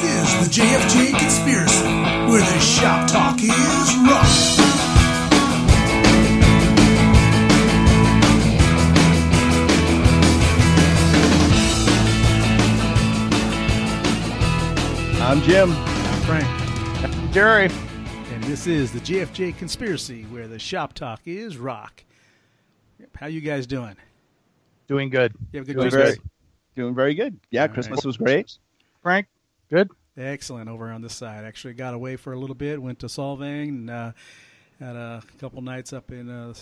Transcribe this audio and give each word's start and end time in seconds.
This 0.00 0.32
is 0.34 0.48
the 0.48 0.62
JFJ 0.62 1.18
Conspiracy, 1.18 1.84
where 2.30 2.40
the 2.40 2.60
shop 2.60 3.08
talk 3.10 3.38
is 3.42 3.96
rough. 4.08 4.56
I'm 15.22 15.40
Jim. 15.42 15.70
I'm 15.70 16.22
Frank. 16.22 17.32
Jerry. 17.32 17.68
And 18.32 18.42
this 18.44 18.66
is 18.66 18.90
the 18.92 18.98
JFJ 19.00 19.56
Conspiracy, 19.58 20.24
where 20.24 20.48
the 20.48 20.58
shop 20.58 20.92
talk 20.94 21.20
is 21.26 21.56
rock. 21.56 22.02
Yep, 22.98 23.10
How 23.16 23.26
you 23.26 23.40
guys 23.40 23.66
doing? 23.66 23.94
Doing 24.88 25.08
good. 25.10 25.32
You 25.52 25.60
have 25.60 25.68
a 25.68 25.72
good 25.72 25.78
Doing 25.80 25.90
Christmas? 25.90 26.16
very, 26.16 26.28
doing 26.74 26.94
very 26.94 27.14
good. 27.14 27.38
Yeah, 27.50 27.62
All 27.62 27.68
Christmas 27.68 27.98
right. 27.98 28.06
was 28.06 28.16
great. 28.16 28.58
Frank, 29.02 29.28
good? 29.70 29.90
Excellent 30.16 30.68
over 30.68 30.90
on 30.90 31.02
this 31.02 31.14
side. 31.14 31.44
Actually 31.44 31.74
got 31.74 31.94
away 31.94 32.16
for 32.16 32.32
a 32.32 32.38
little 32.38 32.56
bit, 32.56 32.82
went 32.82 32.98
to 33.00 33.06
Solvang, 33.06 33.68
and 33.68 33.90
uh, 33.90 34.12
had 34.78 34.96
a 34.96 35.22
couple 35.38 35.62
nights 35.62 35.92
up 35.92 36.10
in 36.10 36.28
uh, 36.28 36.52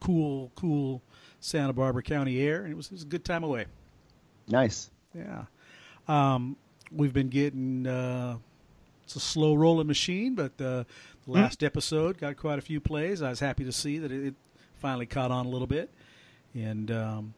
cool, 0.00 0.50
cool 0.56 1.02
Santa 1.40 1.72
Barbara 1.72 2.02
County 2.02 2.40
air, 2.40 2.62
and 2.62 2.72
it 2.72 2.76
was, 2.76 2.86
it 2.86 2.92
was 2.92 3.02
a 3.02 3.06
good 3.06 3.24
time 3.24 3.44
away. 3.44 3.66
Nice. 4.48 4.90
Yeah. 5.14 5.44
Um, 6.08 6.56
we've 6.90 7.12
been 7.12 7.28
getting 7.28 7.86
uh, 7.86 8.38
it's 9.04 9.16
a 9.16 9.20
slow 9.20 9.54
rolling 9.54 9.86
machine, 9.86 10.34
but 10.34 10.52
uh, 10.60 10.84
the 10.84 10.84
last 11.26 11.62
episode 11.62 12.18
got 12.18 12.36
quite 12.36 12.58
a 12.58 12.62
few 12.62 12.80
plays. 12.80 13.22
I 13.22 13.30
was 13.30 13.40
happy 13.40 13.64
to 13.64 13.72
see 13.72 13.98
that 13.98 14.10
it, 14.10 14.26
it 14.28 14.34
finally 14.76 15.06
caught 15.06 15.30
on 15.30 15.46
a 15.46 15.48
little 15.48 15.66
bit, 15.66 15.90
and 16.54 16.90
um, 16.90 17.34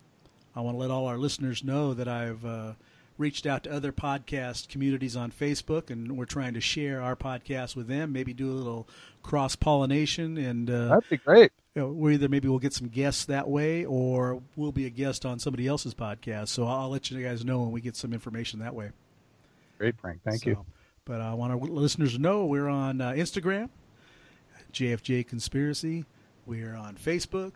I 0.56 0.60
want 0.60 0.76
to 0.76 0.78
let 0.78 0.90
all 0.90 1.06
our 1.06 1.18
listeners 1.18 1.62
know 1.62 1.94
that 1.94 2.08
I've 2.08 2.44
uh, 2.44 2.72
reached 3.18 3.46
out 3.46 3.64
to 3.64 3.72
other 3.72 3.92
podcast 3.92 4.68
communities 4.68 5.16
on 5.16 5.30
Facebook, 5.32 5.90
and 5.90 6.16
we're 6.16 6.24
trying 6.24 6.54
to 6.54 6.60
share 6.60 7.02
our 7.02 7.16
podcast 7.16 7.76
with 7.76 7.88
them. 7.88 8.12
Maybe 8.12 8.32
do 8.32 8.50
a 8.50 8.54
little 8.54 8.88
cross 9.22 9.56
pollination, 9.56 10.38
and 10.38 10.70
uh, 10.70 10.88
That'd 10.88 11.10
be 11.10 11.16
great. 11.18 11.52
you 11.74 11.82
know, 11.82 11.88
we 11.88 12.14
either 12.14 12.28
maybe 12.28 12.48
we'll 12.48 12.58
get 12.60 12.72
some 12.72 12.88
guests 12.88 13.24
that 13.26 13.48
way, 13.48 13.84
or 13.84 14.40
we'll 14.56 14.72
be 14.72 14.86
a 14.86 14.90
guest 14.90 15.26
on 15.26 15.38
somebody 15.38 15.66
else's 15.66 15.94
podcast. 15.94 16.48
So 16.48 16.66
I'll 16.66 16.88
let 16.90 17.10
you 17.10 17.22
guys 17.22 17.44
know 17.44 17.60
when 17.60 17.72
we 17.72 17.80
get 17.80 17.96
some 17.96 18.12
information 18.12 18.60
that 18.60 18.74
way. 18.74 18.90
Great, 19.78 19.98
Frank. 20.00 20.20
Thank 20.24 20.42
So, 20.44 20.50
you. 20.50 20.66
But 21.04 21.20
I 21.20 21.34
want 21.34 21.52
our 21.52 21.58
listeners 21.58 22.12
to 22.14 22.18
know 22.18 22.44
we're 22.46 22.68
on 22.68 23.00
uh, 23.00 23.12
Instagram, 23.12 23.70
JFJ 24.72 25.26
Conspiracy. 25.26 26.04
We're 26.46 26.74
on 26.74 26.96
Facebook. 26.96 27.52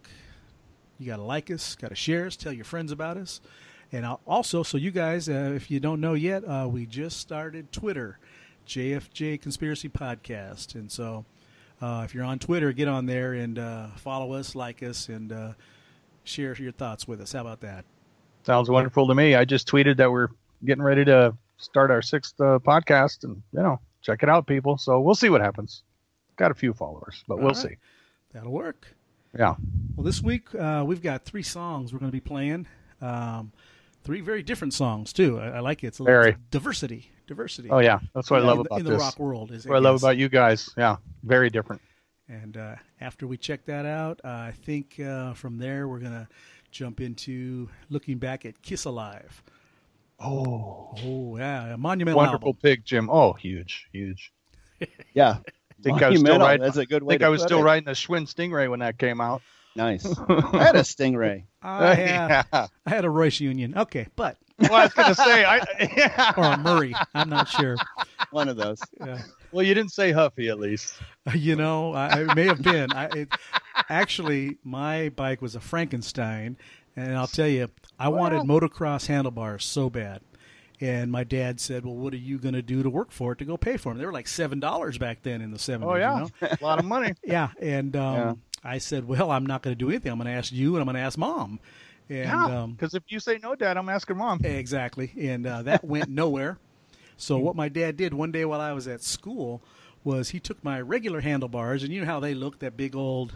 You 0.98 1.06
got 1.06 1.16
to 1.16 1.22
like 1.22 1.50
us, 1.50 1.74
got 1.74 1.88
to 1.88 1.94
share 1.94 2.27
us, 2.27 2.36
tell 2.36 2.52
your 2.52 2.64
friends 2.64 2.92
about 2.92 3.16
us. 3.16 3.40
And 3.92 4.06
also, 4.26 4.62
so 4.62 4.78
you 4.78 4.90
guys, 4.90 5.28
uh, 5.28 5.52
if 5.54 5.70
you 5.70 5.78
don't 5.78 6.00
know 6.00 6.14
yet, 6.14 6.44
uh, 6.44 6.66
we 6.70 6.86
just 6.86 7.18
started 7.18 7.70
Twitter, 7.72 8.18
JFJ 8.66 9.40
Conspiracy 9.40 9.90
Podcast. 9.90 10.74
And 10.74 10.90
so 10.90 11.26
uh, 11.82 12.02
if 12.04 12.14
you're 12.14 12.24
on 12.24 12.38
Twitter, 12.38 12.72
get 12.72 12.88
on 12.88 13.04
there 13.04 13.34
and 13.34 13.58
uh, 13.58 13.88
follow 13.96 14.32
us, 14.32 14.54
like 14.54 14.82
us, 14.82 15.08
and 15.08 15.30
uh, 15.30 15.52
share 16.24 16.54
your 16.54 16.72
thoughts 16.72 17.06
with 17.06 17.20
us. 17.20 17.32
How 17.32 17.42
about 17.42 17.60
that? 17.60 17.84
Sounds 18.44 18.70
wonderful 18.70 19.06
to 19.08 19.14
me. 19.14 19.34
I 19.34 19.44
just 19.44 19.68
tweeted 19.68 19.98
that 19.98 20.10
we're 20.10 20.28
getting 20.64 20.82
ready 20.82 21.04
to 21.04 21.36
start 21.58 21.90
our 21.90 22.02
sixth 22.02 22.40
uh, 22.40 22.58
podcast, 22.60 23.24
and 23.24 23.42
you 23.52 23.62
know, 23.62 23.78
check 24.00 24.22
it 24.22 24.28
out, 24.28 24.46
people. 24.46 24.78
So 24.78 25.00
we'll 25.00 25.14
see 25.14 25.28
what 25.28 25.40
happens. 25.42 25.82
Got 26.36 26.50
a 26.50 26.54
few 26.54 26.72
followers, 26.72 27.22
but 27.28 27.36
we'll 27.38 27.48
All 27.48 27.52
right. 27.52 27.70
see. 27.70 27.77
That'll 28.32 28.52
work. 28.52 28.86
Yeah. 29.38 29.54
Well, 29.96 30.04
this 30.04 30.22
week 30.22 30.54
uh, 30.54 30.82
we've 30.86 31.02
got 31.02 31.24
three 31.24 31.42
songs 31.42 31.92
we're 31.92 31.98
going 31.98 32.10
to 32.10 32.16
be 32.16 32.20
playing. 32.20 32.66
Um, 33.00 33.52
three 34.05 34.20
very 34.20 34.42
different 34.42 34.75
songs 34.75 35.12
too. 35.12 35.39
I, 35.39 35.48
I 35.48 35.61
like 35.61 35.83
it. 35.84 35.89
It's 35.89 35.98
a 35.98 36.03
little 36.03 36.20
Very. 36.20 36.36
diversity, 36.50 37.11
diversity. 37.27 37.69
Oh 37.70 37.78
yeah, 37.78 37.98
that's 38.14 38.31
what 38.31 38.42
I 38.42 38.45
love 38.45 38.61
in 38.61 38.67
about 38.67 38.78
in 38.81 38.84
this. 38.86 38.92
the 38.95 38.98
rock 38.98 39.19
world. 39.19 39.50
Is 39.50 39.64
That's 39.64 39.70
what 39.70 39.77
I 39.77 39.81
love 39.81 39.97
about 40.03 40.17
you 40.17 40.28
guys. 40.28 40.70
Yeah, 40.77 40.97
very 41.22 41.50
different. 41.50 41.81
And 42.28 42.56
uh, 42.56 42.77
after 43.00 43.27
we 43.27 43.36
check 43.36 43.64
that 43.67 43.84
out, 43.84 44.20
uh, 44.25 44.28
I 44.28 44.53
think 44.64 44.98
uh, 45.00 45.35
from 45.35 45.58
there 45.58 45.86
we're 45.89 45.98
going 45.98 46.12
to 46.12 46.29
jump 46.70 47.01
into 47.01 47.68
looking 47.91 48.18
back 48.18 48.46
at 48.46 48.62
Kiss 48.62 48.85
Alive. 48.86 49.42
Oh, 50.18 50.95
Oh 51.05 51.36
yeah, 51.36 51.74
a 51.74 51.77
monumental 51.77 52.17
wonderful 52.18 52.48
album. 52.51 52.61
pick, 52.62 52.85
Jim. 52.85 53.11
Oh, 53.11 53.33
huge, 53.33 53.89
huge. 53.92 54.33
Yeah. 55.14 55.39
I 55.39 55.83
think 55.83 56.02
I 56.02 56.11
was 56.11 56.20
still 56.20 56.39
Monumental. 56.39 56.46
riding. 56.46 56.62
That's 56.62 56.77
a 56.77 56.86
good 56.86 57.02
way. 57.02 57.07
I 57.07 57.07
way 57.07 57.12
think 57.14 57.20
to 57.20 57.27
I 57.27 57.29
was 57.30 57.42
still 57.42 57.58
it. 57.58 57.62
riding 57.64 57.89
a 57.89 57.92
Schwinn 57.92 58.33
Stingray 58.33 58.70
when 58.70 58.80
that 58.80 58.98
came 58.98 59.20
out. 59.20 59.42
Nice. 59.74 60.06
I 60.28 60.62
had 60.62 60.77
a 60.77 60.80
Stingray. 60.83 61.44
I 61.62 61.94
had, 61.94 62.46
yeah. 62.52 62.66
I 62.86 62.90
had 62.90 63.05
a 63.05 63.10
Royce 63.10 63.40
Union. 63.40 63.77
Okay, 63.77 64.06
but 64.16 64.36
Well, 64.58 64.74
I 64.74 64.84
was 64.84 64.92
gonna 64.92 65.14
say, 65.14 65.44
I, 65.44 65.60
yeah. 65.96 66.33
or 66.36 66.44
a 66.44 66.56
Murray. 66.58 66.94
I'm 67.14 67.30
not 67.30 67.48
sure. 67.48 67.77
One 68.30 68.48
of 68.48 68.56
those. 68.56 68.80
Yeah. 69.05 69.22
Well, 69.52 69.64
you 69.64 69.74
didn't 69.74 69.92
say 69.92 70.12
Huffy 70.12 70.48
at 70.48 70.58
least. 70.58 70.94
You 71.34 71.56
know, 71.56 71.92
I, 71.92 72.22
it 72.22 72.34
may 72.34 72.46
have 72.46 72.62
been. 72.62 72.92
I, 72.92 73.05
it, 73.06 73.28
actually, 73.88 74.56
my 74.64 75.11
bike 75.11 75.40
was 75.42 75.55
a 75.55 75.61
Frankenstein, 75.61 76.56
and 76.96 77.16
I'll 77.16 77.27
tell 77.27 77.46
you, 77.48 77.68
I 77.98 78.08
wanted 78.08 78.42
motocross 78.42 79.06
handlebars 79.06 79.64
so 79.64 79.88
bad. 79.90 80.20
And 80.80 81.12
my 81.12 81.22
dad 81.22 81.61
said, 81.61 81.84
"Well, 81.84 81.94
what 81.94 82.12
are 82.12 82.16
you 82.16 82.38
going 82.38 82.55
to 82.55 82.62
do 82.62 82.82
to 82.82 82.90
work 82.90 83.12
for 83.12 83.32
it 83.32 83.38
to 83.38 83.44
go 83.44 83.56
pay 83.56 83.77
for 83.77 83.90
them?" 83.90 83.98
They 83.98 84.06
were 84.06 84.12
like 84.12 84.27
seven 84.27 84.58
dollars 84.58 84.98
back 84.98 85.22
then 85.22 85.40
in 85.40 85.52
the 85.52 85.58
seventies. 85.58 85.92
Oh 85.92 85.96
yeah, 85.96 86.24
you 86.24 86.30
know? 86.40 86.48
a 86.61 86.64
lot 86.64 86.80
of 86.80 86.84
money. 86.84 87.12
yeah. 87.22 87.50
And 87.61 87.94
um, 87.94 88.14
Yeah. 88.14 88.34
I 88.64 88.78
said, 88.78 89.06
"Well, 89.08 89.30
I'm 89.30 89.46
not 89.46 89.62
going 89.62 89.77
to 89.77 89.78
do 89.78 89.89
anything. 89.90 90.12
I'm 90.12 90.18
going 90.18 90.27
to 90.33 90.39
ask 90.39 90.52
you, 90.52 90.74
and 90.77 90.80
I'm 90.80 90.86
going 90.86 90.96
to 90.96 91.00
ask 91.02 91.18
mom." 91.18 91.58
And 92.08 92.18
Yeah, 92.28 92.62
um, 92.62 92.73
because 92.73 92.95
if 92.95 93.02
you 93.08 93.20
say 93.20 93.39
no, 93.42 93.55
Dad, 93.55 93.77
I'm 93.77 93.89
asking 93.89 94.17
mom. 94.18 94.40
Exactly. 94.45 95.12
And 95.18 95.46
uh, 95.46 95.62
that 95.62 95.84
went 95.84 96.08
nowhere. 96.08 96.58
So 97.17 97.39
what 97.39 97.55
my 97.55 97.68
dad 97.68 97.96
did 97.96 98.12
one 98.14 98.33
day 98.33 98.45
while 98.45 98.61
I 98.61 98.73
was 98.73 98.89
at 98.89 99.02
school 99.02 99.62
was 100.02 100.30
he 100.30 100.40
took 100.40 100.62
my 100.64 100.80
regular 100.80 101.20
handlebars, 101.20 101.84
and 101.84 101.92
you 101.92 102.00
know 102.00 102.06
how 102.06 102.18
they 102.20 102.34
look, 102.34 102.58
that 102.58 102.77
big 102.77 102.96
old 102.96 103.33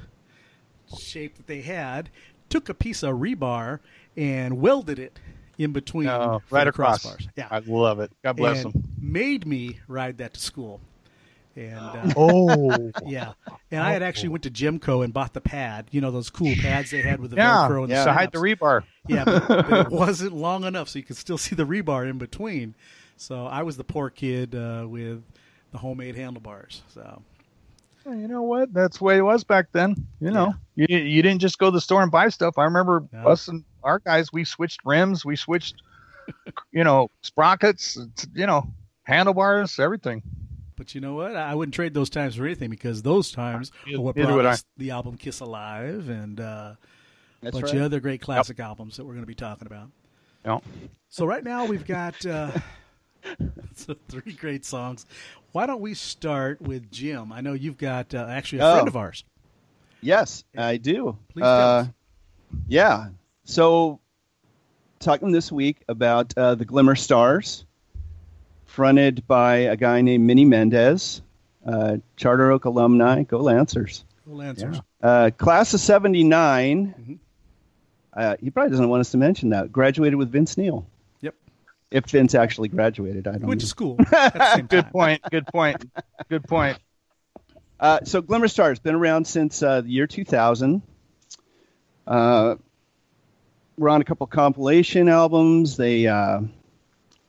shape 0.99 1.37
that 1.37 1.47
they 1.47 1.61
had, 1.61 2.11
took 2.49 2.69
a 2.69 2.75
piece 2.75 3.03
of 3.05 3.17
rebar 3.17 3.79
and 4.17 4.59
welded 4.61 4.99
it 4.99 5.19
in 5.59 5.73
between 5.73 6.09
Oh, 6.09 6.43
right 6.51 6.67
across. 6.67 7.05
crossbars. 7.07 7.29
Yeah. 7.37 7.47
I 7.51 7.61
love 7.61 8.01
it. 8.01 8.11
God 8.25 8.37
bless 8.37 8.65
and 8.65 8.75
him. 8.75 8.85
made 9.01 9.47
me 9.47 9.79
ride 9.89 10.19
that 10.19 10.35
to 10.35 10.41
school. 10.41 10.81
And 11.57 11.75
uh, 11.79 12.13
Oh, 12.17 12.93
yeah, 13.07 13.33
and 13.71 13.83
I 13.83 13.93
had 13.93 14.03
actually 14.03 14.29
went 14.29 14.45
to 14.45 14.51
Gemco 14.51 15.03
and 15.03 15.13
bought 15.15 15.33
the 15.33 15.41
pad. 15.41 15.87
You 15.91 16.01
know 16.03 16.11
those 16.11 16.29
cool 16.29 16.55
pads 16.61 16.91
they 16.91 17.01
had 17.01 17.19
with 17.21 17.31
the 17.31 17.39
yeah, 17.39 17.67
Velcro 17.69 17.81
and 17.81 17.89
yeah. 17.91 18.01
the 18.05 18.11
to 18.11 18.13
hide 18.13 18.33
the 18.33 18.39
rebar. 18.39 18.83
Yeah, 19.09 19.25
but, 19.25 19.49
but 19.49 19.73
it 19.87 19.89
wasn't 19.91 20.35
long 20.35 20.65
enough, 20.65 20.91
so 20.91 20.99
you 20.99 21.05
could 21.05 21.17
still 21.17 21.39
see 21.47 21.55
the 21.57 21.65
rebar 21.65 22.09
in 22.09 22.19
between. 22.19 22.75
So 23.17 23.47
I 23.47 23.63
was 23.63 23.79
the 23.79 23.85
poor 23.85 24.11
kid 24.11 24.55
uh, 24.55 24.85
with 24.87 25.23
the 25.73 25.79
homemade 25.79 26.15
handlebars. 26.17 26.83
So 26.93 27.23
Well, 28.05 28.15
You 28.15 28.29
know 28.29 28.43
what? 28.43 28.75
That's 28.75 28.99
the 28.99 29.05
way 29.05 29.17
it 29.17 29.23
was 29.23 29.43
back 29.43 29.69
then. 29.73 29.95
You 30.21 30.31
know, 30.33 30.55
you 30.75 30.87
you 30.95 31.23
didn't 31.23 31.41
just 31.41 31.59
go 31.59 31.67
to 31.69 31.71
the 31.73 31.81
store 31.81 32.03
and 32.03 32.13
buy 32.13 32.29
stuff. 32.29 32.59
I 32.59 32.65
remember 32.65 33.05
No. 33.13 33.29
us 33.29 33.49
and 33.49 33.65
our 33.83 33.99
guys. 34.01 34.31
We 34.31 34.45
switched 34.45 34.81
rims. 34.85 35.25
We 35.25 35.37
switched, 35.37 35.77
you 36.71 36.85
know, 36.85 37.09
sprockets. 37.23 37.97
You 38.35 38.47
know, 38.47 38.69
handlebars, 39.05 39.79
everything. 39.79 40.23
But 40.77 40.95
you 40.95 41.01
know 41.01 41.15
what? 41.15 41.37
I 41.37 41.55
wouldn't 41.55 41.75
trade 41.75 41.95
those 41.95 42.11
times 42.11 42.37
for 42.37 42.45
anything 42.45 42.71
because 42.71 43.03
those 43.03 43.33
times 43.33 43.73
are 43.93 44.01
what 44.01 44.15
brought 44.15 44.45
us 44.45 44.65
the 44.77 44.91
album 44.91 45.17
Kiss 45.17 45.41
Alive 45.41 46.09
and 46.09 46.39
uh, 46.41 46.75
a 47.43 47.51
bunch 47.51 47.65
right. 47.65 47.75
of 47.77 47.83
other 47.83 48.01
great 48.01 48.21
classic 48.21 48.61
albums 48.61 48.97
that 48.97 49.05
we're 49.05 49.13
going 49.13 49.23
to 49.23 49.27
be 49.27 49.35
talking 49.35 49.67
about. 49.67 49.89
No. 50.45 50.63
So 51.09 51.27
right 51.27 51.43
now 51.43 51.65
we've 51.65 51.87
got 51.87 52.25
uh, 52.25 52.53
so 53.75 53.97
three 54.09 54.33
great 54.33 54.65
songs. 54.65 55.07
Why 55.53 55.67
don't 55.67 55.81
we 55.81 55.95
start 55.95 56.61
with 56.61 56.91
Jim? 56.91 57.33
I 57.33 57.41
know 57.41 57.55
you've 57.55 57.79
got 57.79 58.15
uh, 58.15 58.27
actually 58.29 58.61
a 58.61 58.67
Oh. 58.67 58.73
friend 58.75 58.89
of 58.89 58.97
ours. 58.97 59.25
Yes, 60.03 60.45
I 60.57 60.77
do. 60.77 61.17
Please 61.31 61.43
tell 61.43 61.51
uh, 61.51 61.81
us. 61.81 61.89
Yeah. 62.69 63.09
So, 63.45 64.01
talking 65.01 65.33
this 65.33 65.51
week 65.51 65.83
about 65.89 66.33
uh, 66.37 66.55
the 66.55 66.65
Glimmer 66.65 66.95
Stars, 66.95 67.66
fronted 68.67 69.27
by 69.27 69.57
a 69.57 69.77
guy 69.77 70.01
named 70.03 70.25
Minnie 70.27 70.45
Mendez, 70.45 71.23
uh, 71.67 71.97
Charter 72.17 72.51
Oak 72.53 72.65
alumni. 72.67 73.23
Go 73.23 73.39
Lancers. 73.39 74.05
Well, 74.27 74.43
answers. 74.43 74.81
Uh, 75.03 75.31
class 75.37 75.73
of 75.73 75.81
79. 75.81 76.95
Mhm. 77.01 77.19
Uh, 78.13 78.37
he 78.41 78.51
probably 78.51 78.71
doesn't 78.71 78.89
want 78.89 79.01
us 79.01 79.11
to 79.13 79.19
mention 79.19 79.51
that. 79.51 79.71
Graduated 79.71 80.17
with 80.17 80.31
Vince 80.33 80.57
Neil. 80.57 80.87
Yep. 81.21 81.35
If 81.91 82.07
Vince 82.07 82.35
actually 82.35 82.69
graduated, 82.69 83.29
I 83.29 83.33
don't 83.33 83.47
Went 83.47 83.61
know. 83.61 83.63
to 83.63 83.67
school 83.67 83.97
at 84.13 84.35
the 84.35 84.55
same 84.57 84.67
Good 84.67 84.91
point. 84.91 85.23
Good 85.31 85.47
point. 85.47 85.85
Good 86.29 86.45
point. 86.45 86.79
Uh, 87.79 88.01
so 88.05 88.23
Glimmer 88.23 88.49
Stars 88.49 88.71
has 88.71 88.79
been 88.79 88.95
around 88.95 89.27
since 89.27 89.63
uh, 89.63 89.83
the 89.83 89.91
year 89.91 90.07
2000. 90.07 90.81
Uh, 92.07 92.55
we're 93.77 93.91
on 93.91 94.01
a 94.01 94.05
couple 94.05 94.27
compilation 94.27 95.09
albums. 95.09 95.77
They 95.77 96.07
uh, 96.07 96.41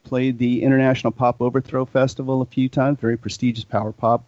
played 0.08 0.38
the 0.38 0.64
International 0.64 1.12
Pop 1.12 1.42
Overthrow 1.42 1.86
Festival 1.86 2.42
a 2.42 2.46
few 2.46 2.70
times, 2.70 3.00
very 3.00 3.18
prestigious 3.18 3.66
power 3.66 3.92
pop 3.92 4.24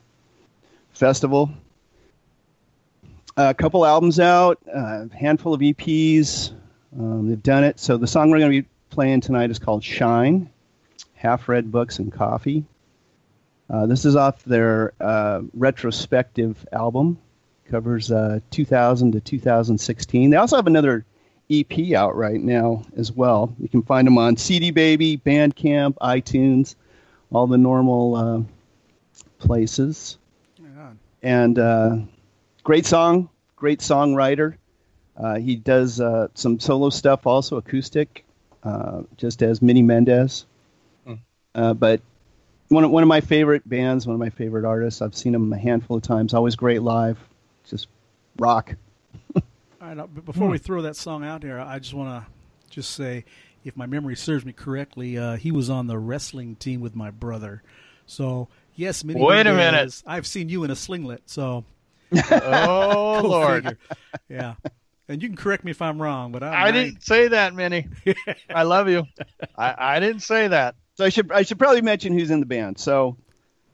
festival. 0.92 1.50
a 3.38 3.54
couple 3.54 3.86
albums 3.86 4.20
out, 4.20 4.60
a 4.68 5.08
handful 5.16 5.54
of 5.54 5.62
EPs. 5.62 6.52
Um, 6.98 7.30
they've 7.30 7.42
done 7.42 7.64
it. 7.64 7.80
So 7.80 7.96
the 7.96 8.08
song 8.08 8.30
we're 8.30 8.40
going 8.40 8.52
to 8.52 8.62
be 8.62 8.68
playing 8.90 9.22
tonight 9.22 9.52
is 9.52 9.60
called 9.60 9.84
Shine. 9.84 10.50
Half 11.14 11.48
Read 11.48 11.72
Books 11.72 12.00
and 12.00 12.12
Coffee. 12.12 12.66
Uh, 13.70 13.86
this 13.86 14.04
is 14.04 14.16
off 14.16 14.44
their 14.44 14.94
uh, 15.00 15.42
retrospective 15.54 16.66
album. 16.74 17.20
Covers 17.70 18.12
uh, 18.12 18.40
2000 18.52 19.14
to 19.14 19.20
2016. 19.20 20.30
They 20.30 20.38
also 20.38 20.56
have 20.56 20.68
another 20.68 21.06
EP 21.50 21.94
out 21.94 22.16
right 22.16 22.40
now 22.40 22.84
as 22.96 23.12
well. 23.12 23.54
You 23.60 23.68
can 23.68 23.82
find 23.82 24.06
them 24.06 24.18
on 24.18 24.38
CD 24.38 24.72
Baby, 24.72 25.18
Bandcamp, 25.18 25.96
iTunes, 25.96 26.76
all 27.32 27.48
the 27.48 27.58
normal 27.58 28.16
uh, 28.16 28.42
places. 29.40 30.18
Yeah. 30.62 30.92
And 31.24 31.58
uh, 31.58 31.98
great 32.64 32.86
song, 32.86 33.30
great 33.56 33.80
songwriter. 33.80 34.56
Uh, 35.18 35.40
he 35.40 35.56
does 35.56 36.00
uh, 36.00 36.28
some 36.36 36.60
solo 36.60 36.90
stuff, 36.90 37.28
also 37.28 37.58
acoustic, 37.58 38.26
uh, 38.64 39.02
just 39.18 39.42
as 39.42 39.62
Minnie 39.62 39.82
Mendez. 39.82 40.46
Hmm. 41.06 41.16
Uh, 41.54 41.74
but 41.74 42.02
one 42.70 42.84
of, 42.84 42.92
one 42.92 43.04
of 43.04 43.10
my 43.10 43.22
favorite 43.22 43.68
bands, 43.68 44.08
one 44.08 44.14
of 44.14 44.20
my 44.20 44.30
favorite 44.30 44.66
artists. 44.66 45.02
I've 45.02 45.16
seen 45.16 45.36
him 45.36 45.52
a 45.52 45.58
handful 45.58 45.98
of 45.98 46.04
times. 46.04 46.34
Always 46.34 46.56
great 46.56 46.84
live. 46.84 47.18
Just 47.66 47.88
rock. 48.38 48.76
All 49.82 49.88
right, 49.88 49.98
now, 49.98 50.08
but 50.08 50.26
before 50.26 50.50
we 50.50 50.58
throw 50.58 50.82
that 50.82 50.96
song 50.96 51.24
out 51.24 51.42
there, 51.42 51.60
I 51.60 51.80
just 51.80 51.94
want 51.94 52.26
to 52.26 52.32
just 52.70 52.92
say, 52.92 53.24
if 53.64 53.78
my 53.78 53.86
memory 53.86 54.16
serves 54.16 54.44
me 54.46 54.52
correctly, 54.52 55.18
uh, 55.18 55.38
he 55.38 55.52
was 55.52 55.70
on 55.70 55.88
the 55.88 55.98
wrestling 55.98 56.56
team 56.56 56.82
with 56.82 56.96
my 56.96 57.12
brother. 57.12 57.64
So 58.06 58.50
yes, 58.76 59.04
Minnie 59.04 59.22
Wait 59.22 59.48
a 59.48 59.54
Mendez, 59.54 60.04
minute. 60.04 60.18
I've 60.18 60.28
seen 60.28 60.50
you 60.50 60.64
in 60.64 60.72
a 60.72 60.76
slinglet. 60.76 61.22
So 61.28 61.64
Oh 62.32 63.22
Lord, 63.26 63.64
figure. 63.64 63.78
yeah. 64.28 64.56
And 65.08 65.22
you 65.22 65.30
can 65.30 65.38
correct 65.38 65.64
me 65.64 65.72
if 65.72 65.82
I'm 65.82 66.02
wrong, 66.02 66.32
but 66.32 66.44
I'm 66.44 66.54
I 66.54 66.72
didn't 66.72 67.02
say 67.04 67.30
that, 67.30 67.54
Minnie. 67.56 67.88
I 68.50 68.64
love 68.64 68.90
you. 68.90 69.06
I, 69.58 69.96
I 69.96 70.00
didn't 70.00 70.22
say 70.22 70.48
that. 70.50 70.76
So 70.96 71.06
I 71.06 71.10
should 71.10 71.32
I 71.32 71.42
should 71.44 71.58
probably 71.58 71.82
mention 71.82 72.14
who's 72.14 72.32
in 72.32 72.40
the 72.42 72.46
band. 72.46 72.78
So 72.80 73.18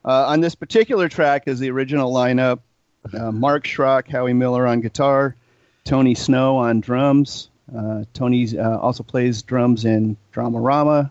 uh, 0.04 0.26
on 0.28 0.40
this 0.40 0.54
particular 0.54 1.08
track 1.08 1.44
is 1.46 1.58
the 1.58 1.70
original 1.70 2.12
lineup: 2.12 2.60
uh, 3.12 3.32
Mark 3.32 3.64
Schrock, 3.64 4.08
Howie 4.08 4.32
Miller 4.32 4.66
on 4.66 4.80
guitar, 4.80 5.36
Tony 5.86 6.14
Snow 6.14 6.56
on 6.58 6.80
drums. 6.80 7.48
Uh, 7.74 8.04
Tony 8.12 8.58
uh, 8.58 8.76
also 8.78 9.02
plays 9.02 9.42
drums 9.42 9.84
in 9.86 10.16
Dramarama. 10.34 11.10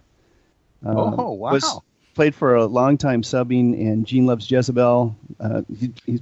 Uh, 0.85 0.89
Oh, 1.17 1.31
wow. 1.31 1.51
Was 1.53 1.79
played 2.13 2.35
for 2.35 2.55
a 2.55 2.65
long 2.65 2.97
time 2.97 3.23
subbing 3.23 3.77
in 3.79 4.05
Gene 4.05 4.25
Loves 4.27 4.49
Jezebel. 4.49 5.15
Uh, 5.39 5.61
he, 5.75 5.91
he's, 6.05 6.21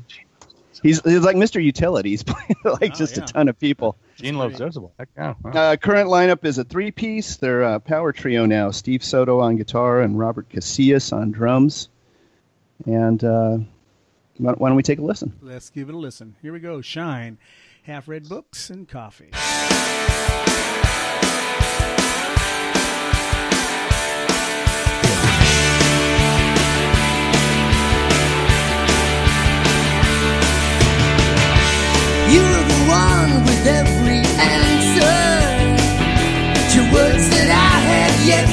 he's 0.82 1.02
he's 1.04 1.20
like 1.24 1.36
Mr. 1.36 1.62
Utility. 1.62 2.12
He's 2.12 2.24
playing 2.24 2.56
like 2.64 2.92
Oh, 2.94 2.96
just 2.96 3.18
yeah. 3.18 3.24
a 3.24 3.28
ton 3.28 3.50
of 3.50 3.60
people. 3.60 3.98
Gene 4.16 4.38
loves 4.38 4.60
Jezebel. 4.60 4.94
Heck 4.98 5.10
yeah. 5.18 5.34
Wow. 5.44 5.52
Uh, 5.52 5.76
current 5.76 6.08
lineup 6.10 6.46
is 6.46 6.58
a 6.60 6.64
three-piece. 6.64 7.38
They're 7.38 7.64
a 7.64 7.80
power 7.80 8.14
trio 8.14 8.46
now. 8.46 8.70
Steve 8.72 9.04
Soto 9.04 9.40
on 9.40 9.58
guitar 9.58 10.02
and 10.02 10.18
Robert 10.18 10.50
Casillas 10.50 11.12
on 11.12 11.32
drums. 11.32 11.90
And 12.86 13.24
uh, 13.24 13.58
why, 14.38 14.54
why 14.54 14.70
don't 14.70 14.76
we 14.76 14.84
take 14.84 15.00
a 15.00 15.04
listen? 15.04 15.34
Let's 15.42 15.70
give 15.72 15.90
it 15.90 15.96
a 15.96 15.98
listen. 15.98 16.36
Here 16.42 16.54
we 16.54 16.60
go. 16.60 16.82
Shine, 16.82 17.38
half 17.84 18.08
read 18.08 18.28
books 18.30 18.70
and 18.70 18.88
coffee. 18.88 19.30
You're 32.34 32.64
the 32.74 32.82
one 32.90 33.44
with 33.44 33.68
every 33.68 34.24
answer 34.40 35.20
to 36.74 36.80
words 36.94 37.30
that 37.30 37.50
I 37.52 37.80
had 37.92 38.28
yet 38.28 38.53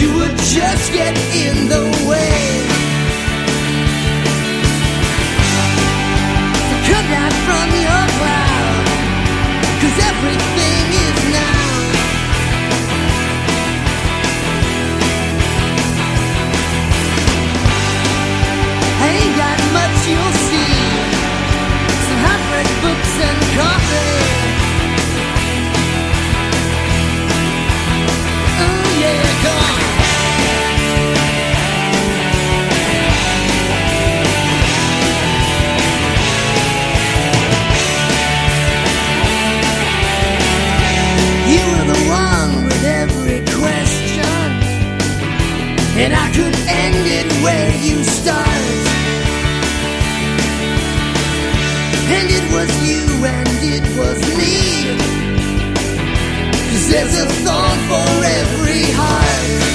you 0.00 0.14
would 0.14 0.36
just 0.38 0.92
get 0.92 1.14
in 1.34 1.68
the 1.68 1.91
And 45.94 46.14
I 46.14 46.26
could 46.32 46.54
end 46.68 47.06
it 47.06 47.30
where 47.44 47.70
you 47.84 48.02
start. 48.02 48.48
And 52.16 52.28
it 52.30 52.44
was 52.50 52.70
you 52.88 53.24
and 53.24 53.48
it 53.62 53.84
was 53.98 54.20
me. 54.38 54.96
Cause 56.70 56.88
there's 56.90 57.20
a 57.20 57.26
thorn 57.44 57.78
for 57.88 58.24
every 58.24 58.84
heart. 58.92 59.71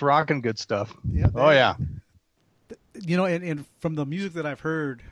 That's 0.00 0.06
rocking 0.06 0.40
good 0.40 0.58
stuff. 0.58 0.94
Yeah, 1.12 1.26
Oh 1.34 1.50
yeah. 1.50 1.74
You 3.06 3.16
know, 3.16 3.24
and, 3.24 3.44
and 3.44 3.64
from 3.80 3.94
the 3.94 4.04
music 4.06 4.32
that 4.34 4.46
I've 4.46 4.60
heard 4.60 5.02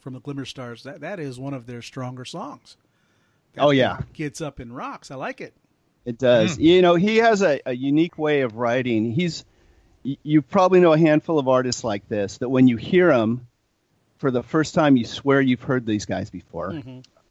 from 0.00 0.14
the 0.14 0.20
Glimmer 0.20 0.44
Stars, 0.44 0.82
that, 0.84 1.00
that 1.00 1.20
is 1.20 1.38
one 1.38 1.54
of 1.54 1.66
their 1.66 1.82
stronger 1.82 2.24
songs. 2.24 2.76
That 3.54 3.62
Oh, 3.64 3.70
yeah. 3.70 3.98
thing 3.98 4.06
Gets 4.14 4.40
up 4.40 4.58
and 4.58 4.74
rocks. 4.74 5.10
I 5.10 5.14
like 5.16 5.40
it. 5.40 5.54
It 6.04 6.18
does. 6.18 6.58
You 6.58 6.80
know, 6.82 6.94
he 6.94 7.18
has 7.18 7.42
a, 7.42 7.60
a 7.66 7.74
unique 7.74 8.18
way 8.18 8.40
of 8.40 8.56
writing. 8.56 9.12
He's 9.12 9.44
you 10.02 10.40
probably 10.40 10.80
know 10.80 10.94
a 10.94 10.98
handful 10.98 11.38
of 11.38 11.46
artists 11.46 11.84
like 11.84 12.08
this 12.08 12.38
that 12.38 12.48
when 12.48 12.66
you 12.68 12.78
hear 12.78 13.08
them 13.08 13.46
for 14.16 14.30
the 14.30 14.42
first 14.42 14.74
time, 14.74 14.96
you 14.96 15.04
swear 15.04 15.42
you've 15.42 15.62
heard 15.62 15.84
these 15.84 16.06
guys 16.06 16.30
before. 16.30 16.74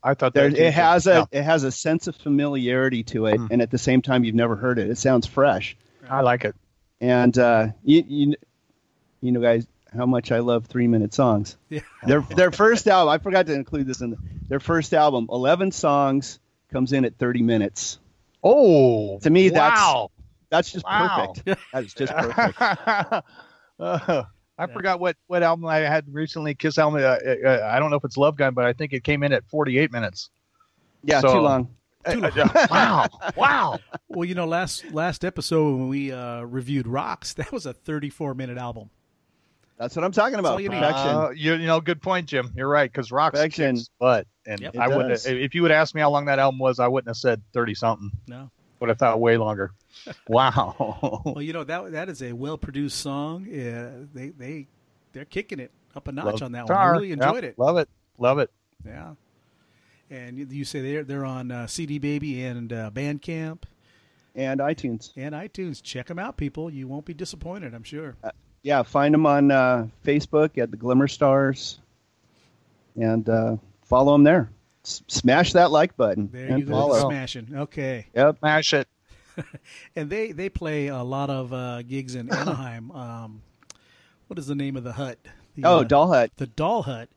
I 0.04 0.14
thought 0.14 0.34
There, 0.36 0.50
that 0.52 0.58
it 0.68 0.74
has 0.74 1.08
a 1.08 1.28
Yeah. 1.32 1.40
it 1.40 1.44
has 1.44 1.64
a 1.64 1.72
sense 1.72 2.06
of 2.08 2.16
familiarity 2.16 3.04
to 3.06 3.26
it, 3.26 3.38
Mm. 3.40 3.48
and 3.52 3.62
at 3.64 3.72
the 3.72 3.80
same 3.80 4.02
time, 4.04 4.24
you've 4.24 4.36
never 4.36 4.56
heard 4.56 4.78
it. 4.78 4.88
It 4.90 4.98
sounds 5.00 5.26
fresh. 5.26 5.76
I 6.08 6.22
like 6.22 6.46
it. 6.46 6.56
And 7.02 7.38
uh, 7.38 7.68
you, 7.84 8.04
you 8.08 8.36
you 9.22 9.32
know, 9.32 9.42
guys, 9.42 9.66
how 9.96 10.06
much 10.06 10.32
I 10.32 10.40
love 10.40 10.66
three 10.68 10.88
minute 10.88 11.14
songs. 11.14 11.58
Yeah. 11.70 11.80
Their 12.06 12.22
their 12.22 12.52
first 12.52 12.88
album, 12.88 13.10
I 13.12 13.18
forgot 13.18 13.46
to 13.48 13.54
include 13.54 13.88
this 13.88 14.02
in 14.02 14.12
the, 14.12 14.18
their 14.48 14.60
first 14.60 14.94
album. 14.94 15.28
Eleven 15.32 15.72
songs 15.72 16.40
comes 16.72 16.94
in 16.94 17.06
at 17.06 17.18
thirty 17.18 17.42
minutes. 17.42 18.00
Oh, 18.44 19.20
To 19.20 19.30
me, 19.30 19.50
that's- 19.50 19.78
wow. 19.78 20.12
That's 20.50 20.72
just 20.72 20.84
Wow. 20.86 21.34
perfect. 21.36 21.60
That 21.74 21.84
is 21.84 21.94
just 21.94 22.12
perfect. 22.14 23.26
Uh, 23.80 24.24
I 24.58 24.68
forgot 24.68 25.00
what, 25.00 25.16
what 25.28 25.42
album 25.42 25.66
I 25.66 25.78
had 25.78 26.14
recently. 26.14 26.54
Kiss 26.54 26.78
album. 26.78 27.02
Uh, 27.02 27.08
uh, 27.08 27.70
I 27.72 27.80
don't 27.80 27.92
know 27.92 27.96
if 27.96 28.04
it's 28.04 28.18
Love 28.18 28.36
Gun, 28.36 28.54
but 28.54 28.66
I 28.66 28.74
think 28.74 28.92
it 28.92 29.06
came 29.06 29.24
in 29.24 29.32
at 29.32 29.46
48 29.50 29.90
minutes. 29.92 30.30
Yeah, 31.04 31.22
So- 31.22 31.34
too 31.36 31.40
long. 31.40 31.70
wow, 32.72 33.08
wow. 33.36 33.80
Well, 34.08 34.26
you 34.26 34.36
know, 34.36 34.46
last 34.46 34.86
last 34.92 35.26
episode 35.26 35.76
when 35.78 35.90
we 35.90 36.12
uh, 36.12 36.42
reviewed 36.44 36.88
Rocks, 36.88 37.34
that 37.36 37.52
was 37.52 37.66
a 37.66 37.74
34 37.74 38.34
minute 38.34 38.58
album. 38.58 38.90
That's 39.78 39.96
what 39.96 40.04
I'm 40.04 40.12
talking 40.12 40.40
about. 40.40 40.62
you 40.62 40.70
Uh, 40.72 41.30
you, 41.34 41.54
you 41.54 41.66
know, 41.68 41.80
good 41.80 42.02
point, 42.02 42.28
Jim. 42.28 42.52
You're 42.56 42.68
right 42.68 42.92
because 42.92 43.12
Rock's 43.14 43.38
Perfection. 43.40 43.78
kicks 43.78 43.90
butt, 43.98 44.28
and 44.46 44.60
Yep. 44.60 44.76
I 44.78 44.88
wouldn't. 44.90 45.26
If 45.26 45.56
you 45.56 45.62
would 45.62 45.72
ask 45.72 45.96
me 45.96 46.02
how 46.02 46.10
long 46.10 46.26
that 46.26 46.38
album 46.40 46.60
was, 46.60 46.80
I 46.80 46.88
wouldn't 46.88 47.08
have 47.10 47.18
said 47.18 47.42
thirty 47.54 47.74
something. 47.76 48.12
No. 48.28 48.50
Would 48.82 48.90
have 48.90 48.98
thought 48.98 49.20
way 49.20 49.38
longer. 49.38 49.72
wow. 50.28 51.22
Well, 51.26 51.42
you 51.42 51.52
know 51.54 51.64
that 51.66 51.92
that 51.94 52.10
is 52.10 52.22
a 52.22 52.32
well 52.34 52.58
produced 52.58 52.98
song. 53.00 53.46
Yeah, 53.50 53.90
they 54.14 54.30
they 54.30 54.68
they're 55.14 55.26
kicking 55.26 55.60
it 55.60 55.72
up 55.96 56.08
a 56.08 56.12
notch 56.12 56.26
Love 56.26 56.44
on 56.44 56.52
that 56.54 56.64
guitar. 56.66 56.78
one. 56.78 56.88
I 56.88 56.92
really 56.92 57.10
Yep, 57.10 57.18
enjoyed 57.22 57.44
it. 57.44 57.60
Love 57.60 57.78
it. 57.78 57.90
Love 58.18 58.40
it. 58.40 58.52
Yeah. 58.86 59.14
And 60.10 60.38
you, 60.38 60.48
you 60.50 60.66
say 60.66 60.82
they're 60.82 61.04
they're 61.04 61.26
on 61.26 61.52
uh, 61.52 61.68
CD 61.68 62.00
Baby 62.00 62.44
and 62.44 62.72
uh, 62.74 62.90
Bandcamp 62.94 63.64
and 64.36 64.60
iTunes. 64.60 65.12
and 65.16 65.36
iTunes. 65.36 65.82
Check 65.84 66.08
them 66.08 66.18
out, 66.20 66.36
people. 66.38 66.70
You 66.72 66.88
won't 66.88 67.06
be 67.06 67.14
disappointed. 67.14 67.74
I'm 67.76 67.84
sure. 67.84 68.16
Yeah, 68.64 68.84
find 68.84 69.14
them 69.14 69.26
on 69.26 69.52
uh, 69.52 69.88
Facebook 70.04 70.58
at 70.58 70.72
the 70.72 70.78
Glimmer 70.78 71.08
Stars, 71.08 71.80
and 72.96 73.28
uh, 73.30 73.56
follow 73.84 74.14
them 74.14 74.24
there. 74.24 74.50
S- 74.86 75.02
smash 75.08 75.54
that 75.54 75.72
like 75.72 75.96
button 75.98 76.30
There 76.32 76.48
and 76.48 76.60
you 76.60 76.66
go, 76.66 76.72
follow. 76.72 77.10
smashing. 77.10 77.50
Okay. 77.56 78.08
Yep. 78.16 78.40
Smash 78.40 78.74
it. 78.74 78.88
And 79.96 80.10
they 80.10 80.32
they 80.34 80.50
play 80.50 80.88
a 80.88 81.02
lot 81.04 81.30
of 81.30 81.54
uh, 81.54 81.82
gigs 81.84 82.16
in 82.16 82.30
Anaheim. 82.34 82.92
um, 82.96 83.42
what 84.28 84.38
is 84.40 84.48
the 84.48 84.56
name 84.56 84.76
of 84.76 84.84
the 84.84 84.92
hut? 84.94 85.18
The, 85.56 85.64
Oh, 85.66 85.80
uh, 85.80 85.84
Doll 85.84 86.12
Hut. 86.12 86.32
the 86.38 86.48
Doll 86.48 86.82
Hut. 86.84 87.08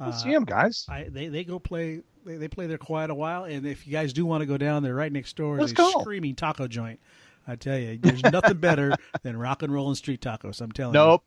Uh, 0.00 0.12
see 0.12 0.30
them, 0.30 0.44
guys. 0.44 0.86
I, 0.88 1.04
they 1.04 1.28
they 1.28 1.44
go 1.44 1.58
play 1.58 2.00
they, 2.26 2.36
they 2.36 2.48
play 2.48 2.66
there 2.66 2.78
quite 2.78 3.08
a 3.10 3.14
while, 3.14 3.44
and 3.44 3.66
if 3.66 3.86
you 3.86 3.92
guys 3.92 4.12
do 4.12 4.26
want 4.26 4.42
to 4.42 4.46
go 4.46 4.58
down 4.58 4.82
there, 4.82 4.94
right 4.94 5.10
next 5.12 5.36
door 5.36 5.54
is 5.56 5.60
Let's 5.60 5.72
a 5.72 5.74
go. 5.76 6.00
screaming 6.00 6.34
taco 6.34 6.66
joint. 6.66 7.00
I 7.48 7.54
tell 7.56 7.78
you, 7.78 7.96
there's 7.98 8.22
nothing 8.24 8.56
better 8.58 8.92
than 9.22 9.36
rock 9.36 9.62
and 9.62 9.72
roll 9.72 9.86
and 9.88 9.96
street 9.96 10.20
tacos. 10.20 10.60
I'm 10.60 10.72
telling 10.72 10.94
you. 10.94 11.00
Nope. 11.00 11.24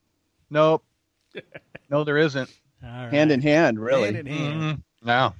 Nope. 0.50 0.84
no, 1.89 2.03
there 2.03 2.18
isn't. 2.18 2.50
you. 2.82 2.88
All 2.88 3.03
right. 3.06 3.13
Hand 3.13 3.32
in 3.32 3.41
hand, 3.41 3.79
really. 3.79 4.06
Hand 4.13 4.18
in 4.18 4.25
hand. 4.25 4.62
Mhm. 4.62 4.82
No. 5.03 5.34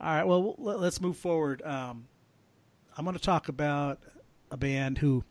All 0.00 0.14
right. 0.14 0.24
Well, 0.24 0.54
let's 0.58 1.00
move 1.00 1.16
forward. 1.16 1.62
Um, 1.62 2.06
I'm 2.96 3.04
going 3.04 3.16
to 3.16 3.22
talk 3.22 3.48
about 3.48 4.00
a 4.50 4.56
band 4.56 4.98
who 4.98 5.22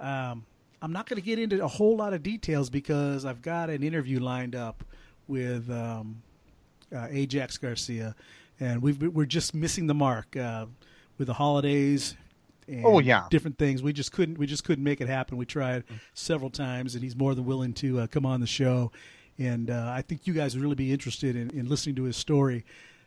um, 0.00 0.44
I'm 0.82 0.92
not 0.92 1.08
going 1.08 1.20
to 1.20 1.24
get 1.24 1.38
into 1.38 1.64
a 1.64 1.68
whole 1.68 1.96
lot 1.96 2.12
of 2.12 2.22
details 2.22 2.68
because 2.68 3.24
I've 3.24 3.40
got 3.40 3.70
an 3.70 3.82
interview 3.82 4.20
lined 4.20 4.54
up 4.54 4.84
with 5.28 5.70
um, 5.70 6.22
uh, 6.94 7.06
Ajax 7.10 7.56
Garcia, 7.56 8.14
and 8.62 8.82
we've 8.82 9.00
we're 9.02 9.26
just 9.26 9.54
missing 9.54 9.86
the 9.86 9.94
mark 9.94 10.36
uh, 10.36 10.66
with 11.18 11.26
the 11.26 11.34
holidays. 11.34 12.16
And 12.68 12.84
Oh, 12.86 13.00
yeah. 13.00 13.26
different 13.28 13.58
things. 13.58 13.82
We 13.82 13.92
just 13.92 14.12
couldn't. 14.12 14.38
We 14.38 14.46
just 14.46 14.62
couldn't 14.64 14.84
make 14.84 15.00
it 15.00 15.08
happen. 15.08 15.36
We 15.36 15.44
tried 15.46 15.82
several 16.14 16.48
times, 16.48 16.94
and 16.94 17.02
he's 17.02 17.16
more 17.16 17.34
than 17.34 17.44
willing 17.44 17.72
to 17.74 18.00
uh, 18.00 18.06
come 18.06 18.24
on 18.24 18.40
the 18.40 18.46
show. 18.46 18.92
And 19.38 19.68
uh, 19.68 19.90
I 19.92 20.02
think 20.02 20.26
you 20.28 20.32
guys 20.32 20.54
would 20.54 20.62
really 20.62 20.76
be 20.76 20.92
interested 20.92 21.34
in, 21.34 21.50
in 21.50 21.68
listening 21.68 21.96
to 21.96 22.04
his 22.04 22.16
story. 22.16 22.64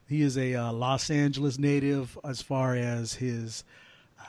He 0.09 0.21
is 0.21 0.37
a 0.37 0.55
uh, 0.55 0.73
Los 0.73 1.09
Angeles 1.09 1.57
native 1.57 2.17
as 2.25 2.41
far 2.41 2.75
as 2.75 3.13
his 3.13 3.63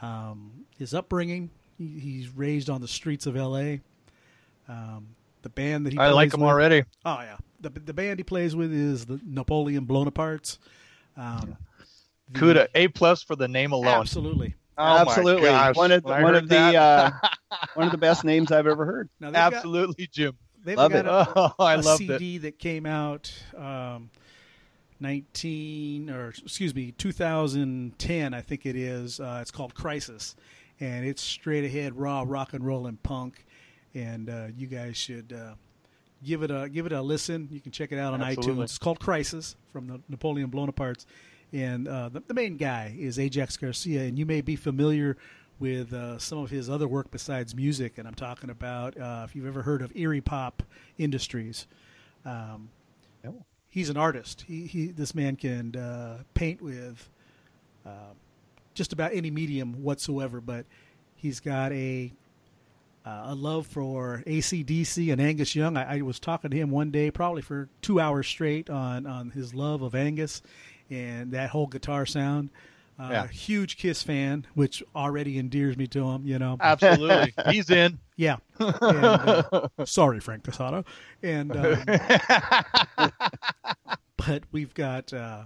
um, 0.01 0.65
his 0.79 0.95
upbringing. 0.95 1.51
He, 1.77 1.99
he's 1.99 2.29
raised 2.29 2.71
on 2.71 2.81
the 2.81 2.89
streets 2.89 3.27
of 3.27 3.37
L.A. 3.37 3.81
Um, 4.69 5.09
the 5.43 5.49
band 5.49 5.87
that 5.87 5.93
he 5.93 5.99
I 5.99 6.11
like 6.11 6.31
plays 6.31 6.35
him 6.35 6.41
with- 6.41 6.51
already. 6.51 6.85
Oh 7.05 7.21
yeah, 7.21 7.37
the 7.61 7.71
the 7.71 7.93
band 7.95 8.21
he 8.21 8.25
plays 8.25 8.55
with 8.57 8.73
is 8.73 9.07
the 9.07 9.21
Napoleon 9.25 9.87
Bonapartes. 9.87 10.59
Um, 11.17 11.57
the- 12.33 12.39
Kuda 12.39 12.69
A 12.75 12.89
plus 12.89 13.23
for 13.23 13.37
the 13.37 13.49
name 13.49 13.73
alone. 13.73 13.89
absolutely. 14.01 14.55
Oh 14.79 14.99
Absolutely, 14.99 15.49
one 15.73 15.91
of 15.91 16.03
the, 16.03 16.09
one 16.11 16.35
of 16.35 16.49
the 16.51 16.59
uh, 16.77 17.11
one 17.75 17.87
of 17.87 17.93
the 17.93 17.99
best 17.99 18.25
names 18.25 18.53
I've 18.53 18.67
ever 18.67 18.85
heard. 18.85 19.09
Now 19.21 19.29
they've 19.29 19.35
got- 19.35 19.55
Absolutely, 19.55 20.07
Jim. 20.13 20.37
they've 20.65 20.77
Love 20.77 20.93
got 20.93 20.99
it. 20.99 21.07
a- 21.07 21.33
Oh, 21.35 21.53
I 21.65 21.75
a 21.75 21.81
loved 21.81 22.03
it. 22.03 22.07
CD 22.19 22.37
that 22.39 22.59
came 22.59 22.85
out 22.85 23.33
um, 23.57 24.11
19 25.01 26.11
or 26.11 26.29
excuse 26.29 26.75
me 26.75 26.93
2010 26.93 28.35
I 28.35 28.41
think 28.41 28.67
it 28.67 28.77
is 28.77 29.21
uh, 29.21 29.39
it's 29.41 29.51
called 29.51 29.75
Crisis 29.75 30.37
and 30.81 31.07
it's 31.07 31.23
straight 31.23 31.65
ahead 31.65 31.97
raw 31.97 32.25
rock 32.27 32.53
and 32.53 32.65
roll 32.67 32.87
and 32.87 33.03
punk 33.03 33.45
and 33.95 34.29
uh, 34.29 34.47
you 34.55 34.67
guys 34.67 34.97
should 34.97 35.33
uh, 35.33 35.55
give 36.25 36.43
it 36.43 36.51
a 36.51 36.69
give 36.69 36.87
it 36.87 36.93
a 36.93 37.01
listen 37.03 37.49
you 37.51 37.61
can 37.61 37.73
check 37.73 37.93
it 37.93 37.99
out 37.99 38.15
on 38.15 38.23
Absolutely. 38.23 38.55
iTunes 38.55 38.65
it's 38.65 38.79
called 38.79 39.01
Crisis 39.01 39.57
from 39.73 39.87
the 39.87 40.01
Napoleon 40.09 40.51
Bonapartes 40.51 41.05
and 41.53 41.87
uh, 41.87 42.09
the, 42.09 42.21
the 42.21 42.35
main 42.35 42.57
guy 42.57 42.95
is 42.99 43.19
Ajax 43.19 43.57
Garcia 43.57 44.03
and 44.03 44.19
you 44.19 44.27
may 44.27 44.41
be 44.41 44.57
familiar 44.57 45.17
with 45.59 45.93
uh, 45.93 46.19
some 46.19 46.39
of 46.39 46.51
his 46.51 46.69
other 46.69 46.89
work 46.89 47.11
besides 47.11 47.55
music 47.55 47.99
and 47.99 48.07
I'm 48.09 48.15
talking 48.15 48.51
about 48.51 48.97
uh, 48.99 49.23
if 49.29 49.37
you've 49.37 49.47
ever 49.47 49.63
heard 49.63 49.83
of 49.83 49.93
Erie 49.97 50.21
Pop 50.21 50.63
Industries 50.99 51.67
um, 52.25 52.69
No. 53.25 53.45
he's 53.69 53.89
an 53.89 53.97
artist. 53.97 54.45
He, 54.47 54.67
he 54.67 54.87
this 54.89 55.15
man 55.15 55.37
can 55.37 55.77
uh, 55.77 56.23
paint 56.35 56.61
with 56.61 57.09
uh, 57.87 58.13
just 58.75 58.93
about 58.93 59.13
any 59.15 59.31
medium 59.31 59.83
whatsoever. 59.83 60.41
But 60.41 60.67
he's 61.15 61.39
got 61.41 61.73
a 61.73 62.13
uh, 63.07 63.23
a 63.27 63.35
love 63.35 63.67
for 63.69 64.23
ACDC 64.27 65.13
and 65.13 65.21
Angus 65.21 65.55
Young. 65.55 65.77
I, 65.77 65.99
I 65.99 66.03
was 66.03 66.19
talking 66.19 66.51
to 66.51 66.57
him 66.57 66.71
one 66.71 66.91
day, 66.91 67.11
probably 67.13 67.41
for 67.43 67.69
two 67.81 68.01
hours 68.01 68.27
straight, 68.27 68.69
on 68.69 69.07
on 69.07 69.31
his 69.31 69.55
love 69.55 69.83
of 69.83 69.95
Angus 69.95 70.43
and 70.91 71.31
that 71.33 71.51
whole 71.51 71.67
guitar 71.69 72.05
sound. 72.07 72.51
Uh, 72.99 73.09
Yeah. 73.11 73.27
Huge 73.29 73.77
Kiss 73.77 74.03
fan, 74.03 74.47
which 74.55 74.83
already 74.95 75.39
endears 75.39 75.77
me 75.77 75.87
to 75.89 76.09
him. 76.09 76.27
You 76.27 76.39
know, 76.39 76.57
Absolutely. 76.61 77.35
He's 77.53 77.69
in. 77.71 77.99
yeah. 78.17 78.37
And, 78.59 78.75
uh, 78.83 79.69
sorry, 79.85 80.19
Frank 80.21 80.45
Casado. 80.45 80.85
And 81.23 81.55
um, 81.55 81.83
but 84.17 84.45
we've 84.51 84.75
got 84.75 85.13
uh, 85.13 85.43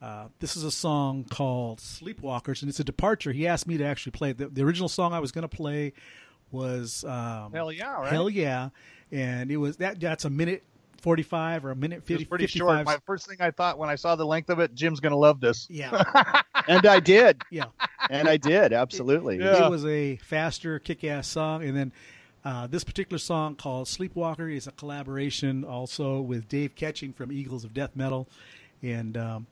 uh, 0.00 0.26
this 0.40 0.56
is 0.56 0.64
a 0.64 0.70
song 0.70 1.24
called 1.24 1.78
Sleepwalkers, 1.78 2.62
and 2.62 2.68
it's 2.68 2.80
a 2.80 2.84
departure. 2.84 3.32
He 3.32 3.46
asked 3.46 3.66
me 3.66 3.78
to 3.78 3.84
actually 3.84 4.12
play 4.12 4.32
the, 4.32 4.48
the 4.48 4.62
original 4.62 4.88
song 4.88 5.12
I 5.12 5.20
was 5.20 5.32
going 5.32 5.42
to 5.48 5.56
play 5.56 5.92
was 6.52 7.04
um, 7.04 7.52
Hell 7.52 7.72
yeah, 7.72 7.92
right? 7.94 8.12
Hell 8.12 8.30
yeah, 8.30 8.68
and 9.10 9.50
it 9.50 9.56
was 9.56 9.76
that 9.78 9.98
that's 10.00 10.24
a 10.24 10.30
minute 10.30 10.62
forty 11.00 11.22
five 11.22 11.64
or 11.64 11.70
a 11.72 11.76
minute 11.76 11.98
It 11.98 12.06
50, 12.06 12.14
was 12.14 12.28
pretty 12.28 12.44
55. 12.46 12.58
short. 12.76 12.86
My 12.86 12.98
first 13.06 13.26
thing 13.26 13.38
I 13.40 13.50
thought 13.50 13.78
when 13.78 13.88
I 13.90 13.94
saw 13.96 14.14
the 14.14 14.26
length 14.26 14.50
of 14.50 14.58
it, 14.60 14.74
Jim's 14.74 15.00
gonna 15.00 15.16
love 15.16 15.40
this. 15.40 15.66
yeah, 15.70 16.42
And 16.68 16.86
I 16.86 17.00
did, 17.00 17.42
yeah. 17.50 17.64
and 18.10 18.28
I 18.28 18.36
did 18.36 18.72
absolutely. 18.72 19.38
Yeah. 19.38 19.66
It 19.66 19.70
was 19.70 19.84
a 19.84 20.16
faster, 20.16 20.78
kick-ass 20.78 21.26
song, 21.26 21.64
and 21.64 21.76
then 21.76 21.92
uh, 22.44 22.66
this 22.68 22.84
particular 22.84 23.18
song 23.18 23.56
called 23.56 23.86
"Sleepwalker" 23.88 24.54
is 24.54 24.66
a 24.66 24.72
collaboration 24.72 25.64
also 25.64 26.20
with 26.20 26.48
Dave 26.48 26.74
Catching 26.76 27.12
from 27.12 27.32
Eagles 27.32 27.64
of 27.64 27.72
Death 27.74 27.96
Metal, 27.96 28.28
and 28.82 29.16
um, 29.16 29.46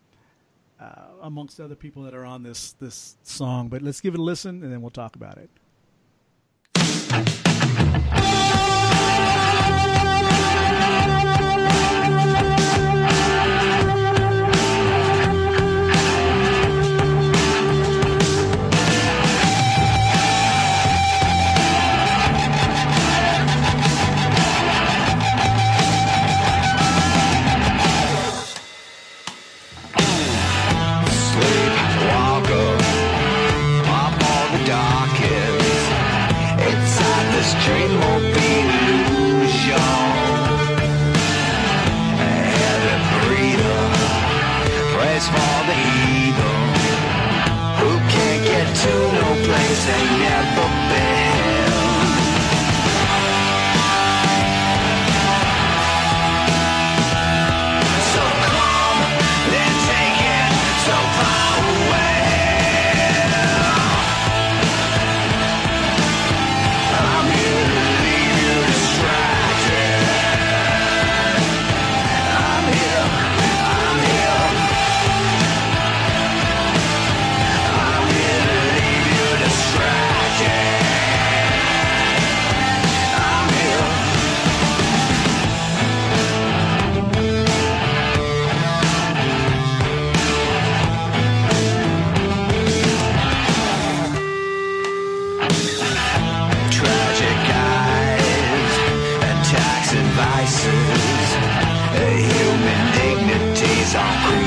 uh, 0.80 1.02
amongst 1.22 1.60
other 1.60 1.74
people 1.74 2.02
that 2.04 2.14
are 2.14 2.24
on 2.24 2.42
this 2.42 2.72
this 2.80 3.16
song. 3.22 3.68
But 3.68 3.82
let's 3.82 4.00
give 4.00 4.14
it 4.14 4.20
a 4.20 4.22
listen, 4.22 4.62
and 4.62 4.72
then 4.72 4.80
we'll 4.82 4.90
talk 4.90 5.16
about 5.16 5.38
it. 5.38 5.50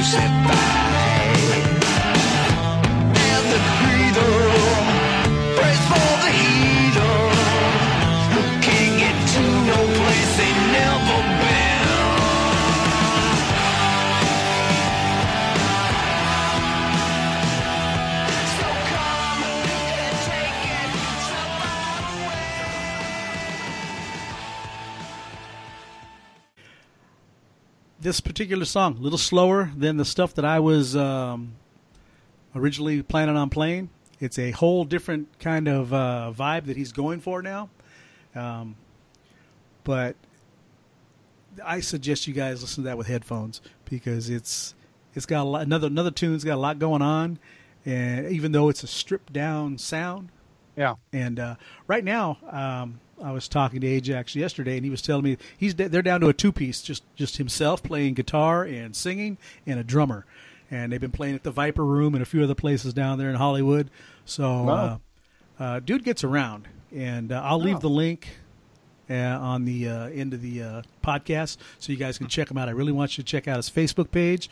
Crucified. 0.03 0.62
Particular 28.33 28.65
song, 28.65 28.97
a 28.97 28.99
little 28.99 29.19
slower 29.19 29.69
than 29.77 29.97
the 29.97 30.05
stuff 30.05 30.33
that 30.33 30.43
I 30.43 30.59
was 30.59 30.95
um, 30.95 31.53
originally 32.55 33.03
planning 33.03 33.37
on 33.37 33.51
playing. 33.51 33.91
It's 34.19 34.39
a 34.39 34.49
whole 34.49 34.85
different 34.85 35.37
kind 35.37 35.67
of 35.67 35.93
uh, 35.93 36.33
vibe 36.35 36.65
that 36.65 36.75
he's 36.75 36.91
going 36.91 37.19
for 37.19 37.43
now. 37.43 37.69
Um, 38.33 38.75
but 39.83 40.15
I 41.63 41.79
suggest 41.81 42.25
you 42.25 42.33
guys 42.33 42.61
listen 42.63 42.83
to 42.83 42.89
that 42.89 42.97
with 42.97 43.05
headphones 43.05 43.61
because 43.85 44.31
it's 44.31 44.73
it's 45.13 45.27
got 45.27 45.43
a 45.43 45.47
lot, 45.49 45.61
another 45.61 45.85
another 45.85 46.09
tune's 46.09 46.43
got 46.43 46.55
a 46.55 46.59
lot 46.59 46.79
going 46.79 47.03
on, 47.03 47.37
and 47.85 48.31
even 48.31 48.51
though 48.51 48.67
it's 48.69 48.81
a 48.81 48.87
stripped 48.87 49.31
down 49.31 49.77
sound, 49.77 50.29
Yeah. 50.75 50.95
and 51.11 51.39
uh, 51.39 51.55
right 51.85 52.03
now, 52.03 52.39
um, 52.49 52.99
I 53.23 53.31
was 53.31 53.47
talking 53.47 53.81
to 53.81 53.87
Ajax 53.87 54.35
yesterday, 54.35 54.75
and 54.75 54.83
he 54.83 54.89
was 54.91 55.01
telling 55.01 55.23
me 55.23 55.37
he's 55.57 55.73
they're 55.75 56.01
down 56.01 56.19
to 56.21 56.27
a 56.27 56.33
two 56.33 56.51
piece, 56.51 56.81
just 56.81 57.03
just 57.15 57.37
himself 57.37 57.81
playing 57.81 58.15
guitar 58.15 58.63
and 58.63 58.95
singing, 58.95 59.37
and 59.65 59.79
a 59.79 59.83
drummer. 59.83 60.25
And 60.69 60.91
they've 60.91 60.99
been 61.01 61.11
playing 61.11 61.35
at 61.35 61.43
the 61.43 61.51
Viper 61.51 61.85
Room 61.85 62.15
and 62.15 62.21
a 62.21 62.25
few 62.25 62.43
other 62.43 62.55
places 62.55 62.93
down 62.93 63.17
there 63.19 63.29
in 63.29 63.35
Hollywood. 63.35 63.89
So, 64.25 64.63
Wow. 64.63 64.99
uh, 65.59 65.63
uh, 65.63 65.79
dude 65.81 66.03
gets 66.03 66.23
around, 66.23 66.67
and 66.95 67.31
uh, 67.31 67.41
I'll 67.43 67.59
leave 67.59 67.79
the 67.79 67.89
link 67.89 68.27
uh, 69.09 69.13
on 69.13 69.65
the 69.65 69.87
uh, 69.87 70.05
end 70.07 70.33
of 70.33 70.41
the 70.41 70.63
uh, 70.63 70.81
podcast 71.03 71.57
so 71.79 71.91
you 71.91 71.97
guys 71.97 72.17
can 72.17 72.27
check 72.27 72.49
him 72.49 72.57
out. 72.57 72.67
I 72.69 72.71
really 72.71 72.91
want 72.91 73.17
you 73.17 73.23
to 73.23 73.27
check 73.29 73.47
out 73.47 73.57
his 73.57 73.69
Facebook 73.69 74.09
page. 74.11 74.49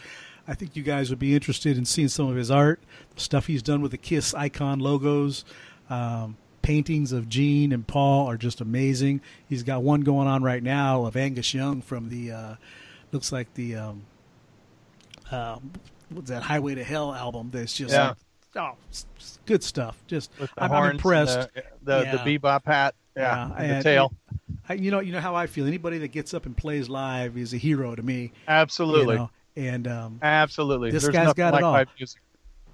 I 0.47 0.53
think 0.53 0.75
you 0.75 0.83
guys 0.83 1.09
would 1.09 1.19
be 1.19 1.33
interested 1.33 1.77
in 1.77 1.85
seeing 1.85 2.07
some 2.09 2.27
of 2.27 2.35
his 2.35 2.51
art, 2.51 2.79
stuff 3.15 3.47
he's 3.47 3.63
done 3.63 3.81
with 3.81 3.91
the 3.91 3.97
Kiss 3.97 4.33
icon 4.33 4.79
logos. 4.79 5.43
Um, 5.89 6.37
paintings 6.61 7.11
of 7.11 7.27
Gene 7.29 7.71
and 7.71 7.85
Paul 7.87 8.27
are 8.27 8.37
just 8.37 8.61
amazing. 8.61 9.21
He's 9.47 9.63
got 9.63 9.83
one 9.83 10.01
going 10.01 10.27
on 10.27 10.43
right 10.43 10.61
now 10.63 11.05
of 11.05 11.15
Angus 11.17 11.53
Young 11.53 11.81
from 11.81 12.09
the 12.09 12.31
uh, 12.31 12.55
looks 13.11 13.31
like 13.31 13.53
the 13.55 13.75
um, 13.75 14.03
uh, 15.31 15.57
what's 16.09 16.29
that 16.29 16.43
Highway 16.43 16.75
to 16.75 16.83
Hell 16.83 17.13
album. 17.13 17.49
That's 17.51 17.73
just 17.73 17.93
Yeah. 17.93 18.13
oh, 18.55 18.73
s- 18.89 19.05
s- 19.17 19.39
good 19.45 19.63
stuff. 19.63 20.01
Just 20.07 20.31
I'm, 20.57 20.71
I'm 20.71 20.91
impressed. 20.91 21.49
The, 21.53 21.63
the, 21.83 22.01
Yeah. 22.03 22.23
the 22.23 22.39
bebop 22.39 22.65
hat. 22.65 22.95
Yeah. 23.15 23.49
Yeah, 23.49 23.55
and 23.57 23.79
the 23.79 23.83
tail. 23.83 24.13
I, 24.69 24.73
you 24.75 24.91
know, 24.91 24.99
you 24.99 25.11
know 25.11 25.19
how 25.19 25.35
I 25.35 25.47
feel. 25.47 25.65
Anybody 25.67 25.97
that 25.99 26.09
gets 26.09 26.33
up 26.33 26.45
and 26.45 26.55
plays 26.55 26.87
live 26.87 27.37
is 27.37 27.53
a 27.53 27.57
hero 27.57 27.93
to 27.95 28.01
me. 28.01 28.21
you 28.21 28.29
Absolutely. 28.47 29.15
know, 29.17 29.29
and 29.57 29.87
um, 29.87 30.19
Absolutely. 30.21 30.91
This 30.91 31.03
There's 31.03 31.13
guy's 31.13 31.33
got 31.33 31.55
it 31.55 31.63
all. 31.63 31.83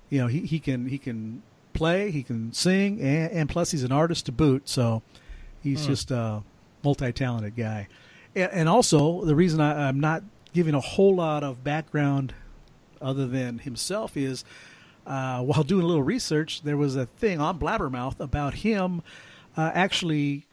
you 0.10 0.20
know, 0.22 0.27
he, 0.27 0.42
he 0.42 0.59
can 0.59 0.88
he 0.88 0.98
can 1.00 1.42
play, 1.77 2.11
he 2.11 2.24
can 2.24 2.51
sing, 2.53 3.00
and, 3.00 3.31
and 3.31 3.50
plus 3.50 3.72
he's 3.72 3.83
an 3.83 3.92
artist 3.92 4.25
to 4.25 4.31
boot. 4.31 4.68
So 4.68 5.01
he's 5.61 5.81
Hmm. 5.85 5.87
just 5.92 6.11
a 6.11 6.44
multi-talented 6.83 7.55
guy. 7.55 7.87
And, 8.35 8.51
and 8.51 8.70
also, 8.70 9.24
the 9.25 9.35
reason 9.35 9.61
I, 9.61 9.87
I'm 9.87 10.00
not 10.00 10.24
giving 10.53 10.74
a 10.74 10.79
whole 10.79 11.16
lot 11.16 11.44
of 11.44 11.63
background 11.63 12.33
other 13.01 13.27
than 13.27 13.59
himself 13.59 14.18
is 14.18 14.44
uh, 15.05 15.42
while 15.42 15.63
doing 15.63 15.83
a 15.83 15.87
little 15.87 16.03
research, 16.03 16.63
there 16.63 16.75
was 16.77 16.96
a 16.96 17.05
thing 17.05 17.40
on 17.40 17.57
Blabbermouth 17.59 18.20
about 18.20 18.55
him 18.55 19.01
uh, 19.55 19.72
actually 19.74 20.46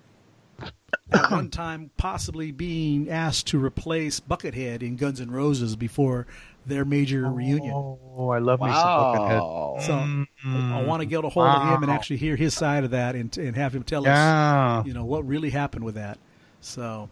at 1.12 1.30
one 1.30 1.50
time 1.50 1.90
possibly 1.96 2.52
being 2.52 3.10
asked 3.10 3.46
to 3.48 3.58
replace 3.62 4.20
Buckethead 4.20 4.82
in 4.82 4.96
Guns 4.96 5.20
N' 5.20 5.30
Roses 5.30 5.74
before 5.74 6.26
their 6.66 6.84
major 6.84 7.30
reunion. 7.30 7.72
Oh, 7.74 8.30
I 8.30 8.38
love 8.38 8.60
me 8.60 8.68
some 8.72 8.76
Buckethead. 8.76 9.40
Wow. 9.40 9.76
So 9.80 9.92
Mm. 9.92 10.72
I 10.72 10.82
want 10.84 11.00
to 11.00 11.06
get 11.06 11.24
a 11.24 11.28
hold 11.28 11.46
of 11.46 11.62
him 11.62 11.82
and 11.82 11.90
actually 11.90 12.18
hear 12.18 12.36
his 12.36 12.52
side 12.54 12.84
of 12.84 12.90
that 12.90 13.14
and, 13.16 13.36
and 13.38 13.56
have 13.56 13.74
him 13.74 13.82
tell 13.82 14.06
us, 14.06 14.86
you 14.86 14.92
know, 14.92 15.04
what 15.04 15.26
really 15.26 15.50
happened 15.50 15.84
with 15.84 15.94
that. 15.96 16.18
So, 16.60 17.08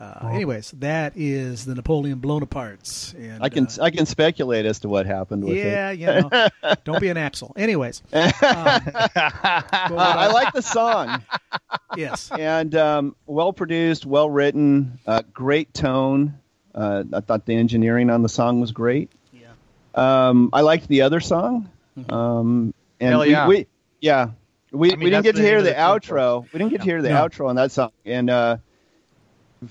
uh, 0.00 0.14
Oh. 0.22 0.28
anyways, 0.28 0.72
that 0.80 1.12
is 1.14 1.64
the 1.66 1.74
Napoleon 1.74 2.20
Bonapartes. 2.20 3.14
And 3.14 3.42
I 3.42 3.48
can 3.48 3.66
uh, 3.66 3.82
I 3.84 3.90
can 3.90 4.06
speculate 4.06 4.66
as 4.66 4.78
to 4.80 4.88
what 4.88 5.06
happened 5.06 5.44
with 5.44 5.56
yeah, 5.56 5.90
it. 5.90 5.98
you 6.00 6.06
know, 6.06 6.48
don't 6.84 7.00
be 7.00 7.08
an 7.10 7.16
Axl. 7.16 7.52
Anyways, 7.56 8.02
um, 8.12 8.30
but 8.42 9.90
what 9.90 10.16
I 10.18 10.30
like 10.32 10.52
the 10.52 10.62
song 10.62 11.22
yes, 11.96 12.30
and 12.32 12.74
um, 12.74 13.16
well 13.26 13.52
produced, 13.52 14.04
well 14.06 14.28
written, 14.30 14.98
uh, 15.06 15.22
great 15.32 15.72
tone. 15.74 16.38
Uh, 16.74 17.04
I 17.12 17.20
thought 17.20 17.46
the 17.46 17.54
engineering 17.54 18.10
on 18.10 18.22
the 18.22 18.28
song 18.28 18.60
was 18.60 18.72
great. 18.72 19.10
yeah, 19.32 19.48
Um, 19.94 20.50
I 20.52 20.62
liked 20.62 20.88
the 20.88 21.02
other 21.02 21.20
song. 21.20 21.68
Um, 22.08 22.74
and 23.00 23.10
Hell 23.10 23.24
yeah. 23.26 23.46
we 23.46 23.66
yeah 24.00 24.30
we, 24.72 24.88
I 24.92 24.96
mean, 24.96 25.04
we 25.04 25.10
didn't 25.10 25.22
get 25.24 25.36
to 25.36 25.42
hear 25.42 25.62
the 25.62 25.70
the 25.70 25.76
outro. 25.76 26.42
We 26.52 26.58
didn't 26.58 26.72
get 26.72 26.80
to 26.80 26.84
hear 26.84 27.00
the 27.02 27.10
No. 27.10 27.28
outro 27.28 27.48
on 27.48 27.54
that 27.56 27.70
song, 27.70 27.92
and 28.04 28.28
uh, 28.28 28.56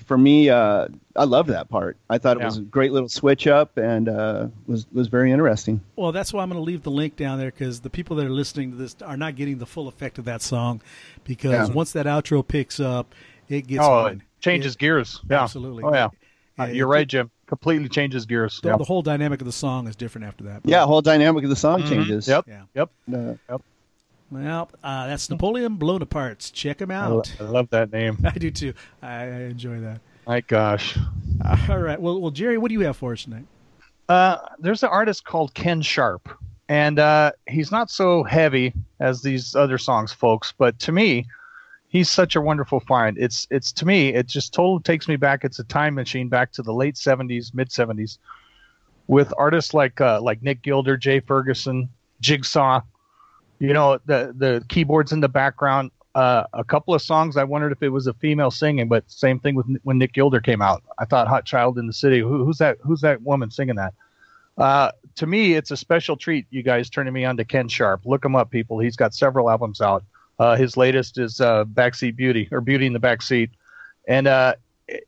for 0.06 0.16
me, 0.18 0.48
uh, 0.48 0.88
I 1.14 1.24
loved 1.24 1.50
that 1.50 1.68
part. 1.68 1.96
I 2.08 2.16
thought 2.18 2.38
it 2.38 2.40
Yeah. 2.40 2.46
was 2.46 2.56
a 2.58 2.62
great 2.62 2.90
little 2.92 3.08
switch 3.10 3.46
up, 3.46 3.76
and 3.76 4.08
uh, 4.08 4.46
was 4.66 4.86
was 4.92 5.08
very 5.08 5.30
interesting. 5.30 5.82
Well, 5.96 6.10
that's 6.12 6.32
why 6.32 6.42
I'm 6.42 6.48
going 6.48 6.58
to 6.60 6.64
leave 6.64 6.82
the 6.82 6.90
link 6.90 7.16
down 7.16 7.38
there 7.38 7.50
because 7.50 7.80
the 7.80 7.90
people 7.90 8.16
that 8.16 8.24
are 8.26 8.30
listening 8.30 8.70
to 8.70 8.76
this 8.78 8.96
are 9.04 9.18
not 9.18 9.36
getting 9.36 9.58
the 9.58 9.66
full 9.66 9.86
effect 9.88 10.18
of 10.18 10.24
that 10.24 10.40
song 10.40 10.80
because 11.24 11.68
Yeah. 11.68 11.74
once 11.74 11.92
that 11.92 12.06
outro 12.06 12.46
picks 12.46 12.80
up, 12.80 13.14
it 13.48 13.66
gets 13.66 13.84
oh, 13.84 14.06
it 14.06 14.18
changes 14.40 14.72
It- 14.74 14.78
gears. 14.78 15.20
Yeah. 15.28 15.42
Absolutely. 15.42 15.84
Oh, 15.84 15.92
yeah. 15.92 16.08
Yeah, 16.58 16.64
Uh, 16.64 16.68
You're 16.68 16.86
it- 16.88 16.90
right, 16.90 17.06
Jim. 17.08 17.30
Completely 17.46 17.88
changes 17.90 18.24
gears. 18.24 18.58
The, 18.62 18.70
Yep. 18.70 18.78
the 18.78 18.84
whole 18.84 19.02
dynamic 19.02 19.40
of 19.42 19.46
the 19.46 19.52
song 19.52 19.86
is 19.86 19.94
different 19.96 20.26
after 20.26 20.44
that. 20.44 20.62
Yeah, 20.64 20.84
whole 20.86 21.02
dynamic 21.02 21.44
of 21.44 21.50
the 21.50 21.56
song 21.56 21.82
Mhm. 21.82 21.88
changes. 21.88 22.26
Yep. 22.26 22.46
Yeah. 22.48 22.62
Yep. 22.74 22.90
Uh, 23.48 23.58
Well, 24.30 24.70
uh, 24.82 25.06
that's 25.06 25.28
Napoleon 25.30 25.76
Bonapartes. 25.76 26.50
Check 26.52 26.80
him 26.80 26.90
I, 26.90 27.06
lo- 27.06 27.18
out. 27.18 27.36
I 27.38 27.44
love 27.44 27.68
that 27.70 27.92
name. 27.92 28.18
I 28.24 28.30
do 28.38 28.50
too. 28.50 28.72
I, 29.02 29.12
I 29.24 29.26
enjoy 29.42 29.78
that. 29.80 30.00
My 30.26 30.40
gosh. 30.40 30.96
All 31.68 31.78
right. 31.78 32.00
Well, 32.00 32.20
well, 32.20 32.30
Jerry, 32.30 32.56
what 32.58 32.68
do 32.70 32.72
you 32.74 32.80
have 32.80 32.96
for 32.96 33.12
us 33.12 33.24
tonight? 33.24 33.44
Uh, 34.08 34.38
there's 34.58 34.82
an 34.82 34.88
artist 34.88 35.24
called 35.24 35.52
Ken 35.54 35.82
Sharp, 35.82 36.28
and 36.68 36.98
uh, 36.98 37.32
he's 37.46 37.70
not 37.70 37.90
so 37.90 38.22
heavy 38.24 38.72
as 39.00 39.20
these 39.22 39.54
other 39.54 39.76
songs, 39.78 40.12
folks. 40.12 40.52
But 40.56 40.78
to 40.80 40.92
me, 40.92 41.26
he's 41.94 42.10
such 42.10 42.34
a 42.34 42.40
wonderful 42.40 42.80
find. 42.80 43.16
It's 43.16 43.46
it's 43.50 43.72
to 43.72 43.86
me, 43.86 44.08
it 44.12 44.26
just 44.26 44.52
totally 44.52 44.82
takes 44.82 45.08
me 45.08 45.16
back. 45.16 45.44
It's 45.44 45.58
a 45.60 45.64
time 45.64 45.94
machine 45.94 46.28
back 46.28 46.52
to 46.52 46.62
the 46.62 46.74
late 46.74 46.96
'70s, 46.96 47.54
mid 47.54 47.70
'70s, 47.70 48.18
with 49.06 49.32
artists 49.38 49.72
like 49.72 49.98
uh, 50.02 50.20
like 50.20 50.42
Nick 50.42 50.60
Gilder, 50.60 50.98
Jay 50.98 51.20
Ferguson, 51.20 51.88
Jigsaw. 52.20 52.82
You 53.60 53.72
know 53.72 53.98
the 54.04 54.34
the 54.36 54.62
keyboards 54.68 55.12
in 55.12 55.20
the 55.20 55.28
background. 55.30 55.90
Uh, 56.14 56.44
a 56.52 56.62
couple 56.62 56.94
of 56.94 57.02
songs. 57.02 57.36
I 57.36 57.42
wondered 57.44 57.72
if 57.72 57.82
it 57.82 57.88
was 57.88 58.06
a 58.06 58.14
female 58.14 58.50
singing, 58.50 58.86
but 58.88 59.10
same 59.10 59.40
thing 59.40 59.54
with 59.54 59.66
when 59.82 59.98
Nick 59.98 60.12
Gilder 60.12 60.40
came 60.40 60.60
out. 60.60 60.82
I 60.98 61.06
thought 61.06 61.28
"Hot 61.28 61.46
Child 61.46 61.78
in 61.78 61.86
the 61.86 61.92
City." 61.92 62.20
Who, 62.20 62.44
who's 62.44 62.58
that? 62.58 62.78
Who's 62.82 63.00
that 63.00 63.22
woman 63.22 63.50
singing 63.50 63.76
that? 63.76 63.94
Uh, 64.58 64.92
to 65.16 65.26
me, 65.26 65.54
it's 65.54 65.70
a 65.72 65.76
special 65.76 66.16
treat. 66.16 66.46
You 66.50 66.62
guys 66.62 66.88
turning 66.90 67.12
me 67.12 67.24
on 67.24 67.36
to 67.36 67.44
Ken 67.44 67.68
Sharp. 67.68 68.02
Look 68.04 68.24
him 68.24 68.36
up, 68.36 68.50
people. 68.50 68.78
He's 68.78 68.94
got 68.94 69.14
several 69.14 69.50
albums 69.50 69.80
out. 69.80 70.04
Uh, 70.38 70.56
his 70.56 70.76
latest 70.76 71.18
is 71.18 71.40
uh, 71.40 71.64
"Backseat 71.64 72.16
Beauty" 72.16 72.48
or 72.50 72.60
"Beauty 72.60 72.86
in 72.86 72.92
the 72.92 73.00
Backseat," 73.00 73.50
and 74.08 74.26
uh, 74.26 74.54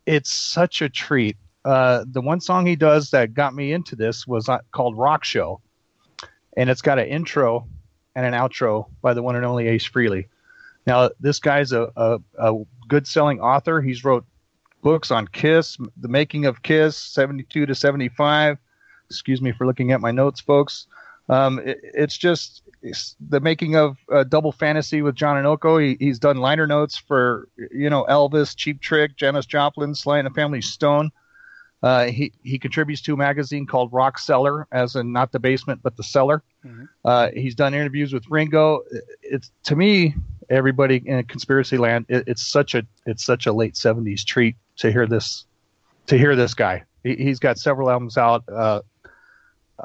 it's 0.06 0.30
such 0.30 0.82
a 0.82 0.88
treat. 0.88 1.36
Uh, 1.64 2.04
the 2.10 2.20
one 2.20 2.40
song 2.40 2.64
he 2.64 2.76
does 2.76 3.10
that 3.10 3.34
got 3.34 3.54
me 3.54 3.72
into 3.72 3.96
this 3.96 4.26
was 4.26 4.48
uh, 4.48 4.58
called 4.70 4.96
"Rock 4.96 5.24
Show," 5.24 5.60
and 6.56 6.70
it's 6.70 6.82
got 6.82 6.98
an 6.98 7.06
intro 7.06 7.66
and 8.14 8.24
an 8.24 8.32
outro 8.32 8.86
by 9.02 9.14
the 9.14 9.22
one 9.22 9.36
and 9.36 9.44
only 9.44 9.68
Ace 9.68 9.88
Frehley. 9.88 10.26
Now, 10.86 11.10
this 11.18 11.40
guy's 11.40 11.72
a, 11.72 11.90
a, 11.96 12.20
a 12.38 12.54
good 12.88 13.06
selling 13.06 13.40
author. 13.40 13.80
He's 13.80 14.04
wrote 14.04 14.24
books 14.82 15.10
on 15.10 15.26
Kiss, 15.26 15.76
the 15.96 16.08
making 16.08 16.46
of 16.46 16.62
Kiss, 16.62 16.96
72 16.96 17.66
to 17.66 17.74
75. 17.74 18.58
Excuse 19.10 19.42
me 19.42 19.52
for 19.52 19.66
looking 19.66 19.92
at 19.92 20.00
my 20.00 20.12
notes, 20.12 20.40
folks. 20.40 20.86
Um, 21.28 21.58
it, 21.58 21.78
it's 21.82 22.16
just 22.16 22.62
it's 22.82 23.16
the 23.20 23.40
making 23.40 23.76
of 23.76 23.96
uh, 24.12 24.24
Double 24.24 24.52
Fantasy 24.52 25.02
with 25.02 25.14
John 25.14 25.36
and 25.36 25.46
Yoko. 25.46 25.82
He, 25.82 25.96
he's 25.98 26.18
done 26.18 26.36
liner 26.36 26.66
notes 26.66 26.96
for, 26.96 27.48
you 27.56 27.90
know, 27.90 28.04
Elvis, 28.08 28.54
Cheap 28.54 28.80
Trick, 28.80 29.16
Janis 29.16 29.46
Joplin, 29.46 29.94
Sly 29.94 30.18
and 30.18 30.26
the 30.26 30.30
Family 30.30 30.62
Stone. 30.62 31.10
Uh, 31.82 32.06
he, 32.06 32.32
he 32.42 32.58
contributes 32.58 33.02
to 33.02 33.14
a 33.14 33.16
magazine 33.16 33.66
called 33.66 33.92
Rock 33.92 34.18
Cellar, 34.18 34.66
as 34.72 34.96
in 34.96 35.12
not 35.12 35.32
the 35.32 35.38
basement, 35.38 35.80
but 35.82 35.96
the 35.96 36.02
cellar. 36.02 36.42
Uh, 37.04 37.30
he's 37.34 37.54
done 37.54 37.74
interviews 37.74 38.12
with 38.12 38.24
Ringo. 38.30 38.82
It's 39.22 39.50
to 39.64 39.76
me, 39.76 40.14
everybody 40.48 41.02
in 41.04 41.22
conspiracy 41.24 41.76
land. 41.76 42.06
It, 42.08 42.24
it's 42.26 42.42
such 42.42 42.74
a 42.74 42.84
it's 43.04 43.24
such 43.24 43.46
a 43.46 43.52
late 43.52 43.74
'70s 43.74 44.24
treat 44.24 44.56
to 44.76 44.90
hear 44.90 45.06
this 45.06 45.44
to 46.06 46.16
hear 46.16 46.34
this 46.34 46.54
guy. 46.54 46.84
He, 47.04 47.14
he's 47.16 47.38
got 47.38 47.58
several 47.58 47.90
albums 47.90 48.16
out. 48.16 48.44
Uh, 48.48 48.80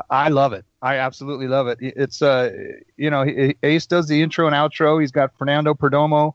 I 0.09 0.29
love 0.29 0.53
it. 0.53 0.65
I 0.81 0.97
absolutely 0.97 1.47
love 1.47 1.67
it. 1.67 1.77
It's 1.81 2.21
uh, 2.21 2.51
you 2.97 3.09
know, 3.09 3.25
Ace 3.61 3.85
does 3.85 4.07
the 4.07 4.21
intro 4.21 4.47
and 4.47 4.55
outro. 4.55 4.99
He's 4.99 5.11
got 5.11 5.37
Fernando 5.37 5.73
Perdomo 5.73 6.33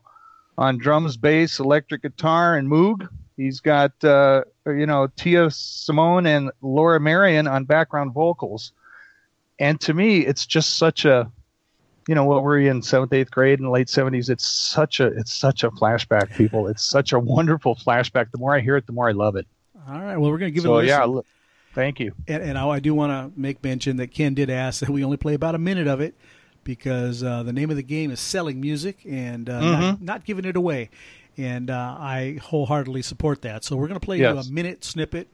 on 0.57 0.77
drums, 0.77 1.17
bass, 1.17 1.59
electric 1.59 2.01
guitar, 2.01 2.55
and 2.55 2.69
Moog. 2.69 3.07
He's 3.35 3.59
got 3.59 4.03
uh, 4.03 4.43
you 4.65 4.85
know 4.85 5.07
Tia 5.15 5.51
Simone 5.51 6.25
and 6.25 6.51
Laura 6.61 6.99
Marion 6.99 7.47
on 7.47 7.65
background 7.65 8.13
vocals. 8.13 8.71
And 9.59 9.81
to 9.81 9.93
me, 9.93 10.19
it's 10.19 10.45
just 10.45 10.77
such 10.77 11.03
a, 11.03 11.31
you 12.07 12.15
know, 12.15 12.25
what 12.25 12.43
were 12.43 12.59
you 12.59 12.69
in 12.69 12.83
seventh, 12.83 13.11
eighth 13.11 13.31
grade 13.31 13.59
in 13.59 13.65
the 13.65 13.71
late 13.71 13.89
seventies? 13.89 14.29
It's 14.29 14.45
such 14.45 14.99
a, 14.99 15.07
it's 15.07 15.33
such 15.33 15.63
a 15.63 15.71
flashback, 15.71 16.35
people. 16.35 16.67
It's 16.67 16.85
such 16.85 17.11
a 17.11 17.19
wonderful 17.19 17.75
flashback. 17.75 18.31
The 18.31 18.37
more 18.37 18.55
I 18.55 18.59
hear 18.59 18.77
it, 18.77 18.85
the 18.85 18.93
more 18.93 19.09
I 19.09 19.13
love 19.13 19.35
it. 19.35 19.47
All 19.89 19.99
right. 19.99 20.15
Well, 20.17 20.31
we're 20.31 20.37
going 20.37 20.53
to 20.53 20.55
give 20.55 20.63
it 20.63 20.67
a 20.67 20.69
so 20.69 20.75
listen. 20.75 21.15
yeah, 21.15 21.21
thank 21.77 21.99
you. 22.01 22.11
And, 22.27 22.41
and 22.43 22.57
I, 22.57 22.67
I 22.67 22.79
do 22.79 22.93
want 22.93 23.11
to 23.11 23.39
make 23.39 23.63
mention 23.63 23.97
that 23.97 24.07
Ken 24.11 24.33
did 24.33 24.49
ask 24.49 24.81
that 24.81 24.89
we 24.89 25.03
only 25.03 25.17
play 25.17 25.33
about 25.35 25.55
a 25.55 25.59
minute 25.59 25.87
of 25.87 26.01
it 26.01 26.15
because 26.63 27.23
uh, 27.23 27.43
the 27.43 27.53
name 27.53 27.69
of 27.69 27.77
the 27.77 27.83
game 27.83 28.11
is 28.11 28.19
selling 28.19 28.59
music 28.59 28.99
and 29.07 29.49
uh, 29.49 29.59
not, 29.61 29.81
Mhm. 29.99 30.01
not 30.01 30.25
giving 30.25 30.43
it 30.45 30.55
away. 30.57 30.89
And 31.37 31.69
uh, 31.69 31.95
I 31.99 32.39
wholeheartedly 32.41 33.03
support 33.03 33.43
that. 33.43 33.63
So 33.63 33.75
we're 33.77 33.87
going 33.87 33.99
to 33.99 34.05
play 34.05 34.17
you 34.17 34.23
Yes. 34.23 34.49
a 34.49 34.51
minute 34.51 34.83
snippet, 34.83 35.27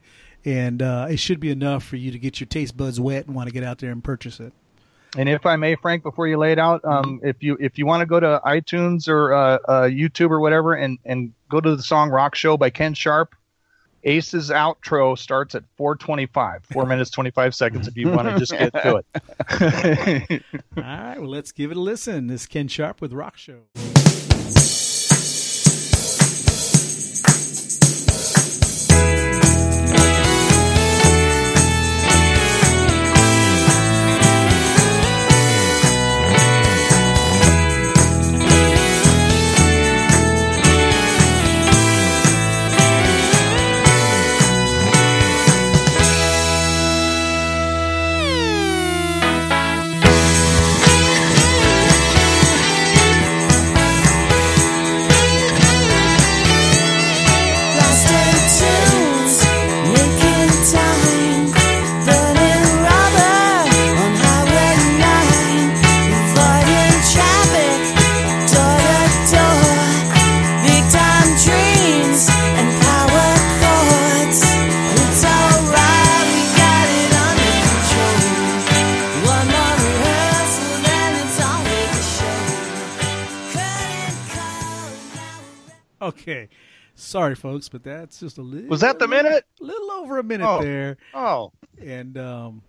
and 0.44 0.82
uh, 0.82 1.06
it 1.10 1.16
should 1.18 1.40
be 1.40 1.50
enough 1.50 1.82
for 1.82 1.96
you 1.96 2.12
to 2.12 2.18
get 2.18 2.38
your 2.40 2.46
taste 2.46 2.76
buds 2.76 3.00
wet 3.00 3.26
and 3.26 3.34
want 3.34 3.48
to 3.48 3.52
get 3.54 3.64
out 3.64 3.78
there 3.78 3.90
and 3.90 4.04
purchase 4.04 4.38
it. 4.38 4.52
And 5.16 5.28
if 5.28 5.46
I 5.46 5.56
may, 5.56 5.76
Frank, 5.76 6.02
before 6.02 6.26
you 6.28 6.36
lay 6.36 6.52
it 6.52 6.58
out, 6.58 6.84
um, 6.84 7.20
if 7.22 7.42
you 7.42 7.56
if 7.60 7.78
you 7.78 7.86
want 7.86 8.00
to 8.00 8.06
go 8.06 8.18
to 8.20 8.40
iTunes 8.44 9.08
or 9.08 9.32
uh, 9.32 9.58
uh, 9.66 9.82
YouTube 9.84 10.30
or 10.30 10.40
whatever, 10.40 10.74
and 10.74 10.98
and 11.04 11.32
go 11.48 11.60
to 11.60 11.74
the 11.76 11.82
song 11.82 12.10
"Rock 12.10 12.34
Show" 12.34 12.56
by 12.56 12.68
Ken 12.70 12.94
Sharp, 12.94 13.34
Ace's 14.04 14.50
outro 14.50 15.18
starts 15.18 15.54
at 15.54 15.64
4:25, 15.78 16.66
four 16.66 16.86
minutes 16.86 17.10
25 17.10 17.54
seconds. 17.54 17.88
If 17.88 17.96
you 17.96 18.10
want 18.10 18.28
to 18.28 18.38
just 18.38 18.52
get 18.52 18.72
to 18.72 18.96
it. 18.96 20.42
All 20.76 20.82
right. 20.82 21.18
Well, 21.18 21.30
let's 21.30 21.52
give 21.52 21.70
it 21.70 21.76
a 21.76 21.80
listen. 21.80 22.26
This 22.26 22.42
is 22.42 22.46
Ken 22.46 22.68
Sharp 22.68 23.00
with 23.00 23.12
Rock 23.12 23.36
Show. 23.36 23.62
Sorry, 87.14 87.36
folks, 87.36 87.68
but 87.68 87.84
that's 87.84 88.18
just 88.18 88.38
a 88.38 88.42
little. 88.42 88.68
Was 88.68 88.80
that 88.80 88.98
the 88.98 89.06
minute? 89.06 89.44
A 89.60 89.64
little 89.64 89.88
over 89.92 90.18
a 90.18 90.24
minute 90.24 90.48
Oh. 90.48 90.60
there. 90.60 90.96
Oh, 91.14 91.52
and 91.80 92.18
um, 92.18 92.60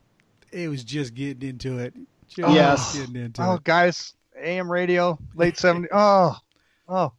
it 0.51 0.67
was 0.69 0.84
just 0.84 1.15
getting 1.15 1.49
into 1.49 1.79
it. 1.79 1.95
Just 2.27 2.53
Yes. 2.53 2.95
getting 2.95 3.15
into 3.15 3.41
oh, 3.43 3.55
it. 3.55 3.63
guys, 3.63 4.13
AM 4.39 4.71
radio, 4.71 5.17
late 5.34 5.55
70s. 5.55 5.88
Oh, 5.91 6.38
oh, 6.88 7.13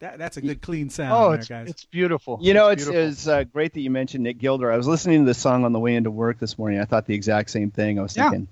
That, 0.00 0.18
that's 0.18 0.38
a 0.38 0.40
good 0.40 0.60
clean 0.60 0.90
sound 0.90 1.12
oh, 1.12 1.30
there, 1.30 1.38
it's 1.38 1.48
guys. 1.48 1.68
it's 1.70 1.84
beautiful. 1.84 2.40
You 2.42 2.52
know, 2.52 2.66
it's, 2.70 2.82
beautiful. 2.84 3.08
it's 3.10 3.28
uh, 3.28 3.44
great 3.44 3.74
that 3.74 3.80
you 3.80 3.90
mentioned 3.90 4.24
Nick 4.24 4.38
Gilder. 4.38 4.72
I 4.72 4.76
was 4.76 4.88
listening 4.88 5.20
to 5.20 5.26
the 5.26 5.34
song 5.34 5.64
on 5.64 5.72
the 5.72 5.78
way 5.78 5.94
into 5.94 6.10
work 6.10 6.40
this 6.40 6.58
morning. 6.58 6.80
I 6.80 6.84
thought 6.84 7.06
the 7.06 7.14
exact 7.14 7.50
same 7.50 7.70
thing. 7.70 8.00
I 8.00 8.02
was 8.02 8.16
Yeah. 8.16 8.30
thinking, 8.30 8.48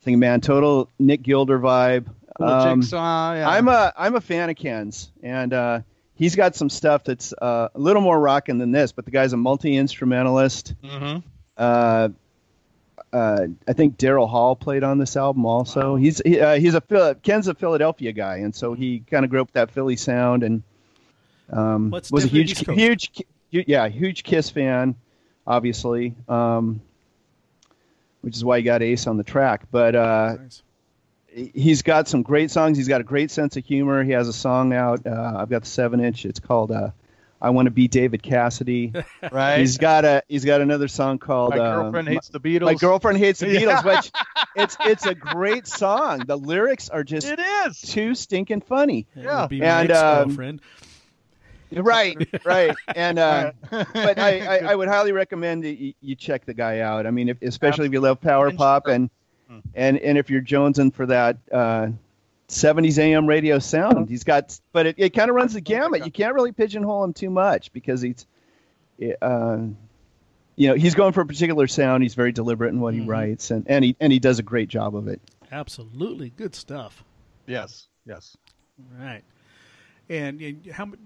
thinking, 0.00 0.18
man, 0.18 0.40
total 0.40 0.88
Nick 0.98 1.22
Gilder 1.22 1.58
vibe. 1.58 2.06
Little 2.40 2.54
Um, 2.54 2.80
jigsaw, 2.80 3.34
yeah. 3.34 3.50
I'm 3.50 3.68
a 3.68 3.92
I'm 3.98 4.14
a 4.14 4.22
fan 4.22 4.48
of 4.48 4.56
Ken's, 4.56 5.10
and 5.22 5.52
uh, 5.52 5.80
he's 6.16 6.34
got 6.34 6.56
some 6.56 6.68
stuff 6.68 7.04
that's 7.04 7.32
uh, 7.32 7.68
a 7.74 7.78
little 7.78 8.02
more 8.02 8.18
rocking 8.18 8.58
than 8.58 8.72
this. 8.72 8.90
But 8.92 9.04
the 9.04 9.10
guy's 9.12 9.32
a 9.32 9.36
multi 9.36 9.76
instrumentalist. 9.76 10.74
Mhm. 10.82 11.22
Uh, 11.56 12.08
uh, 13.12 13.46
I 13.66 13.72
think 13.72 13.96
Daryl 13.96 14.28
Hall 14.28 14.56
played 14.56 14.82
on 14.82 14.98
this 14.98 15.16
album 15.16 15.46
also. 15.46 15.96
He's 15.96 16.20
he, 16.24 16.40
uh, 16.40 16.58
he's 16.58 16.74
a 16.74 16.80
Phil- 16.80 17.14
Ken's 17.16 17.48
a 17.48 17.54
Philadelphia 17.54 18.12
guy, 18.12 18.38
and 18.38 18.54
so 18.54 18.74
he 18.74 19.00
kind 19.10 19.24
of 19.24 19.30
grew 19.30 19.40
up 19.40 19.46
with 19.48 19.54
that 19.54 19.70
Philly 19.70 19.96
sound 19.96 20.42
and 20.42 20.62
um, 21.50 21.90
Well, 21.90 22.02
was 22.10 22.24
a 22.24 22.28
huge 22.28 22.58
huge 22.66 23.22
yeah 23.50 23.88
huge 23.88 24.24
Kiss 24.24 24.50
fan, 24.50 24.96
obviously, 25.46 26.14
um, 26.28 26.80
which 28.22 28.36
is 28.36 28.44
why 28.44 28.58
he 28.58 28.64
got 28.64 28.82
Ace 28.82 29.06
on 29.06 29.16
the 29.16 29.24
track. 29.24 29.62
But 29.70 29.94
uh, 29.94 30.36
Nice. 30.42 30.62
He's 31.36 31.82
got 31.82 32.08
some 32.08 32.22
great 32.22 32.50
songs. 32.50 32.78
He's 32.78 32.88
got 32.88 33.00
a 33.00 33.04
great 33.04 33.30
sense 33.30 33.56
of 33.56 33.64
humor. 33.64 34.02
He 34.02 34.12
has 34.12 34.28
a 34.28 34.32
song 34.32 34.72
out. 34.72 35.06
Uh, 35.06 35.34
I've 35.36 35.50
got 35.50 35.62
the 35.62 35.68
seven 35.68 36.00
inch. 36.00 36.24
It's 36.24 36.40
called 36.40 36.72
uh, 36.72 36.90
"I 37.40 37.50
Want 37.50 37.66
to 37.66 37.70
Be 37.70 37.88
David 37.88 38.22
Cassidy." 38.22 38.92
right. 39.32 39.58
He's 39.58 39.78
got 39.78 40.04
a 40.04 40.22
he's 40.28 40.44
got 40.44 40.60
another 40.60 40.88
song 40.88 41.18
called 41.18 41.50
My 41.50 41.58
uh, 41.58 41.82
girlfriend 41.82 42.08
hates 42.08 42.28
the 42.28 42.40
Beatles. 42.40 42.62
My 42.62 42.74
girlfriend 42.74 43.18
hates 43.18 43.40
the 43.40 43.46
Beatles, 43.56 43.84
which 43.84 44.10
it's 44.56 44.76
it's 44.80 45.06
a 45.06 45.14
great 45.14 45.66
song. 45.66 46.20
The 46.26 46.36
lyrics 46.36 46.88
are 46.88 47.04
just 47.04 47.26
It 47.26 47.40
is. 47.66 47.80
too 47.80 48.14
stinking 48.14 48.62
funny. 48.62 49.06
Yeah. 49.14 49.46
be 49.46 49.62
And, 49.62 49.90
um, 49.92 50.30
ex-girlfriend. 50.30 50.60
Right, 51.72 52.16
right. 52.44 52.76
And 52.94 53.18
uh, 53.18 53.52
but 53.70 54.18
I, 54.18 54.40
I, 54.40 54.56
I 54.70 54.74
would 54.76 54.86
highly 54.88 55.10
recommend 55.10 55.64
that 55.64 55.76
you, 55.76 55.94
you 56.00 56.14
check 56.14 56.46
the 56.46 56.54
guy 56.54 56.78
out. 56.78 57.06
I 57.06 57.10
mean, 57.10 57.28
if, 57.28 57.42
especially 57.42 57.86
if 57.86 57.92
you 57.92 58.00
love 58.00 58.20
power 58.20 58.52
pop 58.52 58.86
and 58.86 59.10
Hmm. 59.48 59.58
and 59.74 59.98
and 59.98 60.18
if 60.18 60.28
you're 60.30 60.42
jonesing 60.42 60.92
for 60.92 61.06
that 61.06 61.36
uh, 61.52 61.88
70s 62.48 62.98
AM 62.98 63.26
radio 63.26 63.58
sound, 63.58 64.08
he's 64.08 64.24
got. 64.24 64.58
But 64.72 64.86
it, 64.86 64.94
it 64.98 65.10
kind 65.14 65.30
of 65.30 65.36
runs 65.36 65.54
the 65.54 65.60
gamut. 65.60 66.04
You 66.04 66.10
can't 66.12 66.34
really 66.34 66.52
pigeonhole 66.52 67.04
him 67.04 67.12
too 67.12 67.30
much 67.30 67.72
because 67.72 68.00
he's, 68.02 68.26
uh, 69.22 69.58
you 70.56 70.68
know, 70.68 70.74
he's 70.74 70.94
going 70.94 71.12
for 71.12 71.20
a 71.20 71.26
particular 71.26 71.66
sound. 71.66 72.02
He's 72.02 72.14
very 72.14 72.32
deliberate 72.32 72.72
in 72.72 72.80
what 72.80 72.94
he 72.94 73.00
Mhm. 73.00 73.08
writes, 73.08 73.50
and 73.50 73.64
and 73.68 73.84
he 73.84 73.96
and 74.00 74.12
he 74.12 74.18
does 74.18 74.38
a 74.38 74.42
great 74.42 74.68
job 74.68 74.96
of 74.96 75.06
it. 75.08 75.20
Absolutely. 75.52 76.30
Good 76.30 76.54
stuff. 76.54 77.04
yes. 77.46 77.88
Yes. 78.04 78.36
Right. 79.00 79.22
And, 80.08 80.40
and 80.40 80.66
how 80.66 80.84
m- 80.84 80.98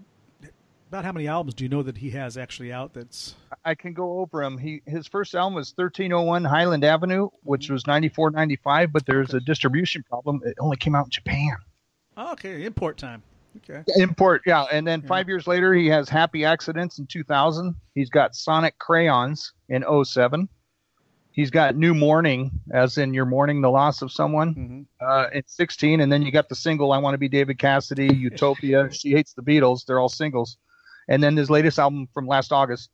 about 0.90 1.04
how 1.04 1.12
many 1.12 1.28
albums 1.28 1.54
do 1.54 1.62
you 1.64 1.68
know 1.68 1.84
that 1.84 1.96
he 1.96 2.10
has 2.10 2.36
actually 2.36 2.72
out 2.72 2.92
that's 2.92 3.36
I 3.64 3.76
can 3.76 3.92
go 3.92 4.18
over 4.18 4.42
him. 4.42 4.58
He 4.58 4.82
his 4.86 5.06
first 5.06 5.36
album 5.36 5.54
was 5.54 5.72
1301 5.76 6.44
Highland 6.44 6.82
Avenue, 6.84 7.28
which 7.44 7.70
was 7.70 7.86
94 7.86 8.32
95, 8.32 8.92
but 8.92 9.06
there's 9.06 9.32
a 9.32 9.38
distribution 9.40 10.02
problem. 10.02 10.40
It 10.44 10.56
only 10.58 10.76
came 10.76 10.96
out 10.96 11.04
in 11.06 11.10
Japan. 11.10 11.52
oh, 12.16 12.32
okay, 12.32 12.64
import 12.64 12.98
time. 12.98 13.22
Okay. 13.58 13.82
Import, 13.96 14.42
yeah. 14.46 14.64
And 14.72 14.84
then 14.86 15.00
Yeah. 15.02 15.06
five 15.08 15.28
years 15.28 15.46
later, 15.46 15.74
he 15.74 15.86
has 15.88 16.08
Happy 16.08 16.44
Accidents 16.44 16.98
in 16.98 17.06
2000. 17.06 17.74
He's 17.94 18.10
got 18.10 18.34
Sonic 18.34 18.76
Crayons 18.78 19.52
in 19.68 19.84
07. 20.04 20.48
He's 21.32 21.50
got 21.50 21.76
New 21.76 21.94
Morning, 21.94 22.50
as 22.72 22.98
in 22.98 23.14
You're 23.14 23.26
Mourning 23.26 23.60
the 23.60 23.70
Loss 23.70 24.02
of 24.02 24.10
Someone, 24.10 24.52
hmm 24.54 24.82
uh, 25.04 25.28
in 25.32 25.42
16. 25.46 26.00
And 26.00 26.10
then 26.12 26.22
you 26.22 26.30
got 26.32 26.48
the 26.48 26.54
single 26.56 26.92
I 26.92 26.98
Want 26.98 27.14
to 27.14 27.18
Be 27.18 27.28
David 27.28 27.58
Cassidy, 27.58 28.12
Utopia, 28.14 28.92
She 28.92 29.10
Hates 29.12 29.32
the 29.34 29.42
Beatles. 29.42 29.84
They're 29.86 30.00
all 30.00 30.08
singles. 30.08 30.56
And 31.10 31.22
then 31.22 31.36
his 31.36 31.50
latest 31.50 31.78
album 31.78 32.08
from 32.14 32.26
last 32.26 32.52
August 32.52 32.88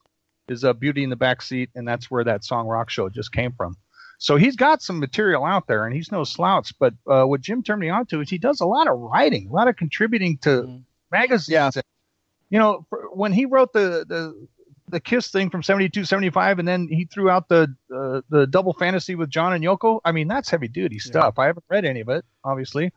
is 0.48 0.64
uh, 0.64 0.72
Beauty 0.72 1.04
in 1.04 1.10
the 1.10 1.16
Backseat, 1.16 1.68
and 1.76 1.86
that's 1.86 2.10
where 2.10 2.24
that 2.24 2.42
song 2.44 2.66
Rock 2.66 2.90
Show 2.90 3.08
just 3.08 3.30
came 3.30 3.52
from. 3.52 3.76
So 4.18 4.36
he's 4.36 4.56
got 4.56 4.80
some 4.82 4.98
material 4.98 5.44
out 5.44 5.66
there, 5.68 5.84
and 5.86 5.94
he's 5.94 6.10
no 6.10 6.24
slouch. 6.24 6.72
But 6.78 6.94
uh, 7.06 7.24
what 7.24 7.42
Jim 7.42 7.62
turned 7.62 7.80
me 7.80 7.90
on 7.90 8.06
to 8.06 8.20
is 8.22 8.30
he 8.30 8.38
does 8.38 8.60
a 8.60 8.66
lot 8.66 8.88
of 8.88 8.98
writing, 8.98 9.48
a 9.48 9.52
lot 9.52 9.68
of 9.68 9.76
contributing 9.76 10.38
to 10.38 10.62
Mhm. 10.62 10.82
magazines. 11.12 11.48
Yeah. 11.76 11.82
You 12.48 12.58
know, 12.58 12.86
for, 12.88 13.08
when 13.12 13.32
he 13.32 13.44
wrote 13.44 13.72
the, 13.72 14.04
the 14.08 14.46
the 14.88 15.00
Kiss 15.00 15.32
thing 15.32 15.50
from 15.50 15.64
72, 15.64 16.04
75, 16.04 16.60
and 16.60 16.68
then 16.68 16.86
he 16.86 17.06
threw 17.06 17.28
out 17.28 17.48
the 17.48 17.74
uh, 17.94 18.20
the 18.30 18.46
double 18.46 18.72
fantasy 18.72 19.16
with 19.16 19.28
John 19.28 19.52
and 19.52 19.62
Yoko. 19.64 20.00
I 20.04 20.12
mean, 20.12 20.28
that's 20.28 20.48
heavy 20.48 20.68
duty 20.68 21.00
stuff. 21.00 21.38
I 21.40 21.46
haven't 21.46 21.64
read 21.68 21.84
any 21.84 22.00
of 22.00 22.08
it, 22.08 22.24
obviously. 22.44 22.92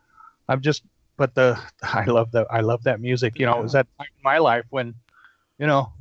I've 0.47 0.61
just, 0.61 0.83
but 1.17 1.33
the 1.33 1.59
I 1.83 2.05
love 2.05 2.31
that 2.33 2.45
I 2.51 2.61
love 2.61 2.83
that 2.83 3.01
music. 3.01 3.39
You 3.39 3.47
know, 3.47 3.59
it 3.59 3.63
was 3.63 3.73
that 3.73 3.87
time 3.97 4.07
in 4.15 4.23
my 4.23 4.37
life 4.37 4.65
when, 4.69 4.93
you 5.59 5.67
know, 5.67 5.91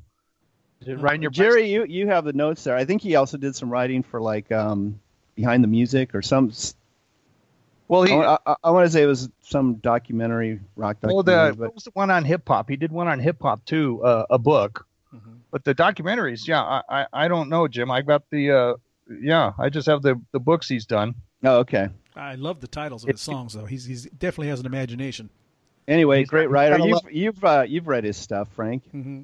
riding 0.86 1.22
your 1.22 1.30
Jerry, 1.30 1.70
you 1.70 1.84
you 1.84 2.06
have 2.08 2.24
the 2.24 2.32
notes 2.32 2.64
there. 2.64 2.76
I 2.76 2.84
think 2.84 3.02
he 3.02 3.16
also 3.16 3.36
did 3.36 3.54
some 3.56 3.68
writing 3.70 4.02
for 4.02 4.20
like 4.20 4.50
um, 4.52 5.00
behind 5.34 5.62
the 5.62 5.68
music 5.68 6.14
or 6.14 6.22
some. 6.22 6.52
Well, 7.88 8.02
he 8.02 8.12
I, 8.12 8.38
I, 8.46 8.54
I 8.64 8.70
want 8.70 8.86
to 8.86 8.90
say 8.92 9.02
it 9.02 9.06
was 9.06 9.28
some 9.40 9.74
documentary, 9.76 10.60
rock 10.76 10.98
well 11.02 11.22
documentary. 11.22 11.50
the 11.52 11.56
but 11.56 11.64
what 11.68 11.74
was 11.74 11.84
the 11.84 11.90
one 11.94 12.10
on 12.10 12.24
hip 12.24 12.46
hop? 12.46 12.68
He 12.68 12.76
did 12.76 12.92
one 12.92 13.08
on 13.08 13.18
hip 13.18 13.38
hop 13.42 13.64
too, 13.64 14.02
uh, 14.04 14.26
a 14.30 14.38
book. 14.38 14.86
Mhm. 15.14 15.38
But 15.50 15.64
the 15.64 15.74
documentaries, 15.74 16.46
yeah, 16.46 16.62
I, 16.62 16.82
I 16.88 17.06
I 17.12 17.28
don't 17.28 17.48
know, 17.48 17.66
Jim. 17.66 17.90
I 17.90 18.02
got 18.02 18.22
the 18.30 18.50
uh, 18.52 18.74
yeah, 19.10 19.52
I 19.58 19.70
just 19.70 19.86
have 19.86 20.02
the 20.02 20.20
the 20.32 20.38
books 20.40 20.68
he's 20.68 20.84
done. 20.86 21.14
oh, 21.44 21.58
okay. 21.60 21.88
I 22.14 22.34
love 22.34 22.60
the 22.60 22.66
titles 22.68 23.04
of 23.04 23.10
his 23.10 23.20
songs, 23.20 23.54
though. 23.54 23.64
He's 23.64 23.84
he's 23.86 24.04
definitely 24.04 24.48
has 24.48 24.60
an 24.60 24.66
imagination. 24.66 25.30
Anyway, 25.86 26.18
He's 26.18 26.28
great 26.28 26.50
writer. 26.50 26.76
he's 26.76 26.92
got 26.92 27.04
a 27.06 27.14
You've 27.14 27.16
you've 27.36 27.44
uh, 27.44 27.64
you've 27.66 27.88
read 27.88 28.04
his 28.04 28.16
stuff, 28.18 28.48
Frank. 28.54 28.82
hmm 28.90 29.22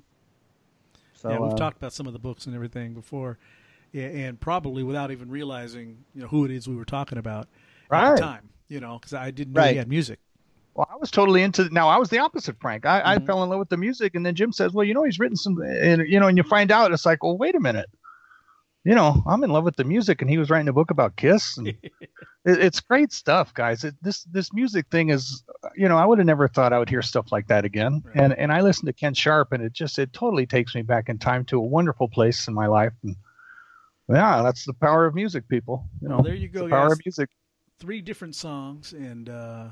So 1.25 1.31
yeah, 1.31 1.39
we've 1.39 1.53
uh, 1.53 1.57
talked 1.57 1.77
about 1.79 1.93
some 1.95 2.07
of 2.07 2.13
the 2.13 2.19
books 2.19 2.45
and 2.47 2.55
everything 2.55 2.93
before, 2.93 3.39
yeah, 3.93 4.07
and 4.09 4.39
probably 4.39 4.83
without 4.83 5.11
even 5.11 5.31
realizing, 5.31 6.05
you 6.15 6.21
know, 6.23 6.29
who 6.29 6.45
it 6.45 6.51
is 6.51 6.69
we 6.69 6.77
were 6.77 6.85
talking 6.85 7.17
about 7.17 7.45
at 7.45 7.89
Right. 7.91 8.15
the 8.17 8.21
time. 8.21 8.51
You 8.69 8.81
know, 8.81 8.99
because 8.99 9.15
I 9.15 9.31
didn't 9.31 9.55
know 9.55 9.61
Right. 9.63 9.73
he 9.73 9.77
had 9.77 9.89
music. 9.89 10.19
Well, 10.75 10.89
I 10.91 10.97
was 10.97 11.11
totally 11.11 11.43
into. 11.43 11.69
Now 11.71 11.89
I 11.89 11.97
was 11.97 12.09
the 12.11 12.19
opposite, 12.19 12.57
Frank. 12.61 12.85
I, 12.85 13.15
I 13.15 13.19
Mhm. 13.19 13.27
fell 13.27 13.43
in 13.43 13.49
love 13.51 13.59
with 13.59 13.69
the 13.71 13.77
music, 13.77 14.15
and 14.15 14.27
then 14.27 14.35
Jim 14.35 14.53
says, 14.53 14.73
"Well, 14.73 14.85
you 14.85 14.93
know, 14.93 15.05
he's 15.05 15.19
written 15.19 15.37
some," 15.37 15.59
and 15.63 16.07
you 16.09 16.19
know, 16.21 16.27
and 16.27 16.37
you 16.37 16.43
find 16.43 16.71
out 16.71 16.93
it's 16.93 17.07
like, 17.07 17.23
"Well, 17.23 17.39
wait 17.39 17.55
a 17.55 17.61
minute." 17.61 17.89
You 18.85 18.95
know, 18.95 19.23
I'm 19.27 19.43
in 19.43 19.51
love 19.51 19.65
with 19.65 19.77
the 19.77 19.85
music, 19.85 20.21
and 20.21 20.31
he 20.31 20.37
was 20.37 20.51
writing 20.51 20.69
a 20.69 20.73
book 20.73 20.91
about 20.91 21.17
Kiss, 21.17 21.57
and 21.57 21.69
it, 21.69 21.79
it's 22.45 22.81
great 22.81 23.13
stuff, 23.13 23.55
guys. 23.55 23.83
It, 23.83 23.95
this 24.03 24.25
this 24.25 24.53
music 24.53 24.87
thing 24.91 25.09
is, 25.09 25.43
you 25.75 25.89
know, 25.89 25.97
I 25.97 26.05
would 26.05 26.19
have 26.19 26.27
never 26.27 26.49
thought 26.49 26.75
I 26.75 26.79
would 26.79 26.91
hear 26.91 27.01
stuff 27.01 27.33
like 27.33 27.47
that 27.49 27.65
again. 27.65 28.03
Right. 28.05 28.17
And 28.17 28.35
and 28.35 28.53
I 28.53 28.61
listened 28.61 28.87
to 28.89 28.93
Ken 28.93 29.15
Sharp, 29.15 29.53
and 29.53 29.63
it 29.63 29.73
just 29.73 29.99
it 29.99 30.13
totally 30.13 30.45
takes 30.47 30.75
me 30.75 30.83
back 30.83 31.09
in 31.09 31.17
time 31.19 31.47
to 31.47 31.57
a 31.57 31.63
wonderful 31.63 32.09
place 32.09 32.47
in 32.47 32.53
my 32.53 32.67
life. 32.67 32.93
And 33.03 33.17
yeah, 34.09 34.43
that's 34.43 34.67
the 34.67 34.75
power 34.75 35.07
of 35.07 35.15
music, 35.15 35.49
people. 35.49 35.87
You 36.03 36.09
know, 36.09 36.17
Well, 36.17 36.25
there 36.25 36.35
you 36.35 36.49
go, 36.49 36.65
the 36.65 36.69
power 36.69 36.93
of 36.93 37.01
music. 37.07 37.31
Three 37.79 38.03
different 38.03 38.35
songs 38.35 38.93
and 38.93 39.31
uh, 39.31 39.65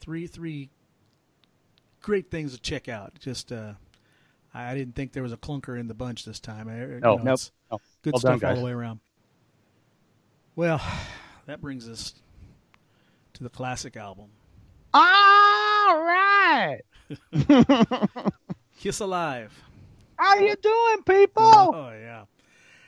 three 0.00 0.26
three 0.26 0.70
great 2.02 2.28
things 2.30 2.54
to 2.54 2.60
check 2.60 2.88
out. 2.88 3.12
Just 3.20 3.52
uh, 3.52 3.74
I 4.52 4.74
didn't 4.74 4.96
think 4.96 5.12
there 5.12 5.22
was 5.22 5.32
a 5.32 5.36
clunker 5.36 5.78
in 5.78 5.86
the 5.86 5.94
bunch 5.94 6.24
this 6.24 6.40
time. 6.40 6.68
I- 6.68 6.80
you 6.80 7.00
know, 7.00 7.16
nope, 7.22 7.40
no. 7.70 7.80
Good 8.02 8.14
Well 8.14 8.20
done, 8.20 8.38
stuff 8.38 8.50
all 8.50 8.56
the 8.56 8.64
way 8.64 8.72
around. 8.72 9.00
Well, 10.56 10.80
that 11.46 11.60
brings 11.60 11.88
us 11.88 12.14
to 13.34 13.42
the 13.42 13.50
classic 13.50 13.96
album, 13.96 14.26
All 14.94 15.02
right. 16.04 16.80
Kiss 18.78 19.00
Alive. 19.00 19.52
How 20.16 20.36
you 20.36 20.54
doing, 20.56 21.02
people? 21.06 21.42
Oh 21.44 21.92
yeah. 21.98 22.24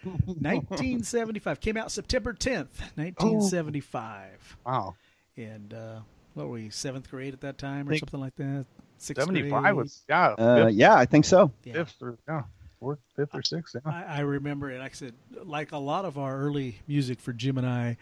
1975 0.04 1.60
came 1.60 1.76
out 1.76 1.90
September 1.92 2.32
10th, 2.34 2.80
1975, 2.96 4.56
Wow. 4.66 4.96
and 5.36 5.72
uh, 5.72 6.00
what 6.34 6.46
were 6.48 6.54
we 6.54 6.70
seventh 6.70 7.08
grade 7.08 7.32
at 7.34 7.40
that 7.42 7.56
time 7.58 7.86
or 7.86 7.90
Think- 7.92 8.00
something 8.00 8.20
like 8.20 8.34
that? 8.36 8.66
Sixth 8.98 9.24
75 9.24 9.62
grade? 9.62 9.74
was, 9.74 10.02
yeah, 10.08 10.28
uh, 10.38 10.68
yeah, 10.72 10.94
I 10.94 11.04
think 11.06 11.24
so. 11.24 11.50
Yeah. 11.64 11.72
fifth 11.74 11.96
or, 12.02 12.16
yeah, 12.28 12.42
fourth, 12.82 12.98
fifth 13.16 13.30
or 13.34 13.42
sixth. 13.42 13.76
Yeah. 13.84 13.90
I, 13.92 14.18
I 14.18 14.20
remember, 14.20 14.70
it. 14.70 14.80
like 14.80 14.92
I 14.92 14.94
said, 14.94 15.14
like 15.44 15.72
a 15.72 15.78
lot 15.78 16.04
of 16.04 16.18
our 16.18 16.36
early 16.38 16.80
music 16.88 17.20
for 17.20 17.32
Jim 17.32 17.56
and 17.58 17.66
I, 17.66 17.96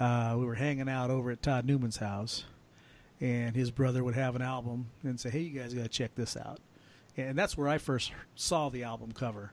uh, 0.00 0.36
we 0.38 0.44
were 0.44 0.56
hanging 0.56 0.88
out 0.88 1.10
over 1.10 1.30
at 1.30 1.40
Todd 1.42 1.64
Newman's 1.64 1.98
house, 1.98 2.44
and 3.20 3.54
his 3.54 3.70
brother 3.70 4.02
would 4.02 4.14
have 4.16 4.34
an 4.34 4.42
album 4.42 4.86
and 5.04 5.18
say, 5.20 5.30
"Hey, 5.30 5.40
you 5.40 5.58
guys 5.60 5.72
got 5.72 5.82
to 5.84 5.88
check 5.88 6.14
this 6.16 6.36
out," 6.36 6.58
and 7.16 7.38
that's 7.38 7.56
where 7.56 7.68
I 7.68 7.78
first 7.78 8.10
saw 8.34 8.68
the 8.70 8.82
album 8.82 9.12
cover 9.12 9.52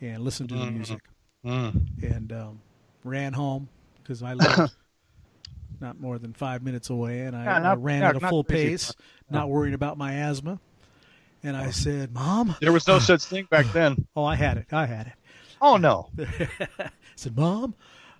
and 0.00 0.22
listened 0.24 0.48
to 0.48 0.54
the 0.56 0.64
Mhm. 0.64 0.74
music, 0.74 1.00
Mm. 1.44 1.86
and 2.02 2.32
um, 2.32 2.60
ran 3.04 3.34
home 3.34 3.68
because 4.02 4.22
I 4.22 4.32
lived 4.34 4.72
not 5.80 6.00
more 6.00 6.18
than 6.18 6.32
five 6.32 6.62
minutes 6.62 6.88
away, 6.88 7.20
and 7.26 7.36
I, 7.36 7.44
Yeah, 7.44 7.72
I 7.72 7.74
ran 7.74 8.00
yeah, 8.00 8.08
at 8.08 8.16
a 8.16 8.20
full 8.20 8.44
pace, 8.44 8.94
not 9.30 9.50
worrying 9.50 9.74
about 9.74 9.98
my 9.98 10.14
asthma. 10.14 10.58
And 11.46 11.56
I 11.56 11.70
said, 11.70 12.12
"Mom, 12.12 12.56
There 12.60 12.72
was 12.72 12.86
no 12.88 12.98
such 13.10 13.22
thing 13.24 13.46
back 13.50 13.66
then. 13.72 14.06
oh, 14.16 14.24
I 14.24 14.34
had 14.34 14.56
it, 14.56 14.66
I 14.72 14.86
had 14.86 15.06
it." 15.06 15.12
Oh 15.60 15.76
no. 15.76 16.10
I 16.18 16.90
said, 17.16 17.36
"Mom, 17.36 17.74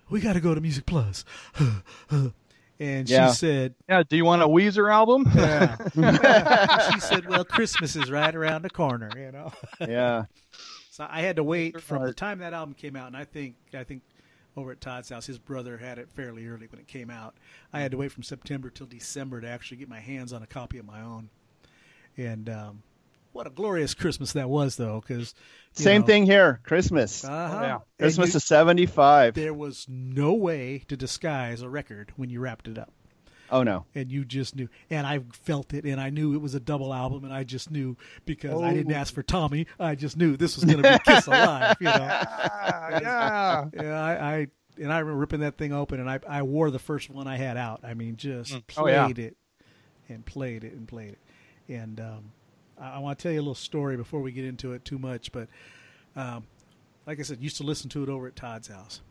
we 0.09 0.19
got 0.21 0.33
to 0.33 0.39
go 0.39 0.55
to 0.55 0.61
Music 0.61 0.85
Plus." 0.85 1.25
and 2.79 3.09
Yeah. 3.09 3.29
she 3.29 3.35
said, 3.35 3.75
Yeah. 3.89 4.03
Do 4.07 4.15
you 4.17 4.25
want 4.25 4.41
a 4.43 4.47
Weezer 4.47 4.91
album? 4.91 5.25
yeah. 5.35 5.77
"She 6.93 6.99
said, 6.99 7.27
well, 7.27 7.43
Christmas 7.45 7.95
is 7.95 8.09
right 8.11 8.33
around 8.35 8.61
the 8.63 8.69
corner, 8.69 9.09
you 9.15 9.31
know." 9.31 9.51
Yeah. 9.87 10.25
So 10.91 11.05
I 11.07 11.21
had 11.21 11.35
to 11.35 11.43
wait 11.43 11.79
from 11.81 12.03
the 12.03 12.13
time 12.13 12.39
that 12.39 12.53
album 12.53 12.73
came 12.73 12.95
out, 12.95 13.07
and 13.07 13.15
I 13.17 13.23
think 13.25 13.55
I 13.73 13.83
think 13.83 14.01
over 14.55 14.71
at 14.71 14.81
Todd's 14.81 15.09
house, 15.09 15.27
his 15.27 15.37
brother 15.37 15.77
had 15.77 15.99
it 15.99 16.09
fairly 16.09 16.47
early 16.47 16.65
when 16.67 16.79
it 16.79 16.87
came 16.87 17.11
out. 17.11 17.35
I 17.71 17.81
had 17.81 17.91
to 17.91 17.97
wait 17.97 18.11
from 18.11 18.23
September 18.23 18.71
till 18.71 18.87
December 18.87 19.39
to 19.41 19.47
actually 19.47 19.77
get 19.77 19.87
my 19.89 19.99
hands 19.99 20.33
on 20.33 20.41
a 20.41 20.47
copy 20.47 20.79
of 20.79 20.85
my 20.85 21.01
own. 21.01 21.29
And 22.17 22.49
um, 22.49 22.81
what 23.37 23.47
a 23.47 23.51
glorious 23.51 23.93
Christmas 23.93 24.33
that 24.33 24.49
was, 24.49 24.75
though, 24.77 24.99
because 25.05 25.33
Same 25.73 26.03
thing 26.03 26.25
here. 26.25 26.59
Christmas. 26.63 27.23
Uh-huh. 27.23 27.59
yeah. 27.61 27.77
Christmas 27.99 28.33
you- 28.33 28.37
is 28.37 28.43
75. 28.43 29.35
there 29.35 29.53
was 29.53 29.85
no 29.87 30.33
way 30.33 30.83
to 30.87 30.97
disguise 30.97 31.61
a 31.61 31.69
record 31.69 32.11
when 32.15 32.29
you 32.31 32.39
wrapped 32.39 32.67
it 32.67 32.77
up. 32.77 32.91
Oh, 33.49 33.63
no. 33.63 33.85
and 33.95 34.11
you 34.11 34.25
just 34.25 34.55
knew. 34.57 34.67
And 34.89 35.07
I 35.07 35.21
felt 35.31 35.73
it, 35.73 35.85
and 35.85 36.01
I 36.01 36.09
knew 36.09 36.33
it 36.33 36.41
was 36.41 36.53
a 36.55 36.59
double 36.59 36.93
album, 36.93 37.23
and 37.23 37.31
I 37.33 37.43
just 37.45 37.71
knew 37.71 37.95
because 38.25 38.61
I 38.61 38.73
didn't 38.73 38.91
ask 38.91 39.13
for 39.13 39.23
Tommy. 39.23 39.67
I 39.79 39.95
just 39.95 40.17
knew 40.17 40.35
this 40.35 40.55
was 40.57 40.65
going 40.65 40.81
to 40.83 40.91
be 40.91 40.99
Kiss 41.05 41.27
Alive, 41.27 41.77
you 41.79 41.85
know. 41.85 41.93
yeah. 43.01 43.65
Yeah, 43.73 44.03
I, 44.03 44.11
I 44.35 44.47
and 44.79 44.91
I 44.91 44.99
remember 44.99 45.19
ripping 45.19 45.39
that 45.41 45.57
thing 45.57 45.71
open, 45.71 45.99
and 46.01 46.09
I 46.09 46.19
I 46.27 46.41
wore 46.41 46.71
the 46.71 46.79
first 46.79 47.09
one 47.09 47.25
I 47.27 47.37
had 47.37 47.55
out. 47.55 47.81
I 47.83 47.93
mean, 47.93 48.17
just 48.17 48.53
Oh, 48.53 48.59
played 48.67 49.17
yeah. 49.17 49.25
it 49.27 49.37
and 50.09 50.25
played 50.25 50.63
it 50.65 50.73
and 50.73 50.85
played 50.87 51.11
it. 51.13 51.19
And 51.73 51.99
um, 52.01 52.31
I, 52.79 52.99
want 52.99 53.17
to 53.17 53.23
tell 53.23 53.31
you 53.31 53.39
a 53.39 53.41
little 53.41 53.55
story 53.55 53.97
before 53.97 54.21
we 54.21 54.31
get 54.31 54.45
into 54.45 54.73
it 54.73 54.85
too 54.85 54.99
much, 54.99 55.31
but 55.31 55.47
um, 56.15 56.45
like 57.05 57.19
I 57.19 57.23
said, 57.23 57.41
used 57.41 57.57
to 57.57 57.63
listen 57.63 57.89
to 57.91 58.03
it 58.03 58.09
over 58.09 58.27
at 58.27 58.35
Todd's 58.35 58.67
house, 58.67 59.01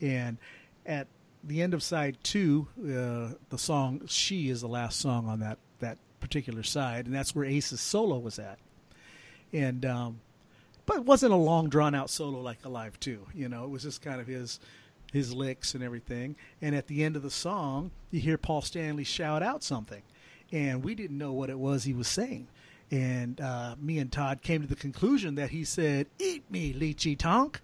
and 0.00 0.38
at 0.86 1.06
the 1.44 1.62
end 1.62 1.74
of 1.74 1.82
side 1.82 2.18
two, 2.22 2.68
uh, 2.78 3.34
the 3.48 3.58
song 3.58 4.02
"She" 4.06 4.50
is 4.50 4.60
the 4.60 4.68
last 4.68 5.00
song 5.00 5.28
on 5.28 5.40
that 5.40 5.58
that 5.80 5.98
particular 6.20 6.62
side, 6.62 7.06
and 7.06 7.14
that's 7.14 7.34
where 7.34 7.44
Ace's 7.44 7.80
solo 7.80 8.18
was 8.18 8.38
at. 8.38 8.58
And 9.52 9.84
um, 9.84 10.20
but 10.86 10.98
it 10.98 11.04
wasn't 11.04 11.32
a 11.32 11.36
long 11.36 11.68
drawn 11.68 11.94
out 11.94 12.10
solo 12.10 12.40
like 12.40 12.64
Alive 12.64 12.98
2. 13.00 13.28
You 13.34 13.48
know, 13.48 13.64
it 13.64 13.70
was 13.70 13.82
just 13.82 14.02
kind 14.02 14.20
of 14.20 14.26
his 14.26 14.60
his 15.12 15.34
licks 15.34 15.74
and 15.74 15.82
everything. 15.82 16.36
And 16.62 16.74
at 16.74 16.86
the 16.86 17.02
end 17.04 17.16
of 17.16 17.22
the 17.22 17.30
song, 17.30 17.90
you 18.10 18.20
hear 18.20 18.38
Paul 18.38 18.62
Stanley 18.62 19.04
shout 19.04 19.42
out 19.42 19.62
something, 19.62 20.02
and 20.52 20.84
we 20.84 20.94
didn't 20.94 21.18
know 21.18 21.32
what 21.32 21.50
it 21.50 21.58
was 21.58 21.84
he 21.84 21.92
was 21.92 22.08
saying. 22.08 22.48
And 22.90 23.40
uh, 23.40 23.76
me 23.80 23.98
and 23.98 24.10
Todd 24.10 24.42
came 24.42 24.62
to 24.62 24.66
the 24.66 24.76
conclusion 24.76 25.36
that 25.36 25.50
he 25.50 25.64
said, 25.64 26.08
"Eat 26.18 26.50
me, 26.50 26.74
lychee 26.74 27.16
tonk," 27.16 27.60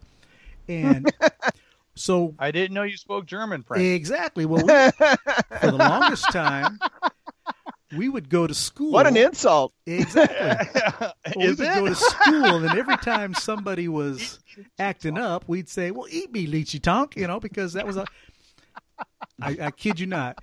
and 0.69 1.13
so 1.97 2.35
I 2.39 2.53
didn't 2.53 2.75
know 2.75 2.85
you 2.85 2.97
spoke 2.97 3.27
German, 3.27 3.65
Frank. 3.65 3.83
exactly. 3.85 4.47
Well, 4.47 4.65
we, 4.65 5.07
for 5.59 5.71
the 5.73 5.79
longest 5.79 6.31
time, 6.31 6.79
we 7.97 8.09
would 8.09 8.29
go 8.29 8.47
to 8.47 8.55
school. 8.55 8.93
What 8.93 9.07
an 9.09 9.17
insult. 9.17 9.73
Exactly. 9.87 10.81
Well, 11.35 11.49
we 11.49 11.49
would 11.49 11.61
it? 11.61 11.75
go 11.75 11.87
to 11.87 11.95
school, 11.97 12.65
and 12.65 12.79
every 12.79 12.97
time 12.99 13.35
somebody 13.35 13.89
was 13.89 14.39
acting 14.79 15.19
up, 15.19 15.45
we'd 15.49 15.69
say, 15.69 15.91
"Well, 15.91 16.07
eat 16.09 16.33
me, 16.33 16.47
lychee 16.47 16.81
tonk," 16.81 17.17
you 17.17 17.27
know, 17.27 17.41
because 17.41 17.73
that 17.73 17.85
was 17.87 17.97
a. 17.97 18.07
I, 19.43 19.57
I 19.61 19.71
kid 19.73 19.99
you 19.99 20.07
not. 20.07 20.41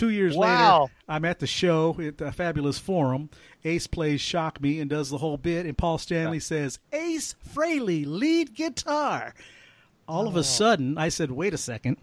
Two 0.00 0.08
years 0.08 0.34
Wow. 0.34 0.80
later, 0.84 0.92
I'm 1.10 1.24
at 1.26 1.40
the 1.40 1.46
show 1.46 1.94
at 2.00 2.16
the 2.16 2.32
Fabulous 2.32 2.78
Forum. 2.78 3.28
Ace 3.64 3.86
plays 3.86 4.22
"Shock 4.22 4.58
Me" 4.62 4.80
and 4.80 4.88
does 4.88 5.10
the 5.10 5.18
whole 5.18 5.36
bit, 5.36 5.66
and 5.66 5.76
Paul 5.76 5.98
Stanley 5.98 6.40
says, 6.40 6.78
"Ace 6.90 7.34
Frehley, 7.54 8.04
lead 8.06 8.54
guitar." 8.54 9.34
All 10.08 10.24
Oh. 10.24 10.28
of 10.28 10.36
a 10.36 10.38
oh. 10.38 10.42
sudden, 10.42 10.96
I 10.96 11.10
said, 11.10 11.30
"Wait 11.30 11.52
a 11.52 11.58
second, 11.58 11.98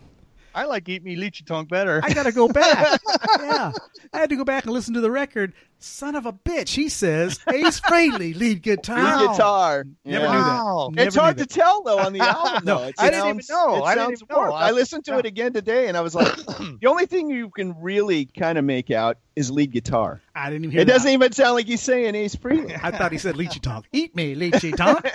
I 0.58 0.65
like 0.65 0.89
Eat 0.89 1.04
Me 1.04 1.15
Lychee 1.15 1.46
Tonk 1.46 1.70
better. 1.70 2.02
I 2.04 2.12
got 2.13 2.24
to 2.24 2.32
go 2.32 2.48
back. 2.48 3.00
yeah. 3.39 3.72
I 4.12 4.17
had 4.17 4.30
to 4.32 4.36
go 4.36 4.43
back 4.43 4.63
and 4.63 4.74
listen 4.74 4.96
to 4.96 5.02
the 5.02 5.12
record. 5.12 5.54
Son 5.78 6.15
of 6.15 6.26
a 6.26 6.34
bitch, 6.34 6.70
he 6.70 6.89
says, 6.89 7.39
Ace 7.54 7.80
Frehley, 7.80 8.36
lead 8.36 8.63
guitar. 8.63 9.20
Lead 9.20 9.30
guitar. 9.34 9.86
Never 10.04 10.26
Yeah. 10.26 10.32
knew 10.32 10.38
Wow. 10.39 10.88
that. 10.89 10.96
Never 10.96 11.08
It's 11.10 11.15
hard 11.15 11.38
knew 11.38 11.43
to 11.46 11.48
tell 11.54 11.84
though 11.84 12.00
on 12.00 12.13
the 12.13 12.20
album. 12.22 12.63
No, 12.65 12.80
though. 12.80 12.88
It 12.88 12.96
I 12.98 13.12
didn't 13.12 13.28
even 13.28 13.41
know. 13.48 13.76
It 13.76 13.82
I 13.84 13.93
didn't 13.93 14.13
even 14.13 14.28
know. 14.32 14.52
I- 14.52 14.70
I 14.70 14.72
listened 14.72 15.06
to 15.06 15.12
yeah. 15.12 15.20
it 15.20 15.26
again 15.28 15.54
today, 15.54 15.88
and 15.89 15.96
I 15.96 16.02
was 16.02 16.15
like, 16.15 16.36
the 16.36 16.88
only 16.88 17.06
thing 17.06 17.30
you 17.30 17.52
can 17.52 17.80
really 17.80 18.26
kind 18.26 18.58
of 18.58 18.65
make 18.65 18.89
out 18.89 19.20
is 19.36 19.52
lead 19.52 19.72
guitar. 19.72 20.24
I 20.34 20.50
didn't 20.50 20.63
even 20.65 20.72
hear 20.72 20.82
It 20.82 20.86
that. 20.86 20.93
doesn't 20.93 21.12
even 21.12 21.32
sound 21.34 21.54
like 21.54 21.67
he's 21.67 21.84
saying 21.84 22.15
Ace 22.15 22.36
Frehley. 22.36 22.80
I 22.84 22.89
thought 22.89 23.12
he 23.12 23.20
said 23.20 23.36
lychee 23.36 23.62
tonk. 23.62 23.86
Eat 23.93 24.15
me, 24.15 24.34
lychee 24.36 24.76
tonk. 24.76 25.06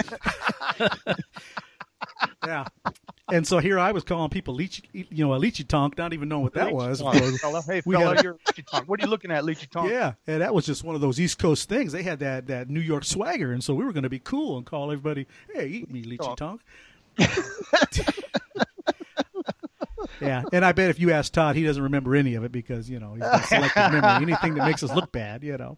yeah. 2.47 2.65
And 3.31 3.47
so 3.47 3.59
here 3.59 3.79
I 3.79 3.93
was 3.93 4.03
calling 4.03 4.29
people 4.31 4.57
lychee, 4.57 4.83
you 4.93 5.25
know, 5.25 5.33
a 5.35 5.39
leechy 5.39 5.67
tonk, 5.67 5.97
not 5.97 6.13
even 6.13 6.29
knowing 6.29 6.43
what 6.43 6.55
that 6.55 6.69
Lychee 6.69 6.73
was. 6.73 7.01
of 7.01 7.13
Tonk, 7.13 7.41
fella. 7.41 7.63
Hey, 7.63 7.81
We 7.87 7.95
fella, 7.95 8.15
gotta- 8.17 8.23
you're 8.25 8.35
Lychee 8.47 8.67
Tonk. 8.67 8.89
What 8.89 9.01
are 9.01 9.05
you 9.05 9.11
looking 9.11 9.31
at, 9.31 9.45
leechy 9.45 9.71
Tonk? 9.71 9.91
Yeah, 9.91 10.15
and 10.27 10.43
that 10.43 10.53
was 10.53 10.67
just 10.67 10.83
one 10.83 10.97
of 10.97 11.01
those 11.01 11.21
East 11.21 11.39
Coast 11.39 11.69
things. 11.69 11.93
They 11.93 12.03
had 12.03 12.19
that 12.19 12.49
that 12.49 12.69
New 12.69 12.81
York 12.81 13.05
swagger, 13.05 13.53
and 13.53 13.63
so 13.63 13.75
we 13.75 13.85
were 13.85 13.93
going 13.93 14.03
to 14.03 14.11
be 14.11 14.19
cool 14.19 14.57
and 14.57 14.67
call 14.67 14.91
everybody, 14.91 15.27
"Hey, 15.55 15.69
eat 15.69 15.91
me, 15.91 16.05
lychee 16.05 16.37
tonk." 16.37 16.61
yeah, 20.21 20.43
and 20.53 20.65
I 20.65 20.73
bet 20.73 20.91
if 20.91 20.99
you 20.99 21.13
ask 21.13 21.33
Todd, 21.33 21.57
he 21.57 21.65
doesn't 21.65 21.83
remember 21.83 22.15
any 22.17 22.35
of 22.35 22.45
it 22.45 22.53
because 22.53 22.91
you 22.91 22.99
know 22.99 23.13
he's 23.15 23.23
got 23.23 23.45
selective 23.45 23.93
memory. 23.93 24.11
Anything 24.33 24.55
that 24.55 24.67
makes 24.67 24.83
us 24.83 24.93
look 24.95 25.13
bad, 25.13 25.43
you 25.45 25.57
know. 25.57 25.77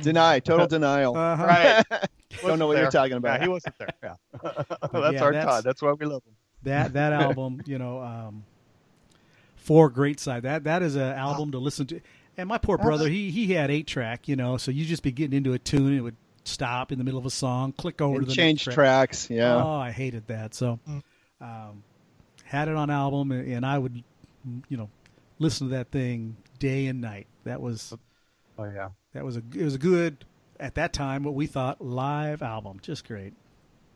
Deny, 0.00 0.38
total 0.38 0.66
denial. 0.68 1.16
Uh-huh. 1.16 1.44
Right. 1.44 1.84
Don't 2.42 2.58
know 2.58 2.66
what 2.68 2.74
there. 2.74 2.84
you're 2.84 2.90
talking 2.90 3.14
about. 3.16 3.40
Yeah, 3.40 3.46
he 3.46 3.48
wasn't 3.50 3.76
there. 3.78 3.88
Yeah. 4.02 4.14
that's 4.42 4.68
yeah, 4.92 5.22
our 5.22 5.32
that's- 5.32 5.44
Todd. 5.44 5.64
That's 5.64 5.82
why 5.82 5.92
we 5.92 6.06
love 6.06 6.22
him. 6.24 6.34
That 6.64 6.92
that 6.94 7.12
album, 7.22 7.62
you 7.66 7.78
know, 7.78 8.00
um, 8.02 8.44
for 9.56 9.88
Great 9.90 10.20
Side. 10.20 10.42
That 10.44 10.64
that 10.64 10.82
is 10.82 10.96
an 10.96 11.02
album 11.02 11.52
to 11.52 11.58
listen 11.58 11.86
to. 11.88 12.00
And 12.36 12.48
my 12.48 12.58
poor 12.58 12.78
brother, 12.78 13.08
he 13.08 13.30
he 13.30 13.52
had 13.52 13.70
eight 13.70 13.86
track, 13.86 14.26
you 14.28 14.36
know, 14.36 14.56
so 14.56 14.70
you 14.70 14.84
just 14.84 15.02
be 15.02 15.12
getting 15.12 15.36
into 15.36 15.52
a 15.52 15.58
tune, 15.58 15.88
and 15.88 15.98
it 15.98 16.00
would 16.00 16.16
stop 16.44 16.90
in 16.90 16.98
the 16.98 17.04
middle 17.04 17.20
of 17.20 17.26
a 17.26 17.30
song, 17.30 17.72
click 17.72 18.00
over 18.00 18.16
And 18.16 18.24
to 18.24 18.28
the 18.30 18.34
change 18.34 18.66
next 18.66 18.74
track. 18.74 18.74
tracks. 18.74 19.30
Yeah. 19.30 19.62
Oh, 19.62 19.70
I 19.74 19.90
hated 19.90 20.26
that. 20.28 20.54
So, 20.54 20.80
um, 21.40 21.82
had 22.44 22.68
it 22.68 22.74
on 22.76 22.90
album, 22.90 23.32
and 23.32 23.46
and 23.52 23.66
I 23.66 23.78
would, 23.78 24.02
you 24.68 24.76
know, 24.76 24.88
listen 25.38 25.68
to 25.68 25.74
that 25.76 25.90
thing 25.90 26.36
day 26.58 26.86
and 26.86 27.00
night. 27.00 27.26
That 27.44 27.60
was 27.60 27.94
Oh 28.58 28.64
yeah. 28.64 28.88
that 29.12 29.24
was 29.24 29.36
a 29.36 29.42
it 29.54 29.62
was 29.64 29.74
a 29.74 29.78
good 29.78 30.24
at 30.58 30.74
that 30.76 30.92
time 30.92 31.24
what 31.24 31.34
we 31.34 31.46
thought 31.46 31.84
live 31.84 32.40
album, 32.42 32.78
just 32.80 33.06
great. 33.06 33.34